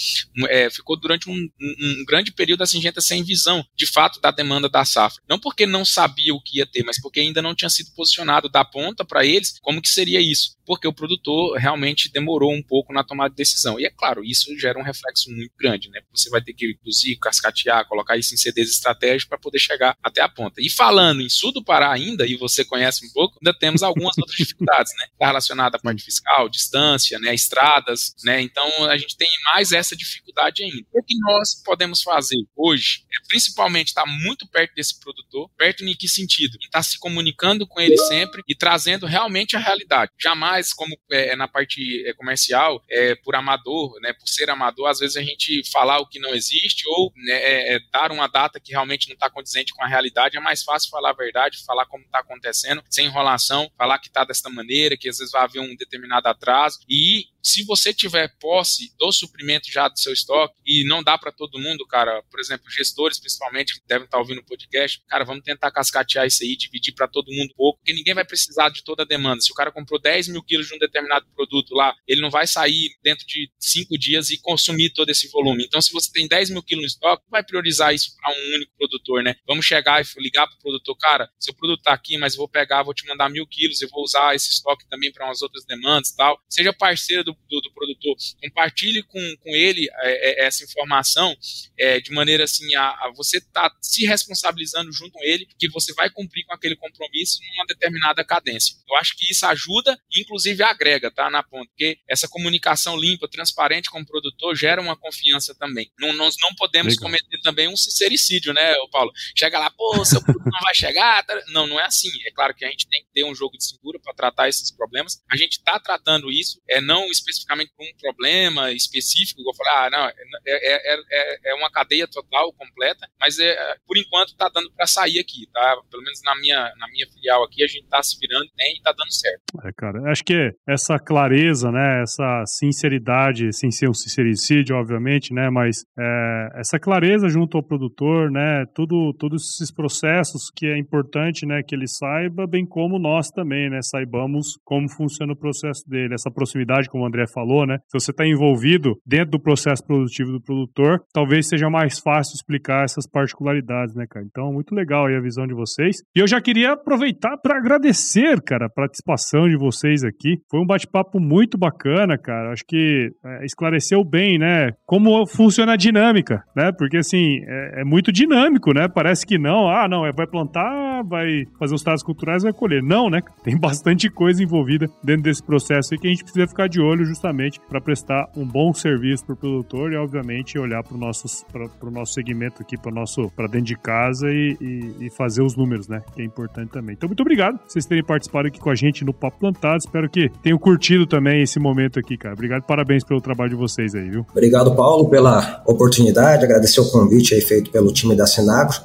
é, 0.49 0.69
ficou 0.69 0.99
durante 0.99 1.29
um, 1.29 1.33
um, 1.33 2.01
um 2.01 2.05
grande 2.05 2.31
período 2.31 2.61
a 2.61 2.67
Singenta 2.67 3.01
sem 3.01 3.23
visão, 3.23 3.65
de 3.75 3.85
fato, 3.85 4.19
da 4.19 4.31
demanda 4.31 4.69
da 4.69 4.85
safra. 4.85 5.21
Não 5.27 5.39
porque 5.39 5.65
não 5.65 5.83
sabia 5.85 6.33
o 6.33 6.41
que 6.41 6.57
ia 6.57 6.65
ter, 6.65 6.83
mas 6.83 6.99
porque 7.01 7.19
ainda 7.19 7.41
não 7.41 7.55
tinha 7.55 7.69
sido 7.69 7.91
posicionado 7.95 8.49
da 8.49 8.63
ponta 8.63 9.03
para 9.05 9.25
eles 9.25 9.57
como 9.61 9.81
que 9.81 9.89
seria 9.89 10.21
isso. 10.21 10.57
Porque 10.69 10.87
o 10.87 10.93
produtor 10.93 11.57
realmente 11.57 12.11
demorou 12.11 12.53
um 12.53 12.61
pouco 12.61 12.93
na 12.93 13.03
tomada 13.03 13.31
de 13.31 13.37
decisão. 13.37 13.79
E 13.79 13.87
é 13.87 13.89
claro, 13.89 14.23
isso 14.23 14.55
gera 14.59 14.77
um 14.77 14.83
reflexo 14.83 15.31
muito 15.31 15.51
grande, 15.57 15.89
né? 15.89 15.99
Você 16.13 16.29
vai 16.29 16.43
ter 16.43 16.53
que 16.53 16.67
reduzir, 16.67 17.15
cascatear, 17.15 17.87
colocar 17.87 18.17
isso 18.17 18.35
em 18.35 18.37
CDs 18.37 18.69
estratégicos 18.69 19.27
para 19.27 19.39
poder 19.39 19.57
chegar 19.57 19.97
até 20.03 20.21
a 20.21 20.29
ponta. 20.29 20.61
E 20.61 20.69
falando 20.69 21.21
em 21.21 21.27
sul 21.27 21.51
do 21.51 21.63
Pará 21.63 21.91
ainda, 21.91 22.23
e 22.23 22.37
você 22.37 22.63
conhece 22.63 23.03
um 23.03 23.09
pouco, 23.11 23.39
ainda 23.41 23.57
temos 23.57 23.81
algumas 23.81 24.15
outras 24.15 24.37
dificuldades, 24.37 24.93
né? 24.99 25.07
Está 25.11 25.25
relacionada 25.25 25.77
à 25.77 25.79
parte 25.79 26.03
fiscal, 26.03 26.47
distância, 26.47 27.17
né? 27.17 27.33
Estradas, 27.33 28.13
né? 28.23 28.39
Então 28.39 28.85
a 28.85 28.95
gente 28.95 29.17
tem 29.17 29.27
mais 29.45 29.71
essa 29.71 29.95
dificuldade 29.95 30.63
ainda. 30.63 30.85
O 30.93 31.01
que 31.01 31.17
nós 31.17 31.63
podemos 31.65 32.03
fazer 32.03 32.45
hoje 32.55 33.05
é 33.11 33.27
principalmente 33.27 33.87
estar 33.87 34.03
tá 34.03 34.07
muito 34.07 34.47
perto 34.47 34.75
desse 34.75 34.99
produtor, 34.99 35.49
perto 35.57 35.83
em 35.83 35.95
que 35.95 36.07
sentido? 36.07 36.59
Estar 36.61 36.69
tá 36.77 36.83
se 36.83 36.99
comunicando 36.99 37.65
com 37.65 37.81
ele 37.81 37.97
sempre 37.97 38.43
e 38.47 38.53
trazendo 38.53 39.07
realmente 39.07 39.55
a 39.55 39.59
realidade. 39.59 40.11
Jamais, 40.21 40.58
como 40.73 40.97
é, 41.11 41.35
na 41.35 41.47
parte 41.47 42.05
é, 42.05 42.13
comercial, 42.13 42.83
é, 42.89 43.15
por 43.15 43.35
amador, 43.35 43.99
né? 44.01 44.13
Por 44.13 44.27
ser 44.27 44.49
amador, 44.49 44.87
às 44.87 44.99
vezes 44.99 45.17
a 45.17 45.21
gente 45.21 45.61
falar 45.71 45.99
o 45.99 46.07
que 46.07 46.19
não 46.19 46.33
existe 46.33 46.83
ou 46.87 47.11
né, 47.15 47.33
é, 47.33 47.75
é, 47.75 47.79
dar 47.91 48.11
uma 48.11 48.27
data 48.27 48.59
que 48.59 48.71
realmente 48.71 49.07
não 49.07 49.13
está 49.13 49.29
condizente 49.29 49.73
com 49.73 49.83
a 49.83 49.87
realidade. 49.87 50.37
É 50.37 50.39
mais 50.39 50.63
fácil 50.63 50.89
falar 50.89 51.11
a 51.11 51.13
verdade, 51.13 51.63
falar 51.65 51.85
como 51.85 52.03
está 52.03 52.19
acontecendo, 52.19 52.83
sem 52.89 53.05
enrolação, 53.05 53.71
falar 53.77 53.99
que 53.99 54.07
está 54.07 54.23
desta 54.23 54.49
maneira, 54.49 54.97
que 54.97 55.09
às 55.09 55.17
vezes 55.17 55.31
vai 55.31 55.43
haver 55.43 55.59
um 55.59 55.75
determinado 55.75 56.27
atraso 56.27 56.79
e 56.89 57.27
se 57.41 57.63
você 57.63 57.93
tiver 57.93 58.27
posse 58.39 58.93
do 58.97 59.11
suprimento 59.11 59.71
já 59.71 59.87
do 59.87 59.97
seu 59.97 60.13
estoque 60.13 60.55
e 60.65 60.83
não 60.85 61.01
dá 61.01 61.17
para 61.17 61.31
todo 61.31 61.59
mundo, 61.59 61.85
cara, 61.87 62.21
por 62.29 62.39
exemplo, 62.39 62.69
gestores 62.69 63.19
principalmente 63.19 63.75
que 63.75 63.87
devem 63.87 64.05
estar 64.05 64.17
tá 64.17 64.21
ouvindo 64.21 64.39
o 64.39 64.45
podcast, 64.45 65.01
cara, 65.07 65.23
vamos 65.23 65.43
tentar 65.43 65.71
cascatear 65.71 66.27
isso 66.27 66.43
aí, 66.43 66.55
dividir 66.55 66.93
para 66.93 67.07
todo 67.07 67.31
mundo 67.31 67.53
pouco, 67.55 67.79
porque 67.79 67.93
ninguém 67.93 68.13
vai 68.13 68.25
precisar 68.25 68.69
de 68.69 68.83
toda 68.83 69.03
a 69.03 69.05
demanda. 69.05 69.41
Se 69.41 69.51
o 69.51 69.55
cara 69.55 69.71
comprou 69.71 69.99
10 69.99 70.27
mil 70.27 70.43
quilos 70.49 70.67
de 70.67 70.73
um 70.73 70.79
determinado 70.79 71.27
produto 71.35 71.75
lá, 71.75 71.95
ele 72.07 72.21
não 72.21 72.31
vai 72.31 72.47
sair 72.47 72.89
dentro 73.03 73.25
de 73.27 73.51
cinco 73.59 73.97
dias 73.97 74.31
e 74.31 74.41
consumir 74.41 74.89
todo 74.89 75.09
esse 75.09 75.29
volume. 75.29 75.63
Então, 75.65 75.79
se 75.79 75.93
você 75.93 76.11
tem 76.11 76.27
10 76.27 76.49
mil 76.49 76.63
quilos 76.63 76.83
no 76.83 76.87
estoque, 76.87 77.23
vai 77.29 77.43
priorizar 77.43 77.93
isso 77.93 78.15
para 78.17 78.33
um 78.33 78.55
único 78.55 78.71
produtor, 78.75 79.23
né? 79.23 79.35
Vamos 79.47 79.65
chegar 79.65 80.01
e 80.01 80.21
ligar 80.21 80.47
para 80.47 80.55
o 80.55 80.59
produtor, 80.59 80.97
cara, 80.97 81.29
seu 81.39 81.53
produto 81.53 81.79
está 81.79 81.93
aqui, 81.93 82.17
mas 82.17 82.33
eu 82.33 82.39
vou 82.39 82.49
pegar, 82.49 82.81
vou 82.81 82.93
te 82.93 83.05
mandar 83.05 83.29
mil 83.29 83.45
quilos, 83.45 83.81
eu 83.81 83.89
vou 83.89 84.03
usar 84.03 84.35
esse 84.35 84.49
estoque 84.49 84.87
também 84.89 85.11
para 85.11 85.25
umas 85.27 85.41
outras 85.41 85.63
demandas 85.65 86.11
tal. 86.11 86.41
Seja 86.49 86.73
parceiro 86.73 87.23
do, 87.23 87.37
do, 87.47 87.61
do 87.61 87.71
produtor, 87.71 88.15
compartilhe 88.41 89.03
com, 89.03 89.35
com 89.37 89.55
ele 89.55 89.87
é, 90.01 90.43
é, 90.43 90.47
essa 90.47 90.63
informação 90.63 91.35
é, 91.77 91.99
de 91.99 92.11
maneira 92.11 92.43
assim 92.43 92.73
a, 92.75 92.89
a 92.89 93.11
você 93.15 93.37
estar 93.37 93.69
tá 93.69 93.77
se 93.81 94.05
responsabilizando 94.05 94.91
junto 94.91 95.11
com 95.11 95.23
ele 95.23 95.47
que 95.57 95.69
você 95.69 95.93
vai 95.93 96.09
cumprir 96.09 96.45
com 96.45 96.53
aquele 96.53 96.75
compromisso 96.75 97.39
numa 97.53 97.65
determinada 97.65 98.23
cadência. 98.23 98.75
Eu 98.89 98.95
acho 98.97 99.15
que 99.15 99.31
isso 99.31 99.45
ajuda, 99.45 99.99
inclusive 100.15 100.38
agrega, 100.63 101.11
tá, 101.11 101.29
na 101.29 101.43
ponta, 101.43 101.67
porque 101.67 101.97
essa 102.07 102.27
comunicação 102.27 102.97
limpa, 102.97 103.27
transparente 103.27 103.89
com 103.89 104.01
o 104.01 104.05
produtor 104.05 104.55
gera 104.55 104.81
uma 104.81 104.97
confiança 104.97 105.55
também. 105.55 105.91
Não, 105.99 106.13
nós 106.13 106.35
não 106.41 106.53
podemos 106.55 106.95
Legal. 106.95 107.09
cometer 107.09 107.41
também 107.41 107.67
um 107.67 107.77
sincericídio, 107.77 108.53
né, 108.53 108.73
Paulo? 108.91 109.11
Chega 109.37 109.59
lá, 109.59 109.69
pô, 109.69 110.03
seu 110.05 110.21
produto 110.21 110.45
não 110.45 110.59
vai 110.61 110.75
chegar. 110.75 111.23
Tá... 111.23 111.41
Não, 111.49 111.67
não 111.67 111.79
é 111.79 111.85
assim. 111.85 112.09
É 112.25 112.31
claro 112.31 112.53
que 112.55 112.65
a 112.65 112.69
gente 112.69 112.87
tem 112.87 113.01
que 113.01 113.09
ter 113.13 113.23
um 113.23 113.35
jogo 113.35 113.57
de 113.57 113.65
segura 113.65 113.99
para 113.99 114.13
tratar 114.13 114.49
esses 114.49 114.71
problemas. 114.71 115.21
A 115.29 115.35
gente 115.35 115.53
está 115.53 115.79
tratando 115.79 116.31
isso, 116.31 116.61
é 116.67 116.81
não 116.81 117.05
especificamente 117.05 117.71
por 117.75 117.85
um 117.85 117.97
problema 117.97 118.71
específico, 118.71 119.41
eu 119.41 119.53
falei, 119.55 119.73
ah, 119.73 119.89
não, 119.89 120.07
é, 120.07 120.13
é, 120.45 121.01
é, 121.11 121.51
é 121.51 121.53
uma 121.55 121.71
cadeia 121.71 122.07
total, 122.07 122.51
completa, 122.53 123.07
mas 123.19 123.39
é, 123.39 123.75
por 123.85 123.97
enquanto 123.97 124.29
está 124.29 124.49
dando 124.49 124.71
para 124.71 124.87
sair 124.87 125.19
aqui, 125.19 125.47
tá? 125.53 125.77
Pelo 125.89 126.03
menos 126.03 126.21
na 126.23 126.35
minha, 126.35 126.73
na 126.77 126.87
minha 126.89 127.07
filial 127.07 127.43
aqui, 127.43 127.63
a 127.63 127.67
gente 127.67 127.83
está 127.83 128.01
se 128.01 128.17
virando 128.19 128.49
bem 128.55 128.73
e 128.73 128.77
está 128.77 128.91
dando 128.91 129.11
certo. 129.11 129.41
É, 129.63 129.71
cara, 129.73 130.11
acho 130.19 130.23
que 130.23 130.51
essa 130.67 130.99
clareza, 130.99 131.71
né, 131.71 132.01
essa 132.01 132.43
sinceridade, 132.45 133.53
sem 133.53 133.71
ser 133.71 133.89
um 133.89 133.93
sincericídio, 133.93 134.75
obviamente, 134.75 135.33
né, 135.33 135.49
mas 135.49 135.83
é, 135.97 136.49
essa 136.55 136.79
clareza 136.79 137.29
junto 137.29 137.57
ao 137.57 137.63
produtor, 137.63 138.29
né, 138.29 138.65
tudo, 138.75 139.13
todos 139.17 139.43
esses 139.53 139.73
processos 139.73 140.51
que 140.55 140.67
é 140.67 140.77
importante, 140.77 141.45
né, 141.45 141.61
que 141.65 141.73
ele 141.73 141.87
saiba, 141.87 142.45
bem 142.45 142.65
como 142.65 142.99
nós 142.99 143.29
também, 143.29 143.69
né, 143.69 143.79
saibamos 143.81 144.57
como 144.65 144.89
funciona 144.89 145.33
o 145.33 145.37
processo 145.37 145.83
dele, 145.87 146.13
essa 146.13 146.31
proximidade, 146.31 146.89
como 146.89 147.03
o 147.03 147.07
André 147.07 147.25
falou, 147.33 147.65
né? 147.65 147.77
Se 147.87 147.99
você 147.99 148.11
está 148.11 148.25
envolvido 148.25 148.95
dentro 149.05 149.31
do 149.31 149.39
processo 149.39 149.85
produtivo 149.85 150.31
do 150.31 150.41
produtor, 150.41 151.01
talvez 151.13 151.47
seja 151.47 151.69
mais 151.69 151.99
fácil 151.99 152.35
explicar 152.35 152.83
essas 152.83 153.07
particularidades, 153.07 153.95
né, 153.95 154.05
cara? 154.09 154.25
Então, 154.25 154.51
muito 154.51 154.75
legal 154.75 155.05
aí 155.05 155.15
a 155.15 155.21
visão 155.21 155.47
de 155.47 155.53
vocês. 155.53 155.97
E 156.15 156.19
eu 156.19 156.27
já 156.27 156.41
queria 156.41 156.73
aproveitar 156.73 157.37
para 157.37 157.57
agradecer, 157.57 158.41
cara, 158.41 158.65
a 158.65 158.69
participação 158.69 159.47
de 159.47 159.57
vocês 159.57 160.03
aqui. 160.03 160.08
Foi 160.49 160.59
um 160.59 160.65
bate-papo 160.65 161.19
muito 161.19 161.57
bacana, 161.57 162.17
cara. 162.17 162.51
Acho 162.51 162.63
que 162.65 163.11
é, 163.23 163.45
esclareceu 163.45 164.03
bem, 164.03 164.37
né, 164.37 164.71
como 164.85 165.25
funciona 165.27 165.73
a 165.73 165.77
dinâmica, 165.77 166.43
né? 166.55 166.71
Porque, 166.77 166.97
assim, 166.97 167.39
é, 167.47 167.81
é 167.81 167.83
muito 167.83 168.11
dinâmico, 168.11 168.73
né? 168.73 168.87
Parece 168.87 169.25
que 169.25 169.37
não, 169.37 169.69
ah, 169.69 169.87
não, 169.87 170.05
é, 170.05 170.11
vai 170.11 170.27
plantar, 170.27 171.03
vai 171.03 171.43
fazer 171.57 171.75
os 171.75 171.83
tratos 171.83 172.03
culturais, 172.03 172.43
vai 172.43 172.53
colher. 172.53 172.81
Não, 172.83 173.09
né? 173.09 173.21
Tem 173.43 173.57
bastante 173.57 174.09
coisa 174.09 174.43
envolvida 174.43 174.89
dentro 175.03 175.23
desse 175.23 175.43
processo 175.43 175.93
aí 175.93 175.99
que 175.99 176.07
a 176.07 176.09
gente 176.09 176.23
precisa 176.23 176.47
ficar 176.47 176.67
de 176.67 176.81
olho 176.81 177.05
justamente 177.05 177.19
justamente 177.29 177.59
para 177.67 177.81
prestar 177.81 178.29
um 178.35 178.45
bom 178.45 178.73
serviço 178.73 179.25
para 179.25 179.33
o 179.33 179.37
produtor 179.37 179.91
e, 179.91 179.97
obviamente, 179.97 180.57
olhar 180.57 180.83
para 180.83 180.95
o 180.95 181.91
nosso 181.91 182.13
segmento 182.13 182.61
aqui, 182.61 182.77
para 182.77 182.91
nosso 182.91 183.29
para 183.35 183.47
dentro 183.47 183.67
de 183.67 183.77
casa 183.77 184.29
e, 184.29 184.57
e, 184.59 185.05
e, 185.05 185.09
fazer 185.09 185.41
os 185.41 185.55
números, 185.55 185.87
né? 185.87 186.01
Que 186.13 186.21
é 186.21 186.25
importante 186.25 186.71
também. 186.71 186.93
Então, 186.93 187.07
muito 187.07 187.21
obrigado 187.21 187.57
por 187.59 187.69
vocês 187.69 187.85
terem 187.85 188.03
participado 188.03 188.47
aqui 188.47 188.59
com 188.59 188.69
a 188.69 188.75
gente 188.75 189.03
no 189.05 189.13
Papo 189.13 189.39
Plantado. 189.39 189.77
Espero 189.77 189.98
que 190.07 190.29
tenham 190.43 190.57
curtido 190.57 191.07
também 191.07 191.41
esse 191.41 191.59
momento 191.59 191.99
aqui, 191.99 192.15
cara. 192.15 192.33
Obrigado, 192.33 192.61
parabéns 192.63 193.03
pelo 193.03 193.19
trabalho 193.19 193.49
de 193.49 193.55
vocês 193.55 193.95
aí, 193.95 194.09
viu? 194.09 194.25
Obrigado, 194.31 194.75
Paulo, 194.75 195.09
pela 195.09 195.63
oportunidade. 195.65 196.45
Agradecer 196.45 196.79
o 196.79 196.89
convite 196.91 197.33
aí 197.33 197.41
feito 197.41 197.71
pelo 197.71 197.91
time 197.91 198.15
da 198.15 198.27
Sinagro. 198.27 198.79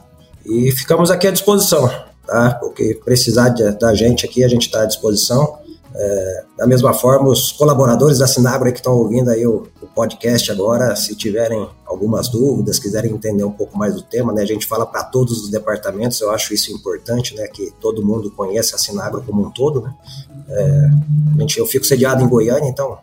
E 0.47 0.73
ficamos 0.73 1.11
aqui 1.11 1.27
à 1.27 1.31
disposição, 1.31 1.89
tá? 2.27 2.55
Porque 2.61 2.99
precisar 3.05 3.51
de, 3.51 3.71
da 3.79 3.95
gente 3.95 4.25
aqui, 4.25 4.43
a 4.43 4.49
gente 4.49 4.63
está 4.63 4.83
à 4.83 4.87
disposição. 4.87 5.59
É, 5.97 6.45
da 6.59 6.67
mesma 6.67 6.93
forma, 6.93 7.29
os 7.29 7.53
colaboradores 7.53 8.19
da 8.19 8.27
Sinagro 8.27 8.71
que 8.73 8.81
estão 8.81 8.95
ouvindo 8.95 9.31
aí 9.31 9.47
o, 9.47 9.69
o, 9.81 9.87
podcast 9.87 10.51
agora, 10.51 10.97
se 10.97 11.15
tiverem 11.15 11.69
algumas 11.87 12.29
dúvidas, 12.29 12.81
quiserem 12.81 13.13
entender 13.13 13.45
um 13.45 13.53
pouco 13.53 13.79
mais 13.79 13.95
do 13.95 14.03
tema, 14.03 14.33
né, 14.33 14.43
a 14.43 14.47
gente 14.47 14.67
fala 14.67 14.85
para 14.85 15.05
todos 15.05 15.41
os 15.41 15.51
departamentos, 15.51 16.21
eu 16.21 16.33
acho 16.33 16.53
isso 16.53 16.73
importante, 16.73 17.37
né, 17.37 17.47
que 17.47 17.73
todo 17.81 18.05
mundo 18.05 18.29
conheça 18.33 18.75
a 18.75 18.79
Sinagro 18.79 19.23
como 19.23 19.47
um 19.47 19.51
todo, 19.53 19.83
né. 19.83 19.95
É, 20.49 20.91
gente, 21.39 21.59
eu 21.59 21.67
fico 21.67 21.85
sediado 21.85 22.23
em 22.23 22.29
Goiânia, 22.29 22.69
então 22.69 22.99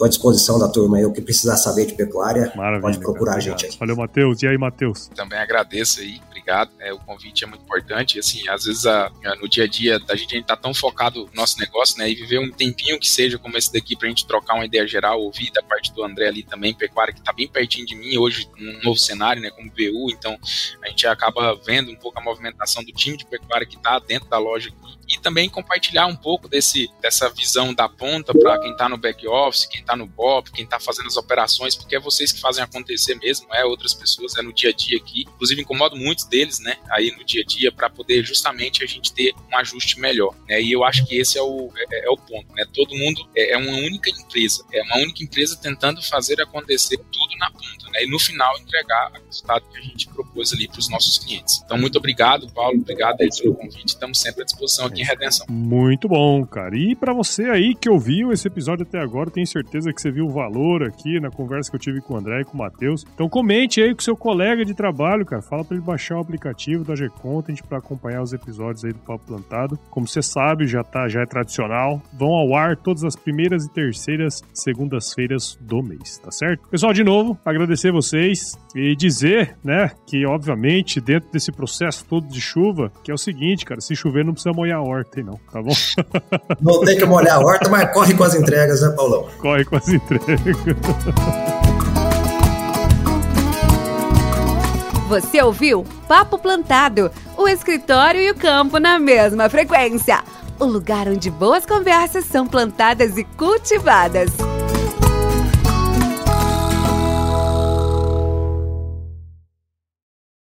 estou 0.00 0.06
à 0.06 0.08
disposição 0.08 0.58
da 0.58 0.68
turma 0.68 0.96
aí, 0.96 1.04
o 1.04 1.12
que 1.12 1.20
precisar 1.20 1.56
saber 1.56 1.86
de 1.86 1.94
pecuária, 1.94 2.52
Maravilha, 2.56 2.80
pode 2.80 2.98
procurar 2.98 3.32
cara, 3.32 3.38
a 3.38 3.40
gente 3.40 3.66
aí. 3.66 3.72
Valeu, 3.78 3.96
Matheus. 3.96 4.42
E 4.42 4.46
aí, 4.46 4.56
Matheus? 4.56 5.08
Também 5.08 5.38
agradeço 5.38 6.00
aí, 6.00 6.20
obrigado. 6.28 6.70
É, 6.78 6.92
o 6.92 6.98
convite 6.98 7.44
é 7.44 7.46
muito 7.46 7.62
importante, 7.62 8.18
assim, 8.18 8.48
às 8.48 8.64
vezes 8.64 8.86
a, 8.86 9.10
no 9.40 9.48
dia 9.48 9.64
a 9.64 9.66
dia 9.66 9.96
a 10.08 10.16
gente, 10.16 10.34
a 10.34 10.38
gente 10.38 10.46
tá 10.46 10.56
tão 10.56 10.72
focado 10.72 11.26
no 11.26 11.34
nosso 11.34 11.58
negócio, 11.58 11.98
né, 11.98 12.08
e 12.08 12.14
viver 12.14 12.38
um 12.38 12.50
tempinho 12.50 12.98
que 12.98 13.08
seja 13.08 13.38
como 13.38 13.56
esse 13.58 13.72
daqui 13.72 13.96
pra 13.96 14.08
gente 14.08 14.26
trocar 14.26 14.54
uma 14.54 14.64
ideia 14.64 14.86
geral, 14.86 15.20
ouvir 15.20 15.50
da 15.52 15.62
parte 15.62 15.92
do 15.92 16.02
André 16.02 16.28
ali 16.28 16.42
também, 16.42 16.74
pecuária 16.74 17.12
que 17.12 17.20
tá 17.20 17.32
bem 17.32 17.48
pertinho 17.48 17.86
de 17.86 17.94
mim 17.94 18.16
hoje, 18.16 18.48
num 18.56 18.80
novo 18.82 18.98
cenário, 18.98 19.42
né, 19.42 19.50
como 19.50 19.70
BU, 19.70 20.10
então 20.10 20.38
a 20.82 20.88
gente 20.88 21.06
acaba 21.06 21.54
vendo 21.66 21.90
um 21.90 21.96
pouco 21.96 22.18
a 22.18 22.22
movimentação 22.22 22.82
do 22.82 22.92
time 22.92 23.16
de 23.16 23.26
pecuária 23.26 23.66
que 23.66 23.76
tá 23.76 23.98
dentro 23.98 24.28
da 24.28 24.38
loja 24.38 24.70
aqui 24.70 25.00
e 25.10 25.18
também 25.18 25.48
compartilhar 25.48 26.06
um 26.06 26.14
pouco 26.14 26.48
desse, 26.48 26.88
dessa 27.00 27.28
visão 27.28 27.74
da 27.74 27.88
ponta 27.88 28.32
para 28.32 28.58
quem 28.60 28.70
está 28.70 28.88
no 28.88 28.96
back 28.96 29.26
office, 29.26 29.66
quem 29.66 29.80
está 29.80 29.89
no 29.96 30.06
BOP, 30.06 30.50
quem 30.52 30.64
está 30.64 30.78
fazendo 30.78 31.06
as 31.06 31.16
operações, 31.16 31.74
porque 31.74 31.96
é 31.96 32.00
vocês 32.00 32.32
que 32.32 32.40
fazem 32.40 32.62
acontecer 32.62 33.14
mesmo, 33.16 33.46
é 33.54 33.64
outras 33.64 33.94
pessoas, 33.94 34.36
é 34.36 34.42
no 34.42 34.52
dia 34.52 34.70
a 34.70 34.72
dia 34.72 34.98
aqui. 34.98 35.22
Inclusive 35.22 35.62
incomodo 35.62 35.96
muitos 35.96 36.24
deles, 36.24 36.58
né, 36.60 36.76
aí 36.90 37.10
no 37.16 37.24
dia 37.24 37.42
a 37.42 37.44
dia 37.44 37.72
para 37.72 37.90
poder 37.90 38.24
justamente 38.24 38.82
a 38.82 38.86
gente 38.86 39.12
ter 39.12 39.34
um 39.50 39.56
ajuste 39.56 39.98
melhor, 39.98 40.34
né? 40.48 40.60
E 40.60 40.72
eu 40.72 40.84
acho 40.84 41.06
que 41.06 41.16
esse 41.16 41.38
é 41.38 41.42
o, 41.42 41.70
é, 41.76 42.06
é 42.06 42.10
o 42.10 42.16
ponto, 42.16 42.52
né? 42.54 42.64
Todo 42.72 42.94
mundo 42.94 43.28
é, 43.34 43.52
é, 43.52 43.56
uma 43.56 43.72
única 43.72 44.10
empresa, 44.10 44.64
é 44.72 44.82
uma 44.82 44.98
única 44.98 45.22
empresa 45.22 45.56
tentando 45.56 46.02
fazer 46.02 46.40
acontecer 46.40 46.96
tudo 46.96 47.36
na 47.38 47.50
ponta, 47.50 47.89
né? 47.92 48.04
E 48.04 48.10
no 48.10 48.18
final 48.18 48.56
entregar 48.58 49.12
o 49.12 49.26
resultado 49.26 49.64
que 49.70 49.78
a 49.78 49.82
gente 49.82 50.08
propôs 50.08 50.52
ali 50.52 50.68
para 50.68 50.78
os 50.78 50.88
nossos 50.88 51.18
clientes. 51.18 51.62
Então 51.64 51.78
muito 51.78 51.98
obrigado, 51.98 52.50
Paulo, 52.52 52.78
obrigado 52.78 53.20
aí 53.20 53.28
pelo 53.40 53.54
convite. 53.54 53.88
Estamos 53.88 54.20
sempre 54.20 54.42
à 54.42 54.44
disposição 54.44 54.86
aqui 54.86 55.02
em 55.02 55.04
redenção. 55.04 55.46
Muito 55.48 56.08
bom, 56.08 56.44
cara. 56.46 56.76
E 56.76 56.94
para 56.94 57.12
você 57.12 57.44
aí 57.44 57.74
que 57.74 57.88
ouviu 57.88 58.32
esse 58.32 58.46
episódio 58.48 58.86
até 58.86 58.98
agora, 58.98 59.30
tenho 59.30 59.46
certeza 59.46 59.92
que 59.92 60.00
você 60.00 60.10
viu 60.10 60.26
o 60.26 60.30
valor 60.30 60.82
aqui 60.82 61.20
na 61.20 61.30
conversa 61.30 61.70
que 61.70 61.76
eu 61.76 61.80
tive 61.80 62.00
com 62.00 62.14
o 62.14 62.16
André 62.16 62.40
e 62.40 62.44
com 62.44 62.54
o 62.54 62.58
Matheus. 62.58 63.04
Então 63.14 63.28
comente 63.28 63.80
aí 63.80 63.94
com 63.94 64.00
seu 64.00 64.16
colega 64.16 64.64
de 64.64 64.74
trabalho, 64.74 65.24
cara. 65.24 65.42
Fala 65.42 65.64
para 65.64 65.76
ele 65.76 65.84
baixar 65.84 66.16
o 66.16 66.20
aplicativo 66.20 66.84
da 66.84 66.94
G-Content 66.94 67.62
para 67.62 67.78
acompanhar 67.78 68.22
os 68.22 68.32
episódios 68.32 68.84
aí 68.84 68.92
do 68.92 68.98
Papo 69.00 69.24
Plantado. 69.26 69.78
Como 69.90 70.06
você 70.06 70.22
sabe, 70.22 70.66
já 70.66 70.82
tá, 70.82 71.08
já 71.08 71.22
é 71.22 71.26
tradicional. 71.26 72.02
Vão 72.12 72.30
ao 72.30 72.54
ar 72.54 72.76
todas 72.76 73.04
as 73.04 73.16
primeiras 73.16 73.64
e 73.64 73.70
terceiras 73.70 74.42
segundas-feiras 74.52 75.58
do 75.60 75.82
mês, 75.82 76.18
tá 76.18 76.30
certo? 76.30 76.68
Pessoal, 76.68 76.92
de 76.92 77.04
novo, 77.04 77.38
agradecer 77.44 77.79
agradecer 77.80 77.92
vocês 77.92 78.58
e 78.74 78.94
dizer, 78.94 79.56
né, 79.64 79.90
que 80.06 80.26
obviamente 80.26 81.00
dentro 81.00 81.30
desse 81.32 81.50
processo 81.50 82.04
todo 82.04 82.28
de 82.28 82.38
chuva, 82.40 82.92
que 83.02 83.10
é 83.10 83.14
o 83.14 83.18
seguinte, 83.18 83.64
cara, 83.64 83.80
se 83.80 83.96
chover 83.96 84.24
não 84.24 84.32
precisa 84.32 84.54
molhar 84.54 84.78
a 84.78 84.82
horta, 84.82 85.20
não, 85.22 85.40
tá 85.50 85.60
bom? 85.62 85.72
Não 86.60 86.84
tem 86.84 86.98
que 86.98 87.06
molhar 87.06 87.36
a 87.36 87.40
horta, 87.40 87.70
mas 87.70 87.90
corre 87.92 88.14
com 88.14 88.24
as 88.24 88.34
entregas, 88.34 88.82
né, 88.82 88.90
Paulão? 88.90 89.28
Corre 89.38 89.64
com 89.64 89.76
as 89.76 89.88
entregas. 89.88 90.36
Você 95.08 95.40
ouviu 95.42 95.84
Papo 96.06 96.38
Plantado, 96.38 97.10
o 97.36 97.48
escritório 97.48 98.20
e 98.20 98.30
o 98.30 98.34
campo 98.34 98.78
na 98.78 98.98
mesma 98.98 99.48
frequência. 99.48 100.22
O 100.58 100.66
lugar 100.66 101.08
onde 101.08 101.30
boas 101.30 101.64
conversas 101.66 102.26
são 102.26 102.46
plantadas 102.46 103.16
e 103.16 103.24
cultivadas. 103.24 104.30